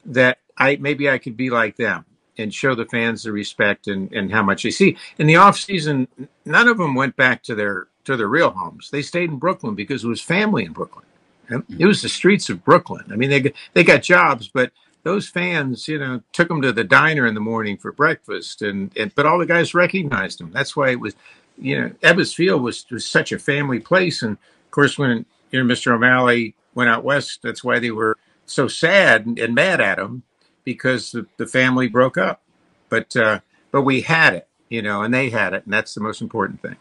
that 0.04 0.38
I 0.56 0.76
maybe 0.76 1.08
I 1.08 1.18
could 1.18 1.36
be 1.36 1.50
like 1.50 1.76
them 1.76 2.04
and 2.36 2.54
show 2.54 2.74
the 2.74 2.86
fans 2.86 3.24
the 3.24 3.32
respect 3.32 3.88
and, 3.88 4.12
and 4.12 4.30
how 4.30 4.42
much 4.42 4.62
they 4.62 4.70
see. 4.70 4.96
In 5.18 5.26
the 5.26 5.36
off 5.36 5.58
season, 5.58 6.06
none 6.44 6.68
of 6.68 6.78
them 6.78 6.94
went 6.94 7.16
back 7.16 7.42
to 7.44 7.54
their 7.54 7.88
to 8.08 8.18
their 8.18 8.28
real 8.28 8.50
homes. 8.50 8.90
They 8.90 9.02
stayed 9.02 9.30
in 9.30 9.38
Brooklyn 9.38 9.76
because 9.76 10.04
it 10.04 10.08
was 10.08 10.22
family 10.22 10.64
in 10.66 10.72
Brooklyn. 10.74 11.06
And 11.48 11.64
It 11.78 11.86
was 11.86 12.02
the 12.02 12.10
streets 12.10 12.50
of 12.50 12.64
Brooklyn. 12.64 13.06
I 13.12 13.16
mean, 13.16 13.30
they 13.30 13.40
got- 13.40 13.54
they 13.74 13.84
got 13.84 14.02
jobs, 14.02 14.48
but 14.48 14.72
those 15.04 15.28
fans, 15.28 15.88
you 15.88 15.98
know, 15.98 16.22
took 16.32 16.48
them 16.48 16.62
to 16.62 16.72
the 16.72 16.84
diner 16.84 17.26
in 17.26 17.34
the 17.34 17.40
morning 17.40 17.78
for 17.78 17.92
breakfast, 17.92 18.62
and, 18.62 18.92
and 18.98 19.14
but 19.14 19.26
all 19.26 19.38
the 19.38 19.46
guys 19.46 19.74
recognized 19.74 20.40
them. 20.40 20.52
That's 20.52 20.76
why 20.76 20.90
it 20.90 21.00
was, 21.00 21.16
you 21.58 21.80
know, 21.80 21.90
Ebbets 22.02 22.34
Field 22.34 22.62
was 22.62 22.86
was 22.90 23.06
such 23.06 23.32
a 23.32 23.38
family 23.38 23.80
place, 23.80 24.22
and 24.22 24.34
of 24.34 24.72
course 24.72 24.98
when 24.98 25.26
you 25.52 25.62
know 25.64 25.74
Mr. 25.74 25.92
O'Malley 25.94 26.56
went 26.74 26.90
out 26.90 27.04
west, 27.04 27.40
that's 27.42 27.64
why 27.64 27.78
they 27.80 27.92
were 27.92 28.16
so 28.46 28.68
sad 28.68 29.26
and, 29.26 29.38
and 29.38 29.54
mad 29.54 29.80
at 29.80 29.98
him 30.00 30.24
because 30.64 31.12
the, 31.12 31.26
the 31.38 31.46
family 31.46 31.88
broke 31.88 32.18
up. 32.18 32.42
But 32.90 33.16
uh, 33.16 33.40
but 33.72 33.82
we 33.82 34.02
had 34.02 34.34
it, 34.34 34.48
you 34.70 34.82
know, 34.82 35.02
and 35.02 35.14
they 35.14 35.30
had 35.30 35.54
it, 35.54 35.64
and 35.64 35.72
that's 35.72 35.94
the 35.94 36.02
most 36.02 36.22
important 36.22 36.62
thing. 36.62 36.76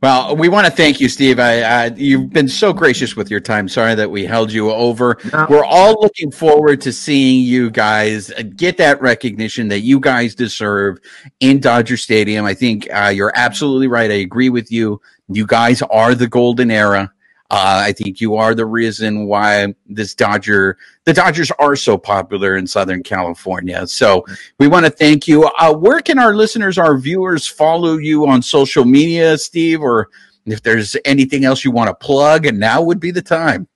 Well, 0.00 0.36
we 0.36 0.48
want 0.48 0.64
to 0.64 0.70
thank 0.70 1.00
you, 1.00 1.08
Steve. 1.08 1.40
I, 1.40 1.62
I, 1.62 1.86
you've 1.86 2.30
been 2.30 2.46
so 2.46 2.72
gracious 2.72 3.16
with 3.16 3.32
your 3.32 3.40
time. 3.40 3.68
Sorry 3.68 3.96
that 3.96 4.08
we 4.08 4.24
held 4.24 4.52
you 4.52 4.70
over. 4.70 5.18
No. 5.32 5.46
We're 5.50 5.64
all 5.64 6.00
looking 6.00 6.30
forward 6.30 6.80
to 6.82 6.92
seeing 6.92 7.42
you 7.42 7.68
guys 7.68 8.30
get 8.54 8.76
that 8.76 9.00
recognition 9.02 9.66
that 9.68 9.80
you 9.80 9.98
guys 9.98 10.36
deserve 10.36 10.98
in 11.40 11.58
Dodger 11.58 11.96
Stadium. 11.96 12.44
I 12.44 12.54
think 12.54 12.88
uh, 12.94 13.12
you're 13.12 13.32
absolutely 13.34 13.88
right. 13.88 14.08
I 14.08 14.14
agree 14.14 14.50
with 14.50 14.70
you. 14.70 15.00
You 15.28 15.46
guys 15.46 15.82
are 15.82 16.14
the 16.14 16.28
golden 16.28 16.70
era. 16.70 17.12
Uh, 17.50 17.82
I 17.86 17.92
think 17.92 18.20
you 18.20 18.36
are 18.36 18.54
the 18.54 18.66
reason 18.66 19.26
why 19.26 19.74
this 19.86 20.14
Dodger, 20.14 20.76
the 21.04 21.14
Dodgers 21.14 21.50
are 21.52 21.76
so 21.76 21.96
popular 21.96 22.56
in 22.56 22.66
Southern 22.66 23.02
California. 23.02 23.86
So 23.86 24.26
we 24.58 24.68
want 24.68 24.84
to 24.84 24.90
thank 24.90 25.26
you. 25.26 25.44
Uh, 25.58 25.72
where 25.74 26.00
can 26.00 26.18
our 26.18 26.34
listeners, 26.34 26.76
our 26.76 26.98
viewers 26.98 27.46
follow 27.46 27.96
you 27.96 28.26
on 28.26 28.42
social 28.42 28.84
media, 28.84 29.38
Steve? 29.38 29.80
Or 29.80 30.10
if 30.44 30.62
there's 30.62 30.94
anything 31.06 31.44
else 31.44 31.64
you 31.64 31.70
want 31.70 31.88
to 31.88 31.94
plug, 31.94 32.44
and 32.44 32.58
now 32.58 32.82
would 32.82 33.00
be 33.00 33.10
the 33.10 33.22
time. 33.22 33.66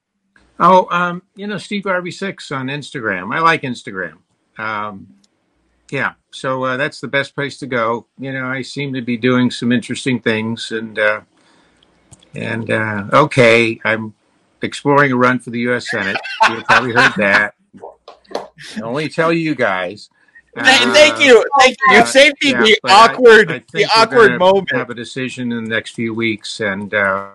Oh, 0.61 0.87
um, 0.91 1.23
you 1.35 1.47
know, 1.47 1.59
Steve 1.59 1.85
Garvey 1.85 2.11
Six 2.11 2.53
on 2.53 2.67
Instagram. 2.67 3.35
I 3.35 3.41
like 3.41 3.63
Instagram. 3.63 4.19
Um, 4.59 5.15
yeah, 5.91 6.15
so 6.31 6.65
uh, 6.65 6.77
that's 6.77 7.01
the 7.01 7.09
best 7.09 7.35
place 7.35 7.59
to 7.59 7.67
go. 7.67 8.07
You 8.19 8.33
know, 8.33 8.47
I 8.47 8.63
seem 8.63 8.95
to 8.95 9.03
be 9.03 9.17
doing 9.17 9.51
some 9.51 9.73
interesting 9.73 10.21
things, 10.21 10.71
and 10.71 10.99
uh, 10.99 11.23
and 12.35 12.71
uh, 12.71 13.05
okay, 13.13 13.81
I'm 13.85 14.15
exploring 14.63 15.13
a 15.13 15.17
run 15.17 15.39
for 15.39 15.51
the 15.51 15.61
U.S. 15.61 15.91
Senate. 15.91 16.17
You've 16.51 16.65
probably 16.65 16.93
heard 16.93 17.13
that. 17.17 17.55
I 18.35 18.81
only 18.81 19.09
tell 19.09 19.33
you 19.33 19.55
guys. 19.55 20.09
Uh, 20.57 20.65
thank 20.93 21.19
you, 21.19 21.45
thank 21.59 21.77
you. 21.89 21.97
You 21.97 22.07
saved 22.07 22.37
me 22.43 22.51
yeah, 22.51 22.61
the 22.61 22.79
awkward, 22.91 23.51
I, 23.51 23.55
I 23.55 23.63
the 23.73 23.85
awkward 23.97 24.39
moment. 24.39 24.71
Have 24.73 24.91
a 24.91 24.95
decision 24.95 25.51
in 25.53 25.65
the 25.65 25.71
next 25.71 25.95
few 25.95 26.13
weeks, 26.15 26.61
and 26.61 26.93
uh, 26.93 27.31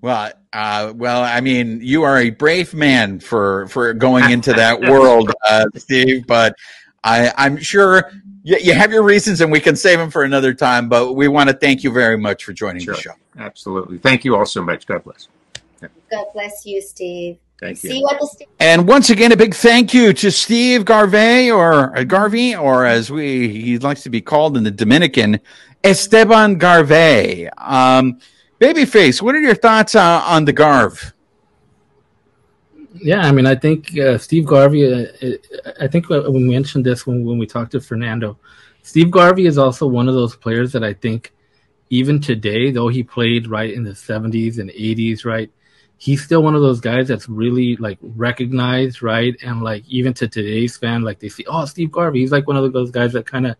well, 0.00 0.32
uh, 0.52 0.92
well, 0.94 1.22
I 1.22 1.40
mean, 1.40 1.80
you 1.82 2.02
are 2.02 2.18
a 2.18 2.30
brave 2.30 2.74
man 2.74 3.20
for 3.20 3.66
for 3.68 3.92
going 3.94 4.30
into 4.30 4.52
that 4.52 4.80
world, 4.80 5.32
uh, 5.48 5.66
Steve. 5.76 6.26
But 6.26 6.56
I, 7.02 7.32
I'm 7.36 7.56
sure 7.56 8.12
you, 8.42 8.56
you 8.58 8.74
have 8.74 8.92
your 8.92 9.02
reasons, 9.02 9.40
and 9.40 9.50
we 9.50 9.60
can 9.60 9.76
save 9.76 9.98
them 9.98 10.10
for 10.10 10.24
another 10.24 10.54
time. 10.54 10.88
But 10.88 11.14
we 11.14 11.28
want 11.28 11.48
to 11.50 11.56
thank 11.56 11.84
you 11.84 11.90
very 11.92 12.18
much 12.18 12.44
for 12.44 12.52
joining 12.52 12.82
sure. 12.82 12.94
the 12.94 13.00
show. 13.00 13.12
Absolutely. 13.38 13.98
Thank 13.98 14.24
you 14.24 14.36
all 14.36 14.46
so 14.46 14.62
much. 14.62 14.86
God 14.86 15.04
bless. 15.04 15.28
Yeah. 15.80 15.88
God 16.10 16.26
bless 16.32 16.66
you, 16.66 16.80
Steve. 16.80 17.38
Thank 17.60 17.78
See 17.78 17.88
you. 17.88 18.00
you 18.00 18.08
at 18.10 18.18
the 18.18 18.26
st- 18.26 18.48
and 18.58 18.88
once 18.88 19.10
again, 19.10 19.30
a 19.30 19.36
big 19.36 19.54
thank 19.54 19.94
you 19.94 20.12
to 20.14 20.32
Steve 20.32 20.84
Garvey, 20.84 21.50
or 21.50 21.96
uh, 21.96 22.02
Garvey, 22.02 22.56
or 22.56 22.84
as 22.84 23.10
we 23.10 23.48
he 23.48 23.78
likes 23.78 24.02
to 24.02 24.10
be 24.10 24.20
called 24.20 24.56
in 24.56 24.64
the 24.64 24.70
Dominican, 24.70 25.38
Esteban 25.84 26.56
Garvey. 26.56 27.48
Um, 27.50 28.18
Babyface, 28.60 29.22
what 29.22 29.34
are 29.34 29.40
your 29.40 29.54
thoughts 29.54 29.94
uh, 29.94 30.22
on 30.24 30.44
the 30.44 30.52
Garv? 30.52 31.12
Yeah, 32.94 33.20
I 33.20 33.32
mean, 33.32 33.46
I 33.46 33.54
think 33.54 33.96
uh, 33.98 34.18
Steve 34.18 34.46
Garvey. 34.46 34.84
Uh, 34.84 35.36
I 35.80 35.88
think 35.88 36.08
we 36.08 36.44
mentioned 36.44 36.84
this 36.84 37.06
when 37.06 37.24
when 37.24 37.38
we 37.38 37.46
talked 37.46 37.72
to 37.72 37.80
Fernando. 37.80 38.38
Steve 38.82 39.10
Garvey 39.10 39.46
is 39.46 39.58
also 39.58 39.86
one 39.86 40.08
of 40.08 40.14
those 40.14 40.36
players 40.36 40.72
that 40.72 40.84
I 40.84 40.92
think 40.92 41.32
even 41.90 42.20
today, 42.20 42.70
though 42.70 42.88
he 42.88 43.02
played 43.02 43.46
right 43.46 43.72
in 43.72 43.84
the 43.84 43.94
70s 43.94 44.58
and 44.58 44.70
80s, 44.70 45.24
right, 45.24 45.50
he's 45.98 46.24
still 46.24 46.42
one 46.42 46.54
of 46.54 46.62
those 46.62 46.80
guys 46.80 47.08
that's 47.08 47.28
really 47.28 47.76
like 47.76 47.98
recognized, 48.02 49.02
right? 49.02 49.36
And 49.42 49.62
like 49.62 49.84
even 49.88 50.12
to 50.14 50.28
today's 50.28 50.76
fan, 50.76 51.02
like 51.02 51.20
they 51.20 51.28
see, 51.28 51.44
oh, 51.46 51.64
Steve 51.64 51.92
Garvey, 51.92 52.20
he's 52.20 52.32
like 52.32 52.46
one 52.46 52.56
of 52.56 52.72
those 52.72 52.90
guys 52.90 53.12
that 53.12 53.26
kind 53.26 53.46
of 53.46 53.56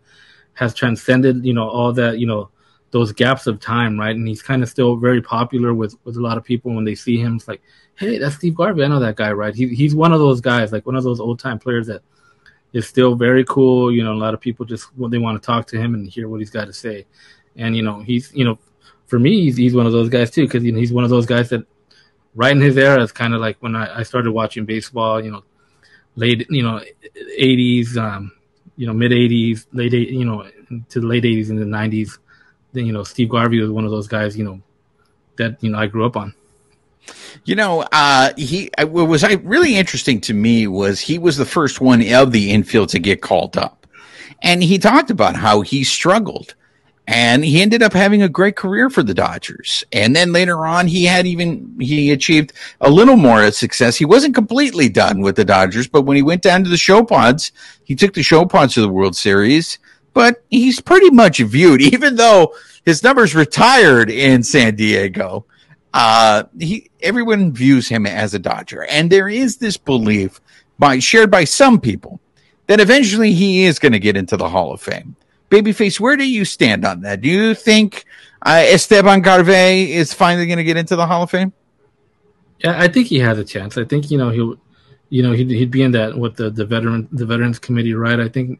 has 0.53 0.73
transcended, 0.73 1.45
you 1.45 1.53
know, 1.53 1.69
all 1.69 1.93
that, 1.93 2.19
you 2.19 2.27
know, 2.27 2.49
those 2.93 3.11
gaps 3.11 3.47
of 3.47 3.59
time, 3.59 3.99
right? 3.99 4.15
And 4.15 4.27
he's 4.27 4.43
kind 4.43 4.61
of 4.61 4.69
still 4.69 4.95
very 4.95 5.19
popular 5.19 5.73
with 5.73 5.95
with 6.03 6.15
a 6.15 6.21
lot 6.21 6.37
of 6.37 6.43
people 6.43 6.73
when 6.73 6.85
they 6.85 6.93
see 6.93 7.17
him. 7.17 7.35
It's 7.35 7.47
like, 7.47 7.61
hey, 7.95 8.19
that's 8.19 8.35
Steve 8.35 8.55
Garvey. 8.55 8.83
I 8.83 8.87
know 8.87 8.99
that 8.99 9.15
guy, 9.15 9.31
right? 9.31 9.53
He, 9.53 9.67
he's 9.69 9.95
one 9.95 10.13
of 10.13 10.19
those 10.19 10.41
guys, 10.41 10.71
like 10.71 10.85
one 10.85 10.95
of 10.95 11.03
those 11.03 11.19
old 11.19 11.39
time 11.39 11.57
players 11.57 11.87
that 11.87 12.03
is 12.71 12.87
still 12.87 13.15
very 13.15 13.43
cool. 13.45 13.91
You 13.91 14.03
know, 14.03 14.13
a 14.13 14.21
lot 14.21 14.35
of 14.35 14.39
people 14.39 14.63
just 14.67 14.87
they 14.95 15.17
want 15.17 15.41
to 15.41 15.45
talk 15.45 15.65
to 15.67 15.77
him 15.81 15.95
and 15.95 16.07
hear 16.07 16.29
what 16.29 16.39
he's 16.39 16.51
got 16.51 16.65
to 16.65 16.73
say. 16.73 17.07
And 17.55 17.75
you 17.75 17.81
know, 17.81 17.99
he's 18.01 18.31
you 18.31 18.45
know, 18.45 18.59
for 19.07 19.17
me, 19.17 19.41
he's, 19.41 19.57
he's 19.57 19.73
one 19.73 19.87
of 19.87 19.91
those 19.91 20.09
guys 20.09 20.29
too 20.29 20.45
because 20.45 20.63
you 20.63 20.71
know, 20.71 20.79
he's 20.79 20.93
one 20.93 21.03
of 21.03 21.09
those 21.09 21.25
guys 21.25 21.49
that 21.49 21.65
right 22.35 22.55
in 22.55 22.61
his 22.61 22.77
era 22.77 23.01
is 23.01 23.11
kind 23.11 23.33
of 23.33 23.41
like 23.41 23.57
when 23.59 23.75
I, 23.75 23.99
I, 23.99 24.03
started 24.03 24.31
watching 24.31 24.65
baseball. 24.65 25.23
You 25.23 25.31
know, 25.31 25.43
late 26.15 26.45
you 26.51 26.61
know, 26.61 26.79
eighties, 27.37 27.97
um, 27.97 28.31
you 28.77 28.85
know, 28.85 28.93
mid 28.93 29.11
eighties, 29.13 29.65
late 29.73 29.93
you 29.93 30.25
know, 30.25 30.47
to 30.89 30.99
the 30.99 31.07
late 31.07 31.25
eighties 31.25 31.49
and 31.49 31.59
the 31.59 31.65
nineties. 31.65 32.19
You 32.73 32.91
know, 32.91 33.03
Steve 33.03 33.29
Garvey 33.29 33.59
was 33.59 33.69
one 33.69 33.85
of 33.85 33.91
those 33.91 34.07
guys. 34.07 34.37
You 34.37 34.43
know, 34.43 34.61
that 35.37 35.61
you 35.63 35.69
know 35.69 35.79
I 35.79 35.87
grew 35.87 36.05
up 36.05 36.17
on. 36.17 36.33
You 37.45 37.55
know, 37.55 37.85
uh, 37.91 38.33
he 38.37 38.69
what 38.79 39.07
was 39.07 39.23
I 39.23 39.33
really 39.43 39.75
interesting 39.75 40.21
to 40.21 40.33
me 40.33 40.67
was 40.67 40.99
he 40.99 41.17
was 41.17 41.37
the 41.37 41.45
first 41.45 41.81
one 41.81 42.01
of 42.13 42.31
the 42.31 42.51
infield 42.51 42.89
to 42.89 42.99
get 42.99 43.21
called 43.21 43.57
up, 43.57 43.87
and 44.41 44.63
he 44.63 44.77
talked 44.77 45.09
about 45.09 45.35
how 45.35 45.61
he 45.61 45.83
struggled 45.83 46.55
and 47.07 47.43
he 47.43 47.61
ended 47.61 47.83
up 47.83 47.91
having 47.91 48.21
a 48.21 48.29
great 48.29 48.55
career 48.55 48.89
for 48.89 49.03
the 49.03 49.13
Dodgers. 49.13 49.83
And 49.91 50.15
then 50.15 50.31
later 50.31 50.65
on, 50.65 50.87
he 50.87 51.03
had 51.03 51.27
even 51.27 51.75
he 51.79 52.11
achieved 52.11 52.53
a 52.79 52.89
little 52.89 53.17
more 53.17 53.51
success. 53.51 53.97
He 53.97 54.05
wasn't 54.05 54.35
completely 54.35 54.87
done 54.87 55.21
with 55.21 55.35
the 55.35 55.43
Dodgers, 55.43 55.87
but 55.87 56.03
when 56.03 56.15
he 56.15 56.23
went 56.23 56.41
down 56.41 56.63
to 56.63 56.69
the 56.69 56.77
show 56.77 57.03
pods, 57.03 57.51
he 57.83 57.95
took 57.95 58.13
the 58.13 58.23
show 58.23 58.45
pods 58.45 58.75
to 58.75 58.81
the 58.81 58.89
World 58.89 59.15
Series. 59.15 59.79
But 60.13 60.43
he's 60.49 60.79
pretty 60.79 61.09
much 61.09 61.39
viewed, 61.39 61.81
even 61.81 62.15
though 62.15 62.53
his 62.85 63.03
numbers 63.03 63.35
retired 63.35 64.09
in 64.09 64.43
San 64.43 64.75
Diego. 64.75 65.45
Uh, 65.93 66.43
he 66.59 66.89
everyone 67.01 67.53
views 67.53 67.87
him 67.87 68.07
as 68.07 68.33
a 68.33 68.39
Dodger, 68.39 68.85
and 68.85 69.11
there 69.11 69.29
is 69.29 69.57
this 69.57 69.77
belief 69.77 70.41
by 70.79 70.97
shared 70.99 71.29
by 71.29 71.43
some 71.43 71.79
people 71.79 72.19
that 72.67 72.79
eventually 72.79 73.33
he 73.33 73.65
is 73.65 73.77
going 73.77 73.91
to 73.91 73.99
get 73.99 74.17
into 74.17 74.37
the 74.37 74.49
Hall 74.49 74.73
of 74.73 74.81
Fame. 74.81 75.15
Babyface, 75.49 75.99
where 75.99 76.17
do 76.17 76.27
you 76.27 76.45
stand 76.45 76.83
on 76.83 77.01
that? 77.01 77.21
Do 77.21 77.29
you 77.29 77.53
think 77.53 78.05
uh, 78.43 78.63
Esteban 78.65 79.21
Garvey 79.21 79.93
is 79.93 80.13
finally 80.13 80.47
going 80.47 80.57
to 80.57 80.63
get 80.63 80.77
into 80.77 80.95
the 80.95 81.05
Hall 81.05 81.23
of 81.23 81.29
Fame? 81.29 81.53
Yeah, 82.63 82.79
I 82.79 82.87
think 82.87 83.07
he 83.07 83.19
has 83.19 83.37
a 83.37 83.43
chance. 83.43 83.77
I 83.77 83.83
think 83.83 84.09
you 84.09 84.17
know 84.17 84.29
he'll, 84.29 84.55
you 85.09 85.21
know, 85.21 85.33
he'd, 85.33 85.49
he'd 85.49 85.69
be 85.69 85.83
in 85.83 85.91
that 85.91 86.17
with 86.17 86.37
the 86.37 86.49
the 86.49 86.65
veteran 86.65 87.07
the 87.11 87.25
veterans 87.25 87.59
committee, 87.59 87.93
right? 87.93 88.19
I 88.19 88.29
think, 88.29 88.59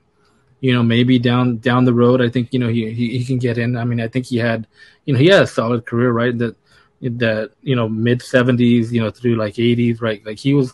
you 0.64 0.74
know, 0.74 0.82
maybe 0.82 1.20
down 1.20 1.57
down 1.57 1.84
the 1.84 1.93
road, 1.93 2.22
I 2.22 2.30
think 2.30 2.53
you 2.53 2.59
know 2.59 2.70
he, 2.70 2.89
he 2.93 3.18
he 3.18 3.26
can 3.26 3.38
get 3.38 3.57
in. 3.57 3.76
I 3.76 3.84
mean, 3.84 3.99
I 3.99 4.07
think 4.07 4.28
he 4.28 4.38
had, 4.38 4.66
you 5.03 5.14
know, 5.14 5.20
he 5.20 5.28
had 5.28 5.43
a 5.43 5.47
solid 5.47 5.86
career, 5.86 6.14
right? 6.14 6.38
That 6.38 6.55
that 7.01 7.51
you 7.61 7.76
know 7.76 7.89
mid 7.89 8.22
seventies, 8.22 8.93
you 8.93 9.01
know, 9.01 9.11
through 9.11 9.36
like 9.36 9.59
eighties, 9.59 9.99
right? 9.99 10.26
Like 10.26 10.39
he 10.39 10.53
was. 10.53 10.74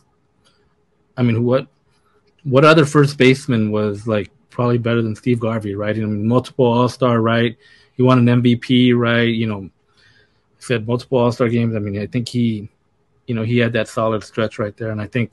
I 1.18 1.24
mean, 1.24 1.44
what 1.44 1.66
what 2.44 2.66
other 2.66 2.86
first 2.86 3.18
baseman 3.18 3.72
was 3.72 4.06
like 4.06 4.30
probably 4.52 4.78
better 4.78 5.02
than 5.02 5.16
Steve 5.16 5.40
Garvey, 5.40 5.74
right? 5.74 5.96
I 5.96 6.02
mean, 6.02 6.28
multiple 6.28 6.66
All 6.66 6.88
Star, 6.88 7.20
right? 7.20 7.58
He 7.94 8.04
won 8.04 8.20
an 8.20 8.44
MVP, 8.44 8.96
right? 8.96 9.22
You 9.28 9.48
know, 9.48 9.72
said 10.60 10.86
multiple 10.86 11.18
All 11.18 11.32
Star 11.32 11.50
games. 11.50 11.76
I 11.76 11.80
mean, 11.80 12.00
I 12.00 12.06
think 12.06 12.30
he, 12.30 12.70
you 13.26 13.34
know, 13.34 13.42
he 13.42 13.58
had 13.58 13.74
that 13.74 13.88
solid 13.88 14.24
stretch 14.24 14.60
right 14.60 14.78
there, 14.78 14.92
and 14.92 15.02
I 15.02 15.08
think, 15.08 15.32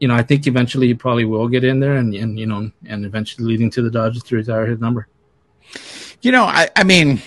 you 0.00 0.08
know, 0.08 0.14
I 0.14 0.22
think 0.22 0.46
eventually 0.46 0.88
he 0.88 0.94
probably 0.94 1.24
will 1.24 1.48
get 1.48 1.64
in 1.64 1.80
there, 1.80 1.96
and 1.96 2.14
and 2.14 2.38
you 2.38 2.46
know, 2.46 2.70
and 2.86 3.04
eventually 3.04 3.46
leading 3.46 3.70
to 3.70 3.82
the 3.82 3.90
Dodgers 3.90 4.22
to 4.24 4.36
retire 4.36 4.66
his 4.66 4.78
number. 4.80 5.08
You 6.22 6.32
know, 6.32 6.44
I 6.44 6.68
I 6.76 6.84
mean, 6.84 7.20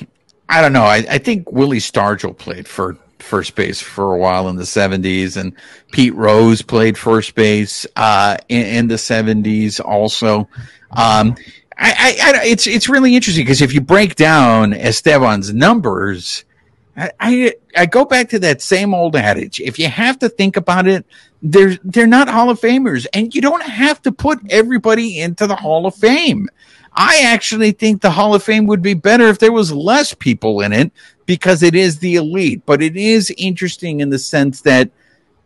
I 0.49 0.61
don't 0.61 0.73
know. 0.73 0.83
I, 0.83 1.05
I 1.09 1.17
think 1.17 1.51
Willie 1.51 1.79
Stargell 1.79 2.37
played 2.37 2.67
for 2.67 2.97
first 3.19 3.55
base 3.55 3.79
for 3.79 4.13
a 4.13 4.17
while 4.17 4.49
in 4.49 4.55
the 4.55 4.63
70s 4.63 5.37
and 5.37 5.53
Pete 5.91 6.13
Rose 6.15 6.61
played 6.61 6.97
first 6.97 7.35
base 7.35 7.85
uh, 7.95 8.35
in, 8.49 8.65
in, 8.65 8.87
the 8.87 8.95
70s 8.95 9.79
also. 9.79 10.49
Um, 10.91 11.35
I, 11.77 12.17
I, 12.21 12.39
I, 12.41 12.45
it's 12.45 12.67
it's 12.67 12.89
really 12.89 13.15
interesting 13.15 13.45
because 13.45 13.61
if 13.61 13.73
you 13.73 13.81
break 13.81 14.15
down 14.15 14.73
Esteban's 14.73 15.53
numbers, 15.53 16.43
I, 16.97 17.53
I, 17.75 17.85
go 17.85 18.03
back 18.03 18.29
to 18.29 18.39
that 18.39 18.61
same 18.61 18.93
old 18.93 19.15
adage. 19.15 19.61
If 19.61 19.79
you 19.79 19.87
have 19.87 20.19
to 20.19 20.29
think 20.29 20.57
about 20.57 20.87
it, 20.87 21.05
they're 21.41 21.77
they're 21.83 22.05
not 22.05 22.27
Hall 22.27 22.49
of 22.49 22.59
Famers, 22.59 23.07
and 23.13 23.33
you 23.33 23.41
don't 23.41 23.63
have 23.63 24.01
to 24.03 24.11
put 24.11 24.39
everybody 24.49 25.19
into 25.19 25.47
the 25.47 25.55
Hall 25.55 25.85
of 25.85 25.95
Fame. 25.95 26.49
I 26.93 27.21
actually 27.23 27.71
think 27.71 28.01
the 28.01 28.11
Hall 28.11 28.35
of 28.35 28.43
Fame 28.43 28.67
would 28.67 28.81
be 28.81 28.93
better 28.93 29.27
if 29.27 29.39
there 29.39 29.51
was 29.51 29.71
less 29.71 30.13
people 30.13 30.61
in 30.61 30.73
it 30.73 30.91
because 31.25 31.63
it 31.63 31.75
is 31.75 31.99
the 31.99 32.15
elite. 32.15 32.63
But 32.65 32.81
it 32.81 32.97
is 32.97 33.33
interesting 33.37 34.01
in 34.01 34.09
the 34.09 34.19
sense 34.19 34.61
that 34.61 34.91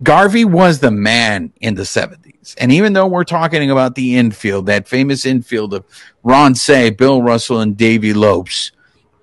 Garvey 0.01 0.43
was 0.43 0.79
the 0.79 0.91
man 0.91 1.53
in 1.61 1.75
the 1.75 1.83
70s. 1.83 2.55
And 2.57 2.71
even 2.71 2.93
though 2.93 3.07
we're 3.07 3.23
talking 3.23 3.69
about 3.69 3.95
the 3.95 4.17
infield, 4.17 4.65
that 4.65 4.87
famous 4.87 5.25
infield 5.25 5.73
of 5.73 5.85
Ron 6.23 6.55
Cey, 6.55 6.89
Bill 6.89 7.21
Russell, 7.21 7.61
and 7.61 7.77
Davey 7.77 8.13
Lopes, 8.13 8.71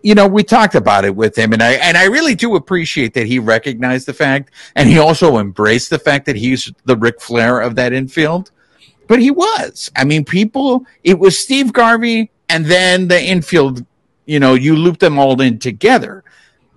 you 0.03 0.15
know, 0.15 0.27
we 0.27 0.43
talked 0.43 0.75
about 0.75 1.05
it 1.05 1.15
with 1.15 1.37
him, 1.37 1.53
and 1.53 1.63
I 1.63 1.73
and 1.73 1.97
I 1.97 2.05
really 2.05 2.35
do 2.35 2.57
appreciate 2.57 3.15
that 3.15 3.27
he 3.27 3.39
recognized 3.39 4.07
the 4.07 4.13
fact, 4.13 4.51
and 4.75 4.89
he 4.89 4.99
also 4.99 5.39
embraced 5.39 5.91
the 5.91 5.99
fact 5.99 6.27
that 6.27 6.37
he's 6.37 6.71
the 6.85 6.97
Ric 6.97 7.21
Flair 7.21 7.61
of 7.61 7.77
that 7.77 7.93
infield. 7.93 8.51
But 9.07 9.21
he 9.21 9.31
was. 9.31 9.91
I 9.97 10.05
mean, 10.05 10.25
people. 10.25 10.85
It 11.05 11.19
was 11.19 11.39
Steve 11.39 11.73
Garvey, 11.73 12.31
and 12.49 12.67
then 12.67 13.09
the 13.09 13.23
infield. 13.23 13.85
You 14.27 14.41
know, 14.41 14.55
you 14.55 14.77
loop 14.77 14.99
them 14.99 15.19
all 15.19 15.41
in 15.41 15.59
together. 15.59 16.23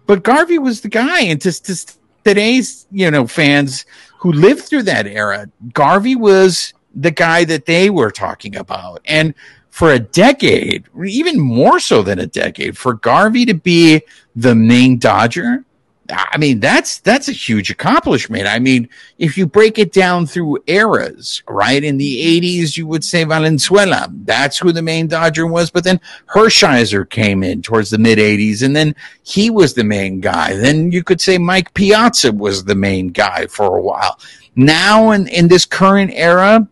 But 0.07 0.23
Garvey 0.23 0.59
was 0.59 0.81
the 0.81 0.89
guy, 0.89 1.21
and 1.21 1.41
just, 1.41 1.65
just 1.65 1.99
today's 2.23 2.85
you 2.91 3.09
know 3.09 3.25
fans 3.25 3.85
who 4.19 4.31
lived 4.31 4.61
through 4.61 4.83
that 4.83 5.07
era, 5.07 5.49
Garvey 5.73 6.15
was 6.15 6.73
the 6.93 7.11
guy 7.11 7.43
that 7.45 7.65
they 7.65 7.89
were 7.89 8.11
talking 8.11 8.55
about, 8.55 9.01
and 9.05 9.33
for 9.75 9.91
a 9.91 9.99
decade, 9.99 10.85
even 11.05 11.37
more 11.37 11.81
so 11.81 12.01
than 12.01 12.17
a 12.17 12.25
decade, 12.25 12.77
for 12.77 12.93
Garvey 12.93 13.45
to 13.45 13.53
be 13.53 14.01
the 14.33 14.55
main 14.55 14.97
Dodger, 14.97 15.65
I 16.09 16.37
mean, 16.37 16.61
that's 16.61 16.99
that's 16.99 17.27
a 17.27 17.33
huge 17.33 17.69
accomplishment. 17.71 18.47
I 18.47 18.57
mean, 18.57 18.87
if 19.17 19.37
you 19.37 19.45
break 19.45 19.77
it 19.77 19.91
down 19.91 20.27
through 20.27 20.63
eras, 20.67 21.43
right? 21.49 21.83
In 21.83 21.97
the 21.97 22.39
80s, 22.41 22.77
you 22.77 22.87
would 22.87 23.03
say 23.03 23.25
Valenzuela. 23.25 24.07
That's 24.23 24.57
who 24.57 24.71
the 24.71 24.81
main 24.81 25.07
Dodger 25.07 25.45
was. 25.45 25.69
But 25.71 25.83
then 25.83 25.99
Hershiser 26.33 27.09
came 27.09 27.43
in 27.43 27.61
towards 27.61 27.89
the 27.89 27.97
mid 27.97 28.17
80s, 28.17 28.63
and 28.63 28.73
then 28.73 28.95
he 29.23 29.49
was 29.49 29.73
the 29.73 29.83
main 29.83 30.21
guy. 30.21 30.55
Then 30.55 30.89
you 30.93 31.03
could 31.03 31.19
say 31.19 31.37
Mike 31.37 31.73
Piazza 31.73 32.31
was 32.31 32.63
the 32.63 32.75
main 32.75 33.09
guy 33.09 33.47
for 33.47 33.75
a 33.75 33.81
while. 33.81 34.21
Now, 34.55 35.11
in, 35.11 35.27
in 35.27 35.49
this 35.49 35.65
current 35.65 36.11
era, 36.13 36.65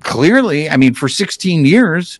clearly, 0.00 0.68
I 0.68 0.76
mean, 0.76 0.94
for 0.94 1.08
16 1.08 1.64
years, 1.64 2.18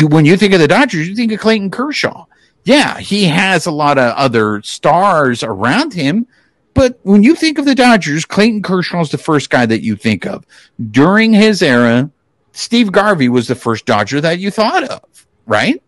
when 0.00 0.24
you 0.24 0.36
think 0.36 0.54
of 0.54 0.60
the 0.60 0.68
Dodgers, 0.68 1.08
you 1.08 1.14
think 1.14 1.32
of 1.32 1.40
Clayton 1.40 1.70
Kershaw. 1.70 2.26
Yeah, 2.64 2.98
he 2.98 3.24
has 3.24 3.66
a 3.66 3.70
lot 3.72 3.98
of 3.98 4.14
other 4.14 4.62
stars 4.62 5.42
around 5.42 5.92
him, 5.92 6.26
but 6.74 6.98
when 7.02 7.22
you 7.22 7.34
think 7.34 7.58
of 7.58 7.64
the 7.64 7.74
Dodgers, 7.74 8.24
Clayton 8.24 8.62
Kershaw 8.62 9.00
is 9.00 9.10
the 9.10 9.18
first 9.18 9.50
guy 9.50 9.66
that 9.66 9.82
you 9.82 9.96
think 9.96 10.26
of. 10.26 10.46
During 10.90 11.32
his 11.32 11.60
era, 11.60 12.10
Steve 12.52 12.92
Garvey 12.92 13.28
was 13.28 13.48
the 13.48 13.54
first 13.54 13.84
Dodger 13.84 14.20
that 14.20 14.38
you 14.38 14.50
thought 14.50 14.84
of, 14.84 15.26
right? 15.46 15.82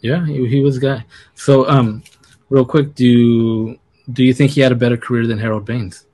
Yeah, 0.00 0.24
he, 0.26 0.46
he 0.48 0.60
was 0.60 0.78
guy. 0.78 1.04
So, 1.34 1.68
um, 1.68 2.02
real 2.50 2.64
quick, 2.64 2.94
do 2.94 3.78
do 4.12 4.24
you 4.24 4.34
think 4.34 4.50
he 4.50 4.60
had 4.60 4.72
a 4.72 4.76
better 4.76 4.96
career 4.96 5.26
than 5.26 5.38
Harold 5.38 5.64
Baines? 5.64 6.06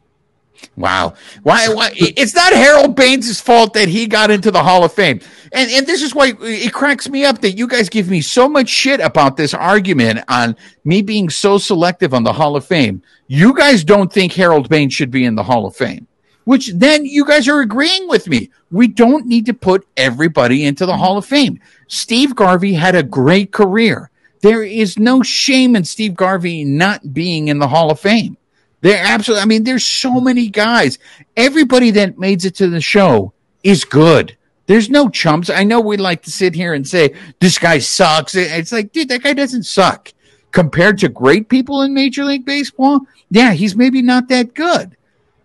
Wow. 0.76 1.14
Why, 1.42 1.68
why? 1.68 1.90
It's 1.94 2.34
not 2.34 2.52
Harold 2.52 2.94
Baines' 2.94 3.40
fault 3.40 3.74
that 3.74 3.88
he 3.88 4.06
got 4.06 4.30
into 4.30 4.50
the 4.50 4.62
Hall 4.62 4.84
of 4.84 4.92
Fame. 4.92 5.20
And, 5.52 5.70
and 5.70 5.86
this 5.86 6.02
is 6.02 6.14
why 6.14 6.34
it 6.40 6.72
cracks 6.72 7.08
me 7.08 7.24
up 7.24 7.40
that 7.40 7.52
you 7.52 7.66
guys 7.66 7.88
give 7.88 8.08
me 8.08 8.20
so 8.20 8.48
much 8.48 8.68
shit 8.68 9.00
about 9.00 9.36
this 9.36 9.54
argument 9.54 10.20
on 10.28 10.56
me 10.84 11.02
being 11.02 11.30
so 11.30 11.58
selective 11.58 12.14
on 12.14 12.24
the 12.24 12.32
Hall 12.32 12.54
of 12.54 12.64
Fame. 12.64 13.02
You 13.26 13.54
guys 13.54 13.84
don't 13.84 14.12
think 14.12 14.32
Harold 14.32 14.68
Baines 14.68 14.94
should 14.94 15.10
be 15.10 15.24
in 15.24 15.34
the 15.34 15.42
Hall 15.42 15.66
of 15.66 15.74
Fame, 15.74 16.06
which 16.44 16.68
then 16.74 17.04
you 17.04 17.24
guys 17.24 17.48
are 17.48 17.60
agreeing 17.60 18.08
with 18.08 18.28
me. 18.28 18.50
We 18.70 18.86
don't 18.88 19.26
need 19.26 19.46
to 19.46 19.54
put 19.54 19.86
everybody 19.96 20.64
into 20.64 20.86
the 20.86 20.96
Hall 20.96 21.18
of 21.18 21.26
Fame. 21.26 21.60
Steve 21.88 22.36
Garvey 22.36 22.74
had 22.74 22.94
a 22.94 23.02
great 23.02 23.52
career. 23.52 24.10
There 24.42 24.62
is 24.62 24.98
no 24.98 25.22
shame 25.22 25.74
in 25.74 25.84
Steve 25.84 26.14
Garvey 26.14 26.64
not 26.64 27.12
being 27.12 27.48
in 27.48 27.58
the 27.58 27.68
Hall 27.68 27.90
of 27.90 27.98
Fame. 27.98 28.36
They're 28.80 29.04
absolutely, 29.04 29.42
I 29.42 29.46
mean, 29.46 29.64
there's 29.64 29.84
so 29.84 30.20
many 30.20 30.48
guys. 30.48 30.98
Everybody 31.36 31.90
that 31.92 32.18
made 32.18 32.44
it 32.44 32.54
to 32.56 32.68
the 32.68 32.80
show 32.80 33.32
is 33.62 33.84
good. 33.84 34.36
There's 34.66 34.90
no 34.90 35.08
chumps. 35.08 35.50
I 35.50 35.64
know 35.64 35.80
we 35.80 35.96
like 35.96 36.22
to 36.24 36.30
sit 36.30 36.54
here 36.54 36.74
and 36.74 36.86
say, 36.86 37.14
this 37.40 37.58
guy 37.58 37.78
sucks. 37.78 38.34
It's 38.34 38.70
like, 38.70 38.92
dude, 38.92 39.08
that 39.08 39.22
guy 39.22 39.32
doesn't 39.32 39.64
suck. 39.64 40.12
Compared 40.50 40.98
to 40.98 41.08
great 41.08 41.48
people 41.48 41.82
in 41.82 41.92
Major 41.92 42.24
League 42.24 42.44
Baseball, 42.44 43.00
yeah, 43.30 43.52
he's 43.52 43.76
maybe 43.76 44.02
not 44.02 44.28
that 44.28 44.54
good. 44.54 44.96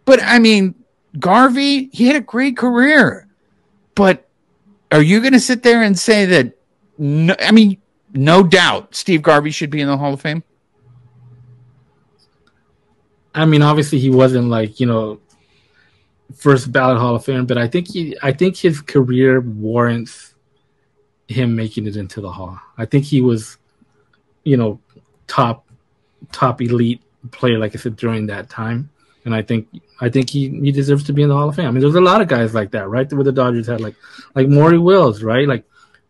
But 0.06 0.22
I 0.22 0.40
mean, 0.40 0.76
Garvey, 1.20 1.90
he 1.92 2.08
had 2.08 2.16
a 2.16 2.22
great 2.22 2.58
career. 2.58 3.28
But 3.96 4.28
are 4.92 5.02
you 5.02 5.22
going 5.22 5.34
to 5.34 5.40
sit 5.40 5.64
there 5.64 5.82
and 5.82 5.98
say 5.98 6.26
that? 6.26 6.58
No, 6.98 7.36
I 7.40 7.52
mean, 7.52 7.78
no 8.14 8.44
doubt 8.44 8.96
Steve 8.96 9.22
Garvey 9.22 9.52
should 9.52 9.70
be 9.70 9.82
in 9.82 9.88
the 9.88 9.98
Hall 9.98 10.14
of 10.14 10.22
Fame. 10.22 10.44
I 13.36 13.46
mean, 13.46 13.62
obviously 13.62 14.00
he 14.00 14.10
wasn't 14.10 14.50
like 14.50 14.80
you 14.80 14.86
know 14.86 15.20
first 16.36 16.72
ballot 16.72 16.98
Hall 16.98 17.16
of 17.16 17.26
Fame, 17.26 17.46
but 17.46 17.58
I 17.58 17.68
think 17.68 17.88
he, 17.88 18.18
I 18.22 18.32
think 18.32 18.58
his 18.58 18.82
career 18.82 19.42
warrants 19.42 20.34
him 21.28 21.56
making 21.56 21.88
it 21.88 21.96
into 21.96 22.22
the 22.22 22.32
Hall. 22.32 22.60
I 22.78 22.86
think 22.86 23.06
he 23.06 23.22
was, 23.22 23.58
you 24.44 24.58
know, 24.58 24.80
top 25.28 25.66
top 26.32 26.62
elite 26.62 27.02
player, 27.32 27.58
like 27.58 27.76
I 27.76 27.80
said 27.80 27.96
during 27.96 28.28
that 28.28 28.50
time, 28.50 28.90
and 29.26 29.34
I 29.34 29.42
think 29.42 29.68
I 30.02 30.10
think 30.10 30.30
he 30.30 30.50
he 30.50 30.72
deserves 30.72 31.04
to 31.06 31.14
be 31.14 31.24
in 31.24 31.30
the 31.30 31.36
Hall 31.36 31.50
of 31.50 31.56
Fame. 31.56 31.68
I 31.68 31.72
mean, 31.72 31.82
there's 31.82 31.96
a 31.96 32.02
lot 32.02 32.22
of 32.22 32.28
guys 32.28 32.54
like 32.54 32.72
that, 32.72 32.90
right? 32.90 33.12
Where 33.12 33.24
the 33.24 33.32
Dodgers 33.32 33.68
had 33.68 33.82
like 33.82 33.96
like 34.36 34.48
Maury 34.48 34.80
Wills, 34.80 35.24
right? 35.24 35.48
Like 35.48 35.66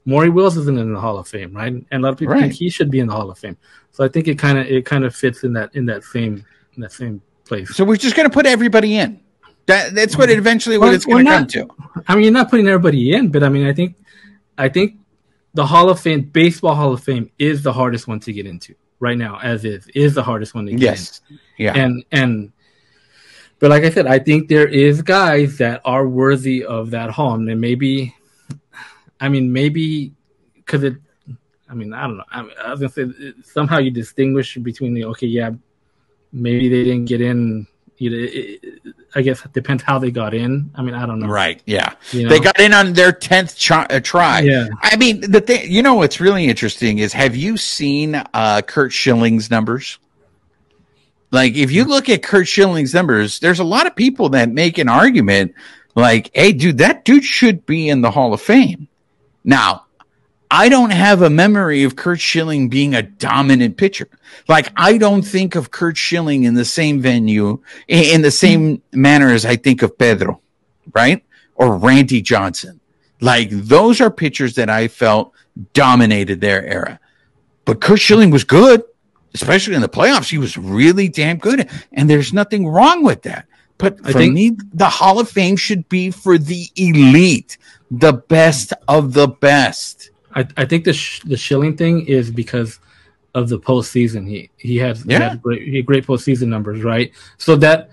Maury 0.06 0.30
Wills 0.30 0.58
isn't 0.58 0.80
in 0.80 0.94
the 0.94 1.00
Hall 1.00 1.18
of 1.18 1.28
Fame, 1.28 1.54
right? 1.54 1.74
And 1.74 1.86
a 1.92 2.00
lot 2.00 2.14
of 2.14 2.18
people 2.18 2.34
right. 2.34 2.42
think 2.42 2.54
he 2.54 2.70
should 2.70 2.92
be 2.92 3.00
in 3.00 3.08
the 3.08 3.14
Hall 3.14 3.30
of 3.30 3.38
Fame. 3.38 3.58
So 3.92 4.04
I 4.04 4.08
think 4.08 4.28
it 4.28 4.40
kind 4.40 4.58
of 4.58 4.68
it 4.68 4.86
kind 4.86 5.06
of 5.06 5.16
fits 5.16 5.44
in 5.44 5.54
that 5.54 5.76
in 5.76 5.86
that 5.86 6.04
same 6.04 6.46
that 6.82 6.92
same 6.92 7.22
place. 7.46 7.76
So 7.76 7.84
we're 7.84 7.98
just 7.98 8.16
going 8.16 8.28
to 8.30 8.34
put 8.34 8.46
everybody 8.46 8.98
in. 8.98 9.20
That 9.66 9.96
that's 9.96 10.18
what 10.18 10.30
it 10.30 10.38
eventually 10.38 10.78
what 10.78 10.88
well, 10.88 10.96
it's 10.96 11.06
going 11.06 11.26
to 11.26 11.32
come 11.32 11.48
to. 11.48 11.68
I 12.08 12.16
mean, 12.16 12.26
you're 12.26 12.34
not 12.34 12.50
putting 12.50 12.68
everybody 12.68 13.14
in, 13.14 13.30
but 13.30 13.44
I 13.44 13.50
mean, 13.50 13.66
I 13.66 13.74
think, 13.74 13.96
I 14.58 14.68
think, 14.68 14.98
the 15.54 15.66
Hall 15.66 15.90
of 15.90 16.00
Fame, 16.00 16.22
baseball 16.22 16.76
Hall 16.76 16.94
of 16.94 17.04
Fame, 17.04 17.30
is 17.40 17.64
the 17.64 17.72
hardest 17.72 18.08
one 18.08 18.20
to 18.22 18.34
get 18.34 18.46
into 18.46 18.76
right 19.00 19.18
now, 19.18 19.40
as 19.42 19.64
is 19.64 19.88
is 19.96 20.16
the 20.16 20.24
hardest 20.24 20.54
one 20.54 20.66
to 20.66 20.72
get 20.72 20.82
yes. 20.82 21.22
in. 21.30 21.40
Yeah, 21.58 21.74
and 21.76 22.04
and. 22.12 22.52
But 23.60 23.70
like 23.70 23.84
I 23.84 23.92
said, 23.92 24.08
I 24.08 24.20
think 24.20 24.50
there 24.50 24.68
is 24.68 25.02
guys 25.02 25.58
that 25.60 25.80
are 25.86 26.06
worthy 26.06 26.66
of 26.66 26.90
that 26.92 27.12
hall, 27.12 27.36
and 27.36 27.62
maybe, 27.62 28.14
I 29.22 29.30
mean, 29.30 29.54
maybe 29.54 30.12
because 30.56 30.84
it, 30.84 30.96
I 31.70 31.74
mean, 31.74 31.94
I 31.94 32.02
don't 32.02 32.18
know. 32.18 32.26
I, 32.30 32.42
mean, 32.42 32.52
I 32.62 32.72
was 32.72 32.82
gonna 32.82 32.92
say 32.92 33.34
somehow 33.42 33.78
you 33.78 33.90
distinguish 33.90 34.58
between 34.58 34.94
the 34.94 35.06
okay, 35.06 35.28
yeah, 35.28 35.52
maybe 36.34 36.68
they 36.68 36.84
didn't 36.84 37.06
get 37.06 37.22
in. 37.22 37.68
You 37.98 38.10
know, 38.10 38.18
it, 38.20 38.96
I 39.16 39.22
guess 39.22 39.46
it 39.46 39.54
depends 39.54 39.84
how 39.84 40.00
they 40.00 40.12
got 40.12 40.34
in. 40.34 40.72
I 40.76 40.82
mean, 40.82 40.96
I 40.96 41.06
don't 41.06 41.20
know. 41.20 41.28
Right? 41.28 41.62
Yeah, 41.66 41.94
you 42.12 42.24
know? 42.24 42.30
they 42.30 42.40
got 42.40 42.60
in 42.60 42.74
on 42.74 42.94
their 42.94 43.12
tenth 43.12 43.56
ch- 43.56 43.72
uh, 43.72 44.00
try. 44.02 44.42
Yeah. 44.42 44.68
I 44.82 44.98
mean, 44.98 45.22
the 45.22 45.40
thing 45.40 45.72
you 45.72 45.84
know 45.84 45.94
what's 45.94 46.20
really 46.20 46.46
interesting 46.46 46.98
is 46.98 47.14
have 47.14 47.36
you 47.36 47.56
seen 47.56 48.16
uh, 48.34 48.62
Curt 48.66 48.92
Schilling's 48.92 49.52
numbers? 49.52 50.00
Like, 51.32 51.56
if 51.56 51.72
you 51.72 51.86
look 51.86 52.10
at 52.10 52.22
Curt 52.22 52.48
Schilling's 52.48 52.94
numbers, 52.94 53.40
there's 53.40 53.60
a 53.60 53.64
lot 53.64 53.88
of 53.88 53.96
people 53.96 54.30
that 54.30 54.50
make 54.50 54.78
an 54.80 54.90
argument 54.90 55.54
like, 55.96 56.32
"Hey, 56.34 56.52
dude, 56.52 56.80
that 56.80 57.06
dude 57.06 57.24
should 57.24 57.66
be 57.66 57.90
in 57.90 58.02
the 58.02 58.12
Hall 58.12 58.34
of 58.34 58.42
Fame." 58.42 58.88
Now, 59.44 59.83
I 60.56 60.70
don't 60.70 60.92
have 60.92 61.24
a 61.24 61.32
memory 61.32 61.82
of 61.84 61.96
Curt 61.96 62.20
Schilling 62.20 62.70
being 62.70 62.94
a 62.94 63.02
dominant 63.02 63.76
pitcher. 63.76 64.08
Like 64.48 64.72
I 64.76 65.00
don't 65.00 65.24
think 65.24 65.56
of 65.56 65.72
Curt 65.72 65.98
Schilling 65.98 66.44
in 66.44 66.54
the 66.54 66.64
same 66.64 67.02
venue, 67.02 67.64
in 67.88 68.22
the 68.22 68.30
same 68.30 68.84
manner 68.92 69.32
as 69.32 69.48
I 69.48 69.56
think 69.56 69.82
of 69.82 69.98
Pedro, 69.98 70.42
right? 70.94 71.26
Or 71.56 71.76
Randy 71.76 72.22
Johnson. 72.22 72.80
Like 73.20 73.50
those 73.50 74.00
are 74.00 74.12
pitchers 74.12 74.54
that 74.54 74.70
I 74.70 74.90
felt 74.90 75.34
dominated 75.74 76.40
their 76.40 76.64
era. 76.64 77.00
But 77.66 77.82
Curt 77.82 78.00
Schilling 78.00 78.30
was 78.30 78.44
good, 78.44 78.84
especially 79.34 79.74
in 79.74 79.82
the 79.82 79.90
playoffs. 79.90 80.30
He 80.30 80.38
was 80.38 80.56
really 80.56 81.08
damn 81.08 81.38
good. 81.38 81.68
And 81.94 82.08
there's 82.08 82.32
nothing 82.32 82.68
wrong 82.68 83.02
with 83.04 83.24
that. 83.24 83.48
But 83.80 83.98
for 84.06 84.14
think- 84.14 84.36
me, 84.36 84.52
the 84.72 84.90
Hall 84.90 85.20
of 85.20 85.30
Fame 85.30 85.56
should 85.56 85.90
be 85.90 86.12
for 86.12 86.38
the 86.38 86.68
elite, 86.76 87.58
the 87.90 88.14
best 88.14 88.72
of 88.88 89.14
the 89.14 89.28
best. 89.28 90.12
I, 90.36 90.48
I 90.58 90.66
think 90.66 90.86
the 90.86 90.94
sh- 90.94 91.22
the 91.22 91.38
Schilling 91.38 91.78
thing 91.78 92.06
is 92.08 92.32
because 92.32 92.80
of 93.36 93.50
the 93.50 93.60
postseason. 93.60 94.28
He 94.28 94.50
he 94.58 94.78
has 94.78 95.06
yeah. 95.06 95.18
he 95.18 95.24
had 95.24 95.42
great 95.42 95.68
he 95.68 95.76
had 95.78 95.86
great 95.86 96.06
postseason 96.06 96.48
numbers, 96.48 96.84
right? 96.84 97.12
So 97.38 97.56
that 97.58 97.90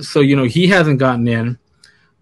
so 0.00 0.20
you 0.20 0.36
know 0.36 0.44
he 0.44 0.66
hasn't 0.66 0.98
gotten 0.98 1.26
in. 1.28 1.58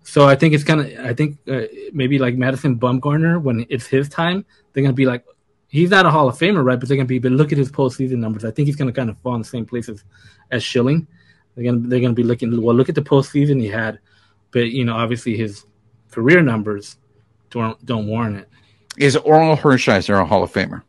So 0.02 0.26
I 0.26 0.34
think 0.34 0.54
it's 0.54 0.64
kind 0.64 0.80
of 0.80 1.04
I 1.04 1.14
think 1.14 1.38
uh, 1.48 1.62
maybe 1.92 2.18
like 2.18 2.34
Madison 2.34 2.78
Bumgarner 2.78 3.40
when 3.40 3.66
it's 3.68 3.86
his 3.86 4.08
time, 4.08 4.44
they're 4.72 4.82
gonna 4.82 4.92
be 4.92 5.06
like 5.06 5.24
he's 5.68 5.90
not 5.90 6.06
a 6.06 6.10
Hall 6.10 6.28
of 6.28 6.38
Famer, 6.38 6.64
right? 6.64 6.78
But 6.78 6.88
they're 6.88 6.96
gonna 6.96 7.06
be 7.06 7.18
but 7.18 7.32
look 7.32 7.52
at 7.52 7.58
his 7.58 7.70
postseason 7.70 8.18
numbers. 8.18 8.44
I 8.44 8.50
think 8.50 8.66
he's 8.66 8.76
gonna 8.76 8.92
kind 8.92 9.10
of 9.10 9.18
fall 9.18 9.34
in 9.34 9.40
the 9.40 9.46
same 9.48 9.66
place 9.66 9.88
as, 9.88 10.04
as 10.50 10.62
Schilling. 10.62 11.06
They're 11.54 11.64
gonna 11.64 11.86
they're 11.88 12.00
gonna 12.00 12.14
be 12.14 12.22
looking 12.24 12.60
well. 12.62 12.74
Look 12.74 12.88
at 12.88 12.94
the 12.94 13.02
postseason 13.02 13.60
he 13.60 13.68
had, 13.68 13.98
but 14.50 14.70
you 14.70 14.84
know 14.84 14.94
obviously 14.94 15.36
his 15.36 15.64
career 16.10 16.42
numbers 16.42 16.96
don't 17.50 17.84
don't 17.84 18.06
warrant 18.06 18.38
it. 18.38 18.48
Is 19.00 19.16
Oral 19.16 19.56
Hershiser 19.56 20.20
a 20.20 20.26
Hall 20.26 20.42
of 20.42 20.52
Famer? 20.52 20.82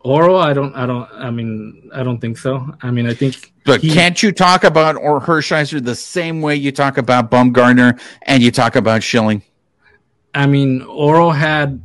Oral, 0.00 0.36
I 0.38 0.52
don't, 0.52 0.72
I 0.76 0.86
don't, 0.86 1.10
I 1.12 1.30
mean, 1.30 1.90
I 1.92 2.04
don't 2.04 2.20
think 2.20 2.38
so. 2.38 2.72
I 2.80 2.92
mean, 2.92 3.08
I 3.08 3.12
think. 3.12 3.52
But 3.64 3.80
he- 3.80 3.92
can't 3.92 4.22
you 4.22 4.30
talk 4.30 4.62
about 4.62 4.94
or 4.94 5.20
Hershiser 5.20 5.84
the 5.84 5.96
same 5.96 6.40
way 6.40 6.54
you 6.54 6.70
talk 6.70 6.96
about 6.96 7.28
Bumgarner 7.28 8.00
and 8.22 8.40
you 8.40 8.52
talk 8.52 8.76
about 8.76 9.02
Schilling? 9.02 9.42
I 10.32 10.46
mean, 10.46 10.82
Oral 10.82 11.32
had. 11.32 11.82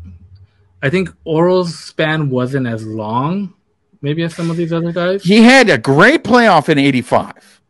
I 0.83 0.89
think 0.91 1.09
Oral's 1.25 1.79
span 1.79 2.29
wasn't 2.29 2.67
as 2.67 2.85
long, 2.85 3.55
maybe 4.03 4.21
as 4.21 4.35
some 4.35 4.51
of 4.51 4.57
these 4.57 4.71
other 4.71 4.91
guys. 4.91 5.23
He 5.23 5.41
had 5.41 5.69
a 5.69 5.79
great 5.79 6.23
playoff 6.23 6.69
in 6.69 6.77
85. 6.77 7.61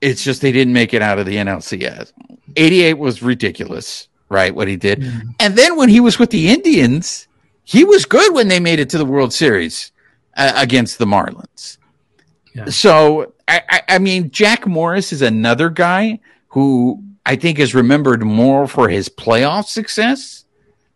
It's 0.00 0.22
just 0.22 0.42
they 0.42 0.52
didn't 0.52 0.74
make 0.74 0.94
it 0.94 1.02
out 1.02 1.18
of 1.18 1.26
the 1.26 1.36
NLCS. 1.36 2.12
88 2.56 2.94
was 2.94 3.22
ridiculous, 3.22 4.08
right? 4.30 4.54
What 4.54 4.68
he 4.68 4.76
did. 4.76 5.04
And 5.38 5.56
then 5.56 5.76
when 5.76 5.90
he 5.90 6.00
was 6.00 6.18
with 6.18 6.30
the 6.30 6.48
Indians, 6.48 7.28
he 7.64 7.84
was 7.84 8.06
good 8.06 8.34
when 8.34 8.48
they 8.48 8.60
made 8.60 8.78
it 8.78 8.88
to 8.90 8.98
the 8.98 9.04
World 9.04 9.34
Series 9.34 9.92
uh, 10.36 10.52
against 10.56 10.98
the 10.98 11.04
Marlins. 11.04 11.76
Yeah. 12.54 12.66
So, 12.66 13.34
I, 13.46 13.62
I, 13.68 13.82
I 13.88 13.98
mean, 13.98 14.30
Jack 14.30 14.66
Morris 14.66 15.12
is 15.12 15.22
another 15.22 15.68
guy 15.68 16.20
who 16.48 17.02
I 17.26 17.36
think 17.36 17.58
is 17.58 17.74
remembered 17.74 18.22
more 18.22 18.66
for 18.66 18.88
his 18.88 19.08
playoff 19.08 19.66
success 19.66 20.44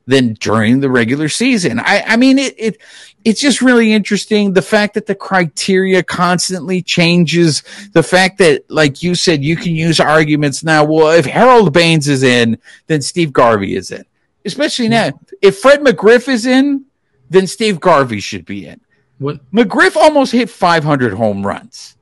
than 0.07 0.35
during 0.35 0.81
the 0.81 0.91
regular 0.91 1.29
season. 1.29 1.81
I, 1.81 2.03
I 2.07 2.17
mean, 2.17 2.39
it, 2.39 2.55
it, 2.59 2.79
it's 3.25 3.41
just 3.41 3.63
really 3.63 3.93
interesting. 3.93 4.53
The 4.53 4.63
fact 4.63 4.95
that 4.95 5.07
the 5.07 5.15
criteria 5.15 6.03
constantly 6.03 6.83
changes, 6.83 7.63
the 7.93 8.03
fact 8.03 8.39
that, 8.39 8.71
like 8.71 9.03
you 9.03 9.15
said, 9.15 9.43
you 9.43 9.57
can 9.57 9.75
use 9.75 9.99
arguments 10.01 10.63
now. 10.63 10.85
Well, 10.85 11.11
if 11.13 11.25
Harold 11.25 11.73
Baines 11.73 12.07
is 12.09 12.23
in, 12.23 12.59
then 12.87 13.01
Steve 13.03 13.33
Garvey 13.33 13.77
is 13.77 13.91
in. 13.91 14.05
Especially 14.45 14.89
now, 14.89 15.11
if 15.41 15.59
Fred 15.59 15.81
McGriff 15.81 16.29
is 16.29 16.45
in, 16.45 16.85
then 17.31 17.47
Steve 17.47 17.81
Garvey 17.81 18.21
should 18.21 18.45
be 18.45 18.67
in. 18.67 18.81
What? 19.19 19.41
McGriff 19.53 19.97
almost 19.97 20.33
hit 20.33 20.51
500 20.51 21.15
home 21.15 21.47
runs. 21.47 21.97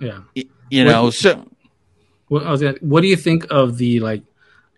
Yeah. 0.00 0.20
You 0.70 0.84
know, 0.84 1.10
so 1.10 1.44
What, 2.28 2.46
I 2.46 2.52
was 2.52 2.60
gonna- 2.60 2.76
what 2.80 3.00
do 3.00 3.08
you 3.08 3.16
think 3.16 3.46
of 3.50 3.78
the 3.78 4.00
like, 4.00 4.22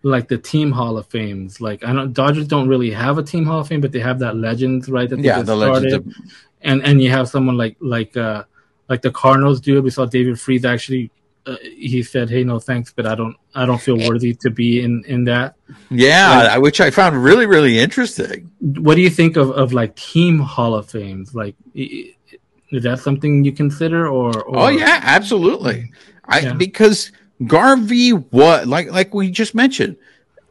like 0.03 0.29
the 0.29 0.39
team 0.39 0.73
Hall 0.73 0.97
of 0.97 1.07
Fames? 1.07 1.61
Like, 1.61 1.85
I 1.85 1.93
don't 1.93 2.13
Dodgers 2.13 2.49
don't 2.49 2.69
really 2.69 2.91
have 2.91 3.19
a 3.19 3.23
team 3.23 3.45
Hall 3.45 3.61
of 3.61 3.69
Fame, 3.69 3.81
but 3.81 3.93
they 3.93 4.01
have 4.01 4.19
that 4.21 4.37
legends, 4.37 4.89
right? 4.89 5.09
That 5.09 5.17
they 5.17 5.25
yeah, 5.25 5.43
the 5.43 5.57
started. 5.57 5.93
of 5.93 6.15
and 6.63 6.83
and 6.85 7.03
you 7.03 7.11
have 7.11 7.29
someone 7.29 7.57
like 7.57 7.77
like 7.81 8.17
uh 8.17 8.45
like 8.89 9.03
the 9.03 9.11
Cardinals 9.11 9.61
do. 9.61 9.81
We 9.83 9.91
saw 9.91 10.05
David 10.07 10.39
Freese 10.41 10.65
actually. 10.65 11.11
Uh, 11.47 11.57
he 11.63 12.03
said, 12.03 12.29
"Hey, 12.29 12.45
no 12.45 12.59
thanks, 12.59 12.93
but 12.93 13.07
I 13.07 13.15
don't 13.15 13.35
I 13.55 13.65
don't 13.65 13.81
feel 13.81 13.97
worthy 13.97 14.35
to 14.35 14.51
be 14.51 14.83
in 14.83 15.03
in 15.07 15.25
that." 15.25 15.55
yeah, 15.91 16.59
which 16.59 16.81
I 16.83 16.91
found 16.91 17.23
really, 17.23 17.47
really 17.47 17.79
interesting. 17.79 18.51
What 18.61 18.97
do 18.97 19.01
you 19.01 19.09
think 19.09 19.37
of 19.37 19.51
of 19.53 19.73
like 19.73 19.97
team 19.97 20.39
Hall 20.39 20.75
of 20.75 20.91
Fames? 20.91 21.35
Like, 21.35 21.55
is 21.75 22.83
that 22.83 23.01
something 23.01 23.43
you 23.45 23.53
consider? 23.53 24.07
Or, 24.07 24.39
or 24.43 24.59
Oh 24.59 24.69
yeah, 24.69 25.01
absolutely. 25.03 25.91
I 26.27 26.41
Yeah. 26.41 26.53
because 26.53 27.11
Garvey 27.47 28.13
was 28.13 28.67
like 28.67 28.91
like 28.91 29.15
we 29.15 29.31
just 29.31 29.55
mentioned 29.55 29.97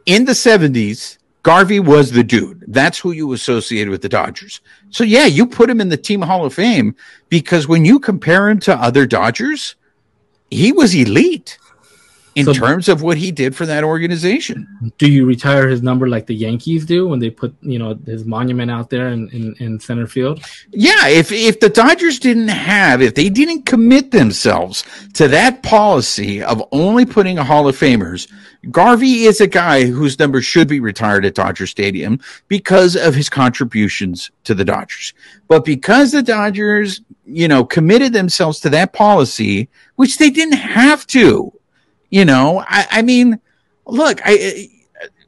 in 0.06 0.26
the 0.26 0.36
seventies. 0.36 1.18
Garvey 1.42 1.80
was 1.80 2.12
the 2.12 2.24
dude. 2.24 2.66
That's 2.68 3.00
who 3.00 3.12
you 3.12 3.32
associated 3.32 3.90
with 3.90 4.02
the 4.02 4.10
Dodgers. 4.10 4.60
So 4.90 5.04
yeah, 5.04 5.26
you 5.26 5.48
put 5.48 5.70
him 5.70 5.80
in 5.80 5.90
the 5.90 5.98
Team 5.98 6.22
Hall 6.22 6.46
of 6.46 6.54
Fame 6.54 6.96
because 7.30 7.68
when 7.68 7.86
you 7.86 8.00
compare 8.00 8.50
him 8.50 8.60
to 8.62 8.76
other 8.76 9.06
Dodgers, 9.06 9.76
he 10.52 10.72
was 10.72 10.94
elite 10.94 11.58
in 12.40 12.46
So- 12.46 12.54
terms 12.54 12.88
of 12.90 13.02
what 13.02 13.18
he 13.18 13.32
did 13.32 13.56
for 13.56 13.66
that 13.66 13.84
organization. 13.84 14.68
do 14.98 15.08
you 15.10 15.26
retire 15.26 15.68
his 15.68 15.82
number 15.82 16.08
like 16.08 16.26
the 16.28 16.36
Yankees 16.36 16.86
do 16.86 17.08
when 17.08 17.20
they 17.20 17.30
put 17.30 17.54
you 17.62 17.78
know 17.80 17.98
his 18.06 18.26
monument 18.26 18.70
out 18.72 18.90
there 18.90 19.08
in 19.10 19.30
in, 19.30 19.56
in 19.60 19.80
center 19.80 20.08
field? 20.08 20.42
Yeah, 20.72 21.08
if 21.08 21.32
if 21.32 21.60
the 21.60 21.70
Dodgers 21.70 22.20
didn't 22.20 22.48
have, 22.50 23.02
if 23.02 23.16
they 23.16 23.30
didn't 23.30 23.64
commit 23.66 24.12
themselves 24.12 24.84
to 25.14 25.28
that 25.28 25.64
policy 25.64 26.42
of 26.44 26.64
only 26.72 27.06
putting 27.06 27.38
a 27.38 27.44
Hall 27.44 27.68
of 27.68 27.78
Famers, 27.78 28.28
Garvey 28.72 29.24
is 29.24 29.40
a 29.42 29.48
guy 29.48 29.86
whose 29.86 30.20
number 30.20 30.42
should 30.42 30.68
be 30.68 30.80
retired 30.80 31.26
at 31.26 31.36
Dodger 31.36 31.68
Stadium 31.68 32.20
because 32.48 32.96
of 32.96 33.16
his 33.16 33.30
contributions 33.30 34.32
to 34.44 34.54
the 34.54 34.66
Dodgers. 34.66 35.14
But 35.48 35.64
because 35.66 36.12
the 36.12 36.22
Dodgers, 36.24 37.02
you 37.26 37.48
know, 37.48 37.64
committed 37.64 38.14
themselves 38.14 38.60
to 38.62 38.70
that 38.70 38.94
policy, 38.94 39.70
which 39.96 40.18
they 40.18 40.30
didn't 40.30 40.58
have 40.58 41.08
to, 41.08 41.54
you 42.10 42.26
know, 42.26 42.64
I, 42.68 42.88
I 42.92 43.02
mean, 43.02 43.40
look, 43.86 44.20
I, 44.24 44.70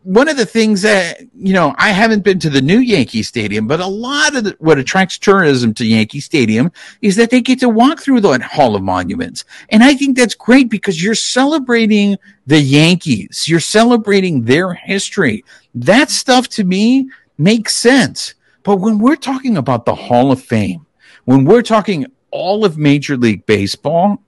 one 0.04 0.28
of 0.28 0.38
the 0.38 0.46
things 0.46 0.82
that 0.82 1.22
you 1.36 1.54
know 1.54 1.76
I 1.78 1.92
haven't 1.92 2.24
been 2.24 2.40
to 2.40 2.50
the 2.50 2.62
new 2.62 2.80
Yankee 2.80 3.24
Stadium, 3.24 3.68
but 3.68 3.80
a 3.80 3.86
lot 3.86 4.36
of 4.36 4.46
the, 4.46 4.56
what 4.60 4.80
attracts 4.80 5.18
tourism 5.18 5.74
to 5.76 5.86
Yankee 5.86 6.20
Stadium 6.20 6.72
is 7.02 7.16
that 7.18 7.30
they 7.30 7.42
get 7.42 7.60
to 7.60 7.70
walk 7.70 8.02
through 8.02 8.22
the 8.22 8.40
Hall 8.40 8.76
of 8.76 8.82
Monuments, 8.82 9.46
and 9.70 9.84
I 9.84 9.94
think 9.94 10.18
that's 10.18 10.36
great 10.36 10.70
because 10.70 11.04
you're 11.04 11.16
celebrating 11.16 12.18
the 12.48 12.60
Yankees, 12.60 13.48
you're 13.48 13.60
celebrating 13.60 14.44
their 14.44 14.74
history. 14.74 15.46
That 15.76 16.10
stuff 16.10 16.48
to 16.50 16.64
me 16.64 17.10
makes 17.38 17.76
sense. 17.76 18.34
But 18.64 18.78
when 18.78 19.00
we're 19.00 19.16
talking 19.16 19.58
about 19.58 19.86
the 19.86 19.96
Hall 19.96 20.32
of 20.32 20.42
Fame, 20.42 20.86
when 21.26 21.46
we're 21.46 21.64
talking 21.64 22.06
all 22.32 22.66
of 22.66 22.78
Major 22.78 23.18
League 23.18 23.46
Baseball, 23.46 24.22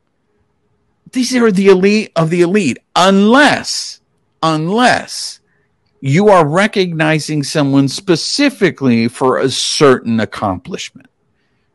these 1.14 1.36
are 1.36 1.52
the 1.52 1.68
elite 1.68 2.12
of 2.16 2.30
the 2.30 2.42
elite, 2.42 2.80
unless, 2.96 4.02
unless 4.42 5.40
you 6.02 6.28
are 6.28 6.46
recognizing 6.46 7.44
someone 7.44 7.88
specifically 7.88 9.08
for 9.08 9.38
a 9.38 9.50
certain 9.50 10.20
accomplishment. 10.20 11.08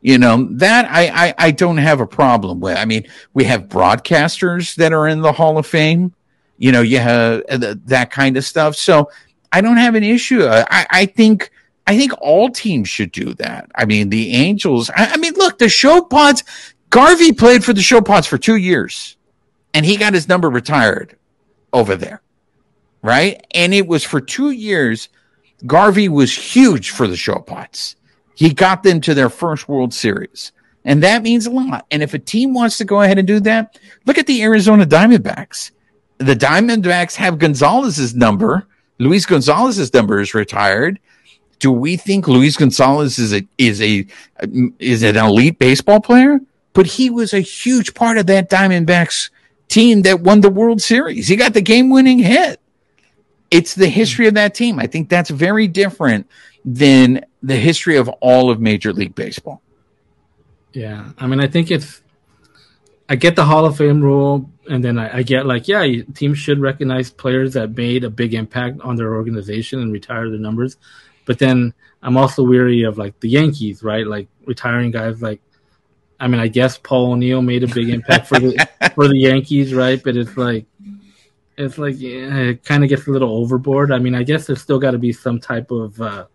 You 0.00 0.18
know, 0.18 0.48
that 0.52 0.88
I, 0.90 1.28
I, 1.28 1.34
I 1.38 1.50
don't 1.50 1.78
have 1.78 2.00
a 2.00 2.06
problem 2.06 2.60
with. 2.60 2.76
I 2.76 2.84
mean, 2.84 3.06
we 3.32 3.44
have 3.44 3.68
broadcasters 3.68 4.74
that 4.76 4.92
are 4.92 5.08
in 5.08 5.22
the 5.22 5.32
Hall 5.32 5.58
of 5.58 5.66
Fame, 5.66 6.14
you 6.56 6.72
know, 6.72 6.82
you 6.82 6.98
have 6.98 7.42
uh, 7.48 7.74
that 7.86 8.10
kind 8.10 8.36
of 8.36 8.44
stuff. 8.44 8.76
So 8.76 9.10
I 9.52 9.60
don't 9.60 9.76
have 9.76 9.94
an 9.94 10.04
issue. 10.04 10.42
Uh, 10.42 10.64
I, 10.70 10.86
I 10.90 11.06
think, 11.06 11.50
I 11.86 11.96
think 11.96 12.12
all 12.20 12.48
teams 12.50 12.88
should 12.88 13.12
do 13.12 13.34
that. 13.34 13.70
I 13.74 13.86
mean, 13.86 14.10
the 14.10 14.32
Angels, 14.32 14.90
I, 14.90 15.12
I 15.12 15.16
mean, 15.16 15.34
look, 15.34 15.58
the 15.58 15.68
show 15.68 16.02
pods, 16.02 16.44
Garvey 16.90 17.32
played 17.32 17.64
for 17.64 17.72
the 17.72 17.82
show 17.82 18.00
pods 18.00 18.26
for 18.26 18.38
two 18.38 18.56
years 18.56 19.16
and 19.74 19.84
he 19.84 19.96
got 19.96 20.14
his 20.14 20.28
number 20.28 20.48
retired 20.50 21.16
over 21.72 21.96
there 21.96 22.22
right? 23.02 23.44
And 23.54 23.74
it 23.74 23.86
was 23.86 24.04
for 24.04 24.20
two 24.20 24.50
years. 24.50 25.08
Garvey 25.66 26.08
was 26.08 26.34
huge 26.34 26.90
for 26.90 27.06
the 27.06 27.16
Showpots. 27.16 27.96
He 28.34 28.52
got 28.52 28.82
them 28.82 29.00
to 29.02 29.14
their 29.14 29.30
first 29.30 29.68
World 29.68 29.92
Series. 29.92 30.52
And 30.84 31.02
that 31.02 31.22
means 31.22 31.46
a 31.46 31.50
lot. 31.50 31.86
And 31.90 32.02
if 32.02 32.14
a 32.14 32.18
team 32.18 32.54
wants 32.54 32.78
to 32.78 32.84
go 32.84 33.02
ahead 33.02 33.18
and 33.18 33.26
do 33.26 33.40
that, 33.40 33.78
look 34.06 34.16
at 34.16 34.26
the 34.26 34.42
Arizona 34.42 34.86
Diamondbacks. 34.86 35.72
The 36.18 36.36
Diamondbacks 36.36 37.16
have 37.16 37.38
Gonzalez's 37.38 38.14
number. 38.14 38.66
Luis 38.98 39.26
Gonzalez's 39.26 39.92
number 39.92 40.20
is 40.20 40.34
retired. 40.34 40.98
Do 41.58 41.72
we 41.72 41.96
think 41.96 42.28
Luis 42.28 42.56
Gonzalez 42.56 43.18
is 43.18 43.34
a 43.34 43.46
is 43.58 43.82
a 43.82 44.06
is 44.78 45.02
an 45.02 45.16
elite 45.16 45.58
baseball 45.58 46.00
player? 46.00 46.40
But 46.72 46.86
he 46.86 47.10
was 47.10 47.34
a 47.34 47.40
huge 47.40 47.94
part 47.94 48.18
of 48.18 48.26
that 48.26 48.48
Diamondbacks 48.48 49.30
team 49.68 50.02
that 50.02 50.20
won 50.20 50.40
the 50.40 50.50
World 50.50 50.82
Series. 50.82 51.28
He 51.28 51.36
got 51.36 51.54
the 51.54 51.60
game 51.60 51.90
winning 51.90 52.18
hit 52.18 52.60
it's 53.50 53.74
the 53.74 53.88
history 53.88 54.26
of 54.26 54.34
that 54.34 54.54
team. 54.54 54.78
I 54.78 54.86
think 54.86 55.08
that's 55.08 55.30
very 55.30 55.68
different 55.68 56.28
than 56.64 57.24
the 57.42 57.56
history 57.56 57.96
of 57.96 58.08
all 58.08 58.50
of 58.50 58.60
Major 58.60 58.92
League 58.92 59.14
Baseball. 59.14 59.62
Yeah, 60.72 61.10
I 61.18 61.26
mean, 61.26 61.40
I 61.40 61.46
think 61.46 61.70
it's. 61.70 62.02
I 63.10 63.16
get 63.16 63.36
the 63.36 63.44
Hall 63.44 63.64
of 63.64 63.78
Fame 63.78 64.02
rule, 64.02 64.50
and 64.68 64.84
then 64.84 64.98
I, 64.98 65.18
I 65.18 65.22
get 65.22 65.46
like, 65.46 65.66
yeah, 65.66 66.02
teams 66.14 66.36
should 66.38 66.60
recognize 66.60 67.10
players 67.10 67.54
that 67.54 67.74
made 67.74 68.04
a 68.04 68.10
big 68.10 68.34
impact 68.34 68.82
on 68.82 68.96
their 68.96 69.14
organization 69.14 69.80
and 69.80 69.90
retire 69.90 70.28
their 70.28 70.38
numbers. 70.38 70.76
But 71.24 71.38
then 71.38 71.72
I'm 72.02 72.18
also 72.18 72.42
weary 72.42 72.82
of 72.82 72.98
like 72.98 73.18
the 73.20 73.30
Yankees, 73.30 73.82
right? 73.82 74.06
Like 74.06 74.28
retiring 74.44 74.90
guys 74.90 75.22
like, 75.22 75.40
I 76.20 76.26
mean, 76.26 76.40
I 76.40 76.48
guess 76.48 76.78
Paul 76.78 77.12
O'Neill 77.12 77.42
made 77.42 77.62
a 77.62 77.68
big 77.68 77.88
impact 77.90 78.26
for 78.26 78.40
the 78.40 78.68
for 78.94 79.08
the 79.08 79.18
Yankees, 79.18 79.72
right? 79.74 80.02
But 80.02 80.16
it's 80.16 80.36
like, 80.36 80.66
it's 81.56 81.78
like 81.78 81.98
yeah, 81.98 82.36
it 82.36 82.64
kind 82.64 82.82
of 82.82 82.88
gets 82.90 83.06
a 83.06 83.10
little 83.10 83.36
overboard. 83.36 83.92
I 83.92 83.98
mean, 83.98 84.14
I 84.14 84.22
guess 84.22 84.46
there's 84.46 84.60
still 84.60 84.78
got 84.78 84.92
to 84.92 84.98
be 84.98 85.12
some 85.12 85.38
type 85.38 85.70
of 85.70 86.00
uh, 86.00 86.26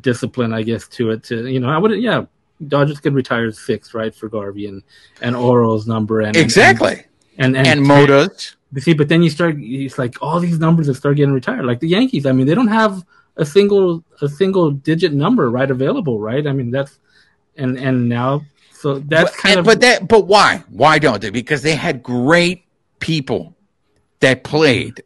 discipline, 0.00 0.52
I 0.52 0.62
guess, 0.62 0.88
to 0.88 1.10
it. 1.10 1.24
To 1.24 1.46
you 1.46 1.60
know, 1.60 1.68
I 1.68 1.78
wouldn't, 1.78 2.00
yeah. 2.00 2.24
Dodgers 2.66 2.98
could 2.98 3.14
retire 3.14 3.52
six, 3.52 3.94
right, 3.94 4.12
for 4.14 4.28
Garvey 4.28 4.66
and 4.66 4.82
and 5.20 5.36
Oro's 5.36 5.86
number 5.86 6.20
and 6.20 6.36
Exactly. 6.36 7.04
and 7.38 7.56
and, 7.56 7.66
And 7.66 7.80
Moda's. 7.82 8.56
See, 8.78 8.92
but 8.92 9.08
then 9.08 9.22
you 9.22 9.30
start, 9.30 9.56
it's 9.58 9.96
like 9.96 10.20
all 10.20 10.40
these 10.40 10.58
numbers 10.58 10.88
that 10.88 10.94
start 10.96 11.16
getting 11.16 11.32
retired. 11.32 11.64
Like 11.64 11.80
the 11.80 11.88
Yankees, 11.88 12.26
I 12.26 12.32
mean, 12.32 12.46
they 12.46 12.54
don't 12.54 12.68
have 12.68 13.02
a 13.36 13.46
single 13.46 14.04
a 14.20 14.28
single 14.28 14.72
digit 14.72 15.14
number 15.14 15.50
right 15.50 15.70
available, 15.70 16.20
right? 16.20 16.46
I 16.46 16.52
mean, 16.52 16.70
that's 16.70 16.98
and 17.56 17.78
and 17.78 18.08
now 18.08 18.42
so 18.80 18.98
that's 19.00 19.34
kind 19.36 19.58
of 19.58 19.64
but 19.64 19.80
that 19.80 20.08
but 20.08 20.26
why? 20.26 20.62
Why 20.70 20.98
don't 20.98 21.20
they? 21.20 21.30
Because 21.30 21.62
they 21.62 21.74
had 21.74 22.02
great 22.02 22.64
people 23.00 23.56
that 24.20 24.44
played 24.44 25.02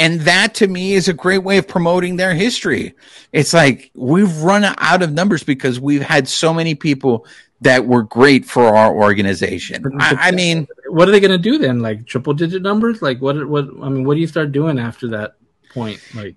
And 0.00 0.22
that 0.22 0.54
to 0.54 0.66
me 0.66 0.94
is 0.94 1.08
a 1.08 1.12
great 1.12 1.44
way 1.44 1.58
of 1.58 1.68
promoting 1.68 2.16
their 2.16 2.32
history. 2.32 2.94
It's 3.32 3.52
like 3.52 3.90
we've 3.94 4.34
run 4.38 4.64
out 4.64 5.02
of 5.02 5.12
numbers 5.12 5.42
because 5.42 5.78
we've 5.78 6.00
had 6.00 6.26
so 6.26 6.54
many 6.54 6.74
people 6.74 7.26
that 7.60 7.86
were 7.86 8.04
great 8.04 8.46
for 8.46 8.74
our 8.74 8.94
organization. 8.94 9.84
I, 10.00 10.28
I 10.28 10.30
mean, 10.30 10.66
what 10.88 11.06
are 11.06 11.10
they 11.10 11.20
going 11.20 11.32
to 11.32 11.36
do 11.38 11.58
then? 11.58 11.80
Like 11.80 12.06
triple 12.06 12.32
digit 12.32 12.62
numbers? 12.62 13.02
Like 13.02 13.20
what? 13.20 13.46
What? 13.46 13.66
I 13.82 13.90
mean, 13.90 14.04
what 14.04 14.14
do 14.14 14.20
you 14.20 14.26
start 14.26 14.52
doing 14.52 14.78
after 14.78 15.08
that 15.08 15.34
point? 15.74 16.00
Like, 16.14 16.34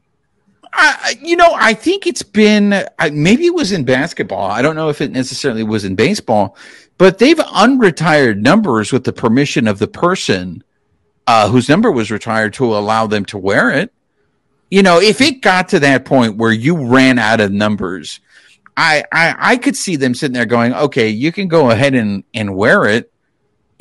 I, 0.75 1.15
you 1.21 1.35
know, 1.35 1.53
I 1.53 1.73
think 1.73 2.07
it's 2.07 2.23
been 2.23 2.69
maybe 3.11 3.45
it 3.45 3.53
was 3.53 3.71
in 3.71 3.85
basketball. 3.85 4.49
I 4.49 4.61
don't 4.61 4.75
know 4.75 4.89
if 4.89 5.01
it 5.01 5.11
necessarily 5.11 5.63
was 5.63 5.85
in 5.85 5.95
baseball, 5.95 6.57
but 6.97 7.19
they've 7.19 7.37
unretired 7.37 8.41
numbers 8.41 8.91
with 8.91 9.03
the 9.03 9.13
permission 9.13 9.67
of 9.67 9.79
the 9.79 9.87
person 9.87 10.63
uh, 11.27 11.49
whose 11.49 11.69
number 11.69 11.91
was 11.91 12.11
retired 12.11 12.53
to 12.55 12.65
allow 12.75 13.07
them 13.07 13.23
to 13.25 13.37
wear 13.37 13.69
it. 13.69 13.93
You 14.71 14.81
know, 14.81 14.99
if 14.99 15.21
it 15.21 15.41
got 15.41 15.69
to 15.69 15.79
that 15.81 16.05
point 16.05 16.37
where 16.37 16.51
you 16.51 16.87
ran 16.87 17.19
out 17.19 17.39
of 17.39 17.51
numbers, 17.51 18.19
I, 18.75 19.03
I, 19.11 19.35
I 19.37 19.57
could 19.57 19.77
see 19.77 19.95
them 19.95 20.15
sitting 20.15 20.33
there 20.33 20.47
going, 20.47 20.73
okay, 20.73 21.09
you 21.09 21.31
can 21.31 21.47
go 21.47 21.69
ahead 21.69 21.93
and, 21.93 22.23
and 22.33 22.55
wear 22.55 22.85
it, 22.85 23.12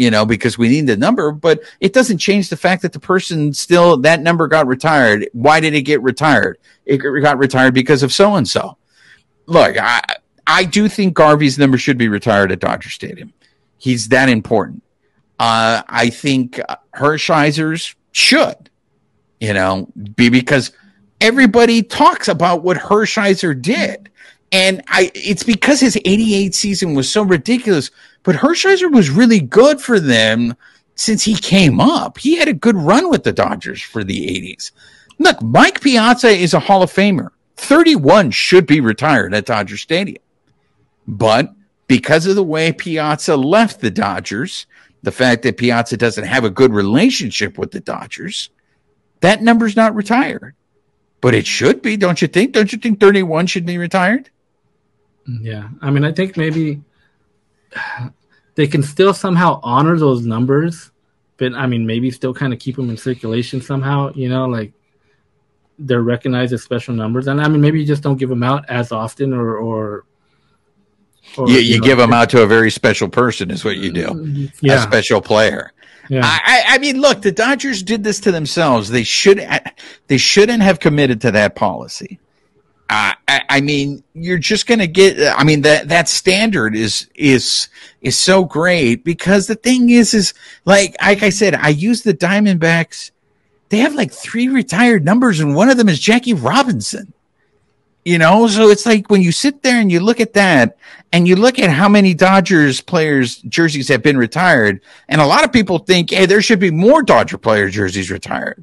you 0.03 0.11
know, 0.11 0.27
because 0.27 0.59
we 0.59 0.69
need 0.69 0.89
the 0.89 0.97
number, 0.97 1.31
but 1.31 1.61
it 1.79 1.93
doesn't 1.93 2.19
change 2.19 2.49
the 2.49 2.57
fact 2.57 2.83
that 2.83 2.93
the 2.93 2.99
person 2.99 3.55
still, 3.55 3.97
that 3.99 4.21
number 4.21 4.49
got 4.49 4.67
retired. 4.67 5.29
Why 5.33 5.61
did 5.61 5.75
it 5.75 5.83
get 5.83 6.03
retired? 6.03 6.59
It 6.85 6.99
got 6.99 7.39
retired 7.39 7.73
because 7.73 8.03
of 8.03 8.13
so 8.13 8.35
and 8.35 8.49
so. 8.49 8.77
Look, 9.47 9.79
I, 9.79 10.03
I 10.45 10.65
do 10.65 10.89
think 10.89 11.15
Garvey's 11.15 11.57
number 11.57 11.79
should 11.79 11.99
be 11.99 12.09
retired 12.09 12.51
at 12.51 12.59
Dodger 12.59 12.91
Stadium. 12.91 13.33
He's 13.79 14.09
that 14.09 14.29
important. 14.29 14.83
Uh, 15.39 15.83
I 15.89 16.11
think 16.11 16.61
Hershiser's 16.97 17.95
should, 18.11 18.71
you 19.39 19.55
know, 19.55 19.87
be 20.17 20.31
because 20.31 20.73
everybody 21.21 21.85
talks 21.85 22.27
about 22.27 22.65
what 22.65 22.77
Hershiser 22.77 23.61
did. 23.63 24.11
And 24.51 24.83
I, 24.89 25.13
it's 25.15 25.45
because 25.45 25.79
his 25.79 25.97
88 26.05 26.57
season 26.57 26.95
was 26.95 27.09
so 27.09 27.23
ridiculous, 27.23 27.93
but 28.23 28.37
Hershiser 28.37 28.91
was 28.91 29.11
really 29.11 29.41
good 29.41 29.81
for 29.81 29.99
them 29.99 30.55
since 30.95 31.25
he 31.25 31.35
came 31.35 31.81
up. 31.81 32.19
He 32.19 32.37
had 32.37 32.49
a 32.49 32.53
good 32.53 32.77
run 32.77 33.11
with 33.11 33.25
the 33.25 33.33
Dodgers 33.33 33.83
for 33.83 34.05
the 34.05 34.27
80s. 34.27 34.73
Look, 35.19 35.43
Mike 35.43 35.81
Piazza 35.81 36.29
is 36.29 36.55
a 36.55 36.61
Hall 36.61 36.83
of 36.83 36.93
Famer. 36.93 37.31
31 37.57 38.31
should 38.31 38.67
be 38.67 38.81
retired 38.81 39.35
at 39.35 39.47
Dodger 39.47 39.77
Stadium. 39.77 40.23
But 41.07 41.53
because 41.87 42.27
of 42.27 42.37
the 42.37 42.43
way 42.43 42.73
Piazza 42.73 43.37
left 43.37 43.81
the 43.81 43.91
Dodgers, 43.91 44.67
the 45.03 45.13
fact 45.13 45.43
that 45.43 45.57
Piazza 45.57 45.97
doesn't 45.97 46.25
have 46.25 46.45
a 46.45 46.51
good 46.51 46.73
relationship 46.73 47.59
with 47.59 47.73
the 47.73 47.81
Dodgers, 47.81 48.51
that 49.21 49.43
number's 49.43 49.77
not 49.77 49.95
retired. 49.95 50.55
But 51.21 51.35
it 51.35 51.47
should 51.47 51.83
be, 51.83 51.97
don't 51.97 52.21
you 52.21 52.29
think? 52.29 52.53
Don't 52.53 52.73
you 52.73 52.79
think 52.79 52.99
31 52.99 53.47
should 53.47 53.67
be 53.67 53.79
retired? 53.79 54.31
Yeah. 55.27 55.69
I 55.81 55.91
mean, 55.91 56.05
I 56.05 56.13
think 56.13 56.37
maybe 56.37 56.83
they 58.55 58.67
can 58.67 58.83
still 58.83 59.15
somehow 59.15 59.61
honor 59.63 59.99
those 59.99 60.25
numbers, 60.25 60.91
but 61.37 61.55
I 61.55 61.67
mean, 61.67 61.87
maybe 61.87 62.11
still 62.11 62.35
kind 62.35 62.53
of 62.53 62.59
keep 62.59 62.77
them 62.77 62.91
in 62.91 62.97
circulation 62.97 63.61
somehow, 63.61 64.13
you 64.15 64.29
know, 64.29 64.47
like 64.47 64.73
they're 65.79 66.03
recognized 66.03 66.53
as 66.53 66.63
special 66.63 66.95
numbers. 66.95 67.27
And 67.27 67.41
I 67.41 67.49
mean, 67.49 67.61
maybe 67.61 67.81
you 67.81 67.87
just 67.87 68.03
don't 68.03 68.19
give 68.19 68.29
them 68.29 68.43
out 68.43 68.69
as 68.69 68.93
often 68.93 69.33
or, 69.33 69.57
or, 69.57 70.05
or 71.37 71.49
you, 71.49 71.55
you, 71.55 71.61
you 71.61 71.81
know, 71.81 71.87
give 71.87 71.99
them 71.99 72.13
out 72.13 72.31
to 72.31 72.43
a 72.43 72.47
very 72.47 72.71
special 72.71 73.09
person 73.09 73.51
is 73.51 73.65
what 73.65 73.77
you 73.77 73.93
do. 73.93 74.09
Uh, 74.09 74.51
yeah. 74.61 74.81
A 74.81 74.83
special 74.83 75.21
player. 75.21 75.73
Yeah. 76.09 76.21
I, 76.25 76.65
I 76.67 76.79
mean, 76.79 77.01
look, 77.01 77.23
the 77.23 77.33
Dodgers 77.33 77.83
did 77.83 78.05
this 78.05 78.21
to 78.21 78.33
themselves. 78.33 78.91
They 78.91 79.05
should, 79.05 79.47
they 80.09 80.19
shouldn't 80.19 80.63
have 80.63 80.79
committed 80.79 81.23
to 81.23 81.31
that 81.31 81.55
policy. 81.55 82.21
Uh, 82.93 83.15
I, 83.27 83.41
I, 83.49 83.61
mean, 83.63 84.05
you're 84.13 84.37
just 84.37 84.67
going 84.67 84.81
to 84.81 84.87
get. 84.87 85.19
I 85.35 85.45
mean, 85.45 85.63
that 85.63 85.89
that 85.89 86.11
standard 86.11 86.77
is 86.77 87.09
is 87.15 87.69
is 88.03 88.19
so 88.19 88.45
great 88.45 89.03
because 89.03 89.47
the 89.47 89.55
thing 89.55 89.89
is, 89.89 90.13
is 90.13 90.35
like 90.67 90.95
like 91.01 91.23
I 91.23 91.31
said, 91.31 91.55
I 91.55 91.71
use 91.71 92.03
the 92.03 92.13
Diamondbacks. 92.13 93.11
They 93.71 93.79
have 93.79 93.95
like 93.95 94.13
three 94.13 94.49
retired 94.49 95.07
numbers, 95.07 95.41
and 95.41 95.55
one 95.57 95.71
of 95.71 95.79
them 95.79 95.89
is 95.89 95.99
Jackie 95.99 96.35
Robinson. 96.35 97.15
You 98.05 98.19
know, 98.19 98.47
so 98.47 98.69
it's 98.69 98.85
like 98.85 99.09
when 99.09 99.23
you 99.23 99.33
sit 99.33 99.63
there 99.63 99.81
and 99.81 99.91
you 99.91 100.01
look 100.01 100.21
at 100.21 100.35
that, 100.35 100.77
and 101.15 101.27
you 101.27 101.35
look 101.35 101.59
at 101.59 101.71
how 101.71 101.89
many 101.89 102.13
Dodgers 102.13 102.83
players 102.83 103.39
jerseys 103.39 103.89
have 103.89 104.03
been 104.03 104.19
retired, 104.19 104.83
and 105.09 105.19
a 105.19 105.27
lot 105.27 105.45
of 105.45 105.53
people 105.53 105.79
think, 105.79 106.11
hey, 106.11 106.27
there 106.27 106.43
should 106.43 106.61
be 106.61 106.71
more 106.71 107.03
Dodger 107.03 107.39
player 107.39 107.71
jerseys 107.71 108.11
retired 108.11 108.63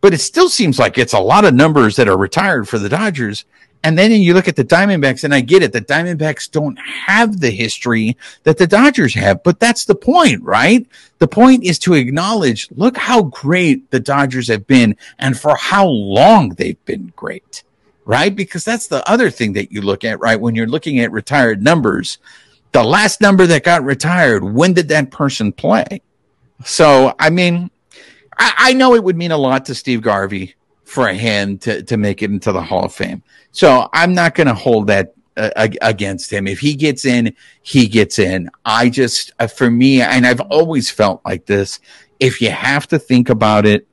but 0.00 0.14
it 0.14 0.18
still 0.18 0.48
seems 0.48 0.78
like 0.78 0.98
it's 0.98 1.14
a 1.14 1.18
lot 1.18 1.44
of 1.44 1.52
numbers 1.52 1.96
that 1.96 2.06
are 2.06 2.16
retired 2.16 2.68
for 2.68 2.78
the 2.78 2.88
Dodgers. 2.88 3.44
And 3.82 3.96
then 3.96 4.10
you 4.10 4.34
look 4.34 4.48
at 4.48 4.56
the 4.56 4.64
Diamondbacks, 4.64 5.22
and 5.22 5.34
I 5.34 5.40
get 5.40 5.62
it. 5.62 5.72
The 5.72 5.80
Diamondbacks 5.80 6.50
don't 6.50 6.76
have 6.78 7.40
the 7.40 7.50
history 7.50 8.16
that 8.42 8.58
the 8.58 8.66
Dodgers 8.66 9.14
have, 9.14 9.42
but 9.44 9.60
that's 9.60 9.84
the 9.84 9.94
point, 9.94 10.42
right? 10.42 10.86
The 11.18 11.28
point 11.28 11.64
is 11.64 11.78
to 11.80 11.94
acknowledge, 11.94 12.68
look 12.72 12.96
how 12.96 13.22
great 13.24 13.90
the 13.90 14.00
Dodgers 14.00 14.48
have 14.48 14.66
been 14.66 14.96
and 15.18 15.38
for 15.38 15.56
how 15.56 15.86
long 15.86 16.50
they've 16.50 16.84
been 16.84 17.12
great, 17.14 17.62
right? 18.04 18.34
Because 18.34 18.64
that's 18.64 18.88
the 18.88 19.08
other 19.08 19.30
thing 19.30 19.52
that 19.52 19.70
you 19.70 19.82
look 19.82 20.04
at, 20.04 20.20
right? 20.20 20.40
When 20.40 20.54
you're 20.54 20.66
looking 20.66 20.98
at 20.98 21.12
retired 21.12 21.62
numbers, 21.62 22.18
the 22.72 22.82
last 22.82 23.20
number 23.20 23.46
that 23.46 23.62
got 23.62 23.84
retired, 23.84 24.42
when 24.42 24.72
did 24.72 24.88
that 24.88 25.10
person 25.10 25.52
play? 25.52 26.02
So, 26.64 27.14
I 27.18 27.30
mean, 27.30 27.70
I, 28.36 28.52
I 28.56 28.72
know 28.72 28.94
it 28.94 29.04
would 29.04 29.16
mean 29.16 29.32
a 29.32 29.38
lot 29.38 29.66
to 29.66 29.74
Steve 29.74 30.02
Garvey 30.02 30.56
for 30.86 31.08
him 31.08 31.58
to, 31.58 31.82
to 31.82 31.96
make 31.96 32.22
it 32.22 32.30
into 32.30 32.52
the 32.52 32.62
Hall 32.62 32.84
of 32.84 32.94
Fame. 32.94 33.22
So 33.50 33.88
I'm 33.92 34.14
not 34.14 34.34
going 34.34 34.46
to 34.46 34.54
hold 34.54 34.86
that 34.86 35.14
uh, 35.36 35.50
against 35.82 36.32
him. 36.32 36.46
If 36.46 36.60
he 36.60 36.74
gets 36.74 37.04
in, 37.04 37.34
he 37.62 37.88
gets 37.88 38.18
in. 38.18 38.48
I 38.64 38.88
just, 38.88 39.32
uh, 39.38 39.48
for 39.48 39.70
me, 39.70 40.00
and 40.00 40.26
I've 40.26 40.40
always 40.40 40.90
felt 40.90 41.20
like 41.24 41.44
this, 41.44 41.80
if 42.20 42.40
you 42.40 42.50
have 42.50 42.86
to 42.88 42.98
think 42.98 43.28
about 43.28 43.66
it, 43.66 43.86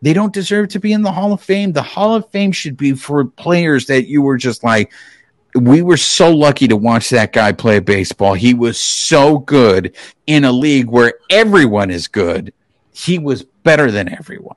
they 0.00 0.14
don't 0.14 0.32
deserve 0.32 0.70
to 0.70 0.80
be 0.80 0.92
in 0.92 1.02
the 1.02 1.12
Hall 1.12 1.32
of 1.32 1.40
Fame. 1.40 1.72
The 1.72 1.82
Hall 1.82 2.16
of 2.16 2.28
Fame 2.30 2.50
should 2.50 2.76
be 2.76 2.94
for 2.94 3.24
players 3.24 3.86
that 3.86 4.08
you 4.08 4.22
were 4.22 4.36
just 4.36 4.64
like, 4.64 4.90
we 5.54 5.82
were 5.82 5.98
so 5.98 6.34
lucky 6.34 6.66
to 6.66 6.76
watch 6.76 7.10
that 7.10 7.32
guy 7.32 7.52
play 7.52 7.78
baseball. 7.78 8.32
He 8.32 8.54
was 8.54 8.80
so 8.80 9.38
good 9.38 9.94
in 10.26 10.44
a 10.44 10.50
league 10.50 10.86
where 10.86 11.14
everyone 11.28 11.90
is 11.90 12.08
good. 12.08 12.54
He 12.92 13.18
was 13.18 13.44
better 13.44 13.90
than 13.90 14.08
everyone. 14.08 14.56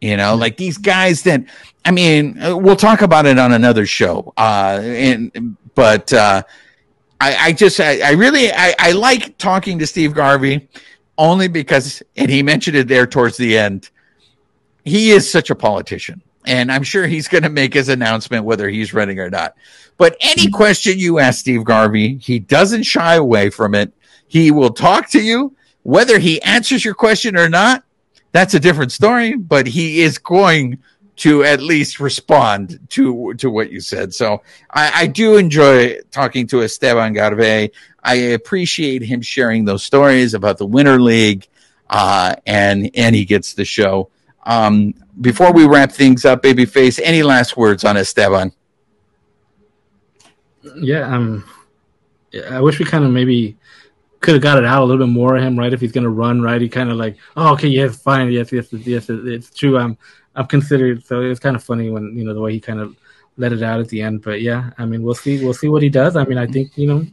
You 0.00 0.16
know, 0.16 0.36
like 0.36 0.56
these 0.56 0.78
guys 0.78 1.22
that, 1.22 1.44
I 1.84 1.90
mean, 1.90 2.40
uh, 2.40 2.56
we'll 2.56 2.76
talk 2.76 3.02
about 3.02 3.26
it 3.26 3.38
on 3.38 3.52
another 3.52 3.84
show. 3.84 4.32
Uh, 4.36 4.80
and, 4.82 5.56
but, 5.74 6.12
uh, 6.12 6.42
I, 7.20 7.36
I 7.48 7.52
just, 7.52 7.80
I, 7.80 8.00
I 8.00 8.12
really, 8.12 8.52
I, 8.52 8.74
I 8.78 8.92
like 8.92 9.38
talking 9.38 9.80
to 9.80 9.86
Steve 9.86 10.14
Garvey 10.14 10.68
only 11.16 11.48
because, 11.48 12.00
and 12.16 12.30
he 12.30 12.44
mentioned 12.44 12.76
it 12.76 12.86
there 12.86 13.06
towards 13.06 13.36
the 13.36 13.58
end, 13.58 13.90
he 14.84 15.10
is 15.10 15.28
such 15.28 15.50
a 15.50 15.56
politician. 15.56 16.22
And 16.46 16.70
I'm 16.70 16.84
sure 16.84 17.06
he's 17.06 17.26
going 17.26 17.42
to 17.42 17.50
make 17.50 17.74
his 17.74 17.88
announcement 17.88 18.44
whether 18.44 18.68
he's 18.68 18.94
running 18.94 19.18
or 19.18 19.28
not. 19.28 19.56
But 19.96 20.16
any 20.20 20.48
question 20.48 20.98
you 20.98 21.18
ask 21.18 21.40
Steve 21.40 21.64
Garvey, 21.64 22.18
he 22.18 22.38
doesn't 22.38 22.84
shy 22.84 23.16
away 23.16 23.50
from 23.50 23.74
it. 23.74 23.92
He 24.28 24.52
will 24.52 24.70
talk 24.70 25.10
to 25.10 25.20
you. 25.20 25.56
Whether 25.82 26.18
he 26.18 26.40
answers 26.42 26.84
your 26.84 26.94
question 26.94 27.36
or 27.36 27.48
not, 27.48 27.82
that's 28.38 28.54
a 28.54 28.60
different 28.60 28.92
story, 28.92 29.34
but 29.34 29.66
he 29.66 30.02
is 30.02 30.16
going 30.16 30.78
to 31.16 31.42
at 31.42 31.60
least 31.60 31.98
respond 31.98 32.78
to 32.90 33.34
to 33.34 33.50
what 33.50 33.72
you 33.72 33.80
said. 33.80 34.14
So 34.14 34.42
I, 34.70 35.02
I 35.02 35.06
do 35.08 35.36
enjoy 35.36 35.98
talking 36.12 36.46
to 36.48 36.62
Esteban 36.62 37.14
Garvey. 37.14 37.72
I 38.04 38.14
appreciate 38.14 39.02
him 39.02 39.22
sharing 39.22 39.64
those 39.64 39.82
stories 39.82 40.34
about 40.34 40.58
the 40.58 40.66
Winter 40.66 41.00
League, 41.00 41.48
uh, 41.90 42.36
and 42.46 42.88
and 42.94 43.16
he 43.16 43.24
gets 43.24 43.54
the 43.54 43.64
show. 43.64 44.08
Um, 44.44 44.94
before 45.20 45.52
we 45.52 45.66
wrap 45.66 45.90
things 45.90 46.24
up, 46.24 46.44
Babyface, 46.44 47.00
any 47.02 47.24
last 47.24 47.56
words 47.56 47.82
on 47.82 47.96
Esteban? 47.96 48.52
Yeah, 50.76 51.12
um, 51.12 51.44
I 52.48 52.60
wish 52.60 52.78
we 52.78 52.84
kind 52.84 53.04
of 53.04 53.10
maybe 53.10 53.56
could 54.20 54.34
have 54.34 54.42
got 54.42 54.58
it 54.58 54.64
out 54.64 54.82
a 54.82 54.84
little 54.84 55.06
bit 55.06 55.12
more 55.12 55.36
of 55.36 55.42
him, 55.42 55.58
right? 55.58 55.72
If 55.72 55.80
he's 55.80 55.92
going 55.92 56.04
to 56.04 56.10
run, 56.10 56.42
right? 56.42 56.60
He 56.60 56.68
kind 56.68 56.90
of 56.90 56.96
like, 56.96 57.16
oh, 57.36 57.52
okay, 57.54 57.68
yes, 57.68 57.96
fine, 57.96 58.30
yes, 58.30 58.52
yes, 58.52 58.72
yes, 58.72 59.08
it's 59.08 59.50
true. 59.50 59.78
I'm, 59.78 59.96
I'm 60.34 60.46
considered. 60.46 61.04
So 61.04 61.20
it 61.20 61.28
was 61.28 61.38
kind 61.38 61.56
of 61.56 61.62
funny 61.62 61.90
when 61.90 62.16
you 62.16 62.24
know 62.24 62.34
the 62.34 62.40
way 62.40 62.52
he 62.52 62.60
kind 62.60 62.80
of 62.80 62.96
let 63.36 63.52
it 63.52 63.62
out 63.62 63.80
at 63.80 63.88
the 63.88 64.02
end. 64.02 64.22
But 64.22 64.42
yeah, 64.42 64.70
I 64.78 64.84
mean, 64.84 65.02
we'll 65.02 65.14
see, 65.14 65.42
we'll 65.44 65.54
see 65.54 65.68
what 65.68 65.82
he 65.82 65.88
does. 65.88 66.16
I 66.16 66.24
mean, 66.24 66.38
I 66.38 66.46
think 66.46 66.76
you 66.76 66.86
know 66.86 67.06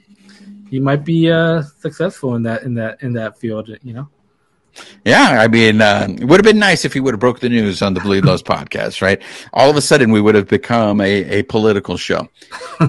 he 0.70 0.80
might 0.80 1.04
be 1.06 1.32
uh, 1.32 1.62
successful 1.80 2.36
in 2.36 2.44
that 2.44 2.64
in 2.64 2.74
that 2.76 3.02
in 3.02 3.14
that 3.14 3.38
field. 3.38 3.70
You 3.84 3.94
know, 3.94 4.10
Yeah, 5.06 5.40
I 5.40 5.48
mean, 5.48 5.82
uh, 5.82 6.08
it 6.10 6.26
would 6.26 6.40
have 6.40 6.44
been 6.46 6.60
nice 6.60 6.84
if 6.84 6.94
he 6.94 7.00
would 7.00 7.14
have 7.14 7.20
broke 7.20 7.40
the 7.40 7.50
news 7.50 7.82
on 7.82 7.94
the 7.94 8.00
Bleed 8.00 8.26
Lows 8.26 8.42
podcast, 8.44 9.02
right? 9.02 9.22
All 9.54 9.70
of 9.70 9.78
a 9.78 9.82
sudden, 9.82 10.12
we 10.12 10.20
would 10.20 10.36
have 10.36 10.48
become 10.48 11.00
a, 11.00 11.40
a 11.40 11.44
political 11.44 11.96
show. 11.96 12.28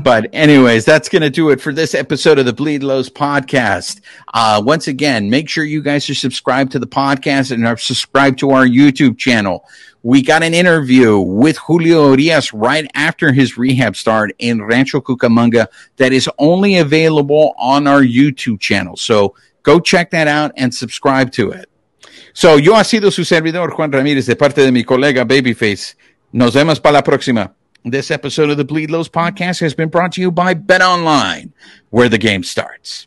but 0.00 0.28
anyways, 0.32 0.84
that's 0.84 1.08
going 1.08 1.22
to 1.22 1.30
do 1.30 1.50
it 1.50 1.60
for 1.60 1.72
this 1.72 1.94
episode 1.94 2.38
of 2.38 2.46
the 2.46 2.52
Bleed 2.52 2.82
Lows 2.82 3.10
podcast. 3.10 4.00
Uh, 4.32 4.62
once 4.64 4.88
again, 4.88 5.28
make 5.30 5.48
sure 5.48 5.64
you 5.64 5.82
guys 5.82 6.08
are 6.08 6.14
subscribed 6.14 6.72
to 6.72 6.78
the 6.78 6.86
podcast 6.86 7.52
and 7.52 7.66
are 7.66 7.76
subscribed 7.76 8.38
to 8.38 8.50
our 8.50 8.66
YouTube 8.66 9.18
channel. 9.18 9.64
We 10.02 10.22
got 10.22 10.42
an 10.42 10.54
interview 10.54 11.18
with 11.18 11.58
Julio 11.58 12.10
Urias 12.12 12.54
right 12.54 12.88
after 12.94 13.32
his 13.32 13.58
rehab 13.58 13.96
start 13.96 14.32
in 14.38 14.62
Rancho 14.62 15.00
Cucamonga 15.00 15.66
that 15.96 16.12
is 16.12 16.30
only 16.38 16.76
available 16.76 17.54
on 17.58 17.86
our 17.86 18.02
YouTube 18.02 18.60
channel. 18.60 18.96
So 18.96 19.34
go 19.64 19.80
check 19.80 20.12
that 20.12 20.28
out 20.28 20.52
and 20.56 20.72
subscribe 20.72 21.32
to 21.32 21.50
it. 21.50 21.68
So, 22.38 22.58
yo 22.58 22.76
ha 22.76 22.84
sido 22.84 23.10
su 23.10 23.24
servidor, 23.24 23.70
Juan 23.70 23.90
Ramírez, 23.90 24.26
de 24.26 24.36
parte 24.36 24.60
de 24.60 24.70
mi 24.70 24.84
colega 24.84 25.24
Babyface. 25.24 25.96
Nos 26.32 26.52
vemos 26.52 26.78
para 26.78 26.92
la 26.92 27.02
próxima. 27.02 27.54
This 27.82 28.10
episode 28.10 28.50
of 28.50 28.58
the 28.58 28.64
Bleed 28.64 28.90
Lows 28.90 29.08
podcast 29.08 29.62
has 29.62 29.74
been 29.74 29.88
brought 29.88 30.12
to 30.16 30.20
you 30.20 30.30
by 30.30 30.54
BetOnline, 30.54 31.52
where 31.88 32.10
the 32.10 32.18
game 32.18 32.42
starts. 32.42 33.06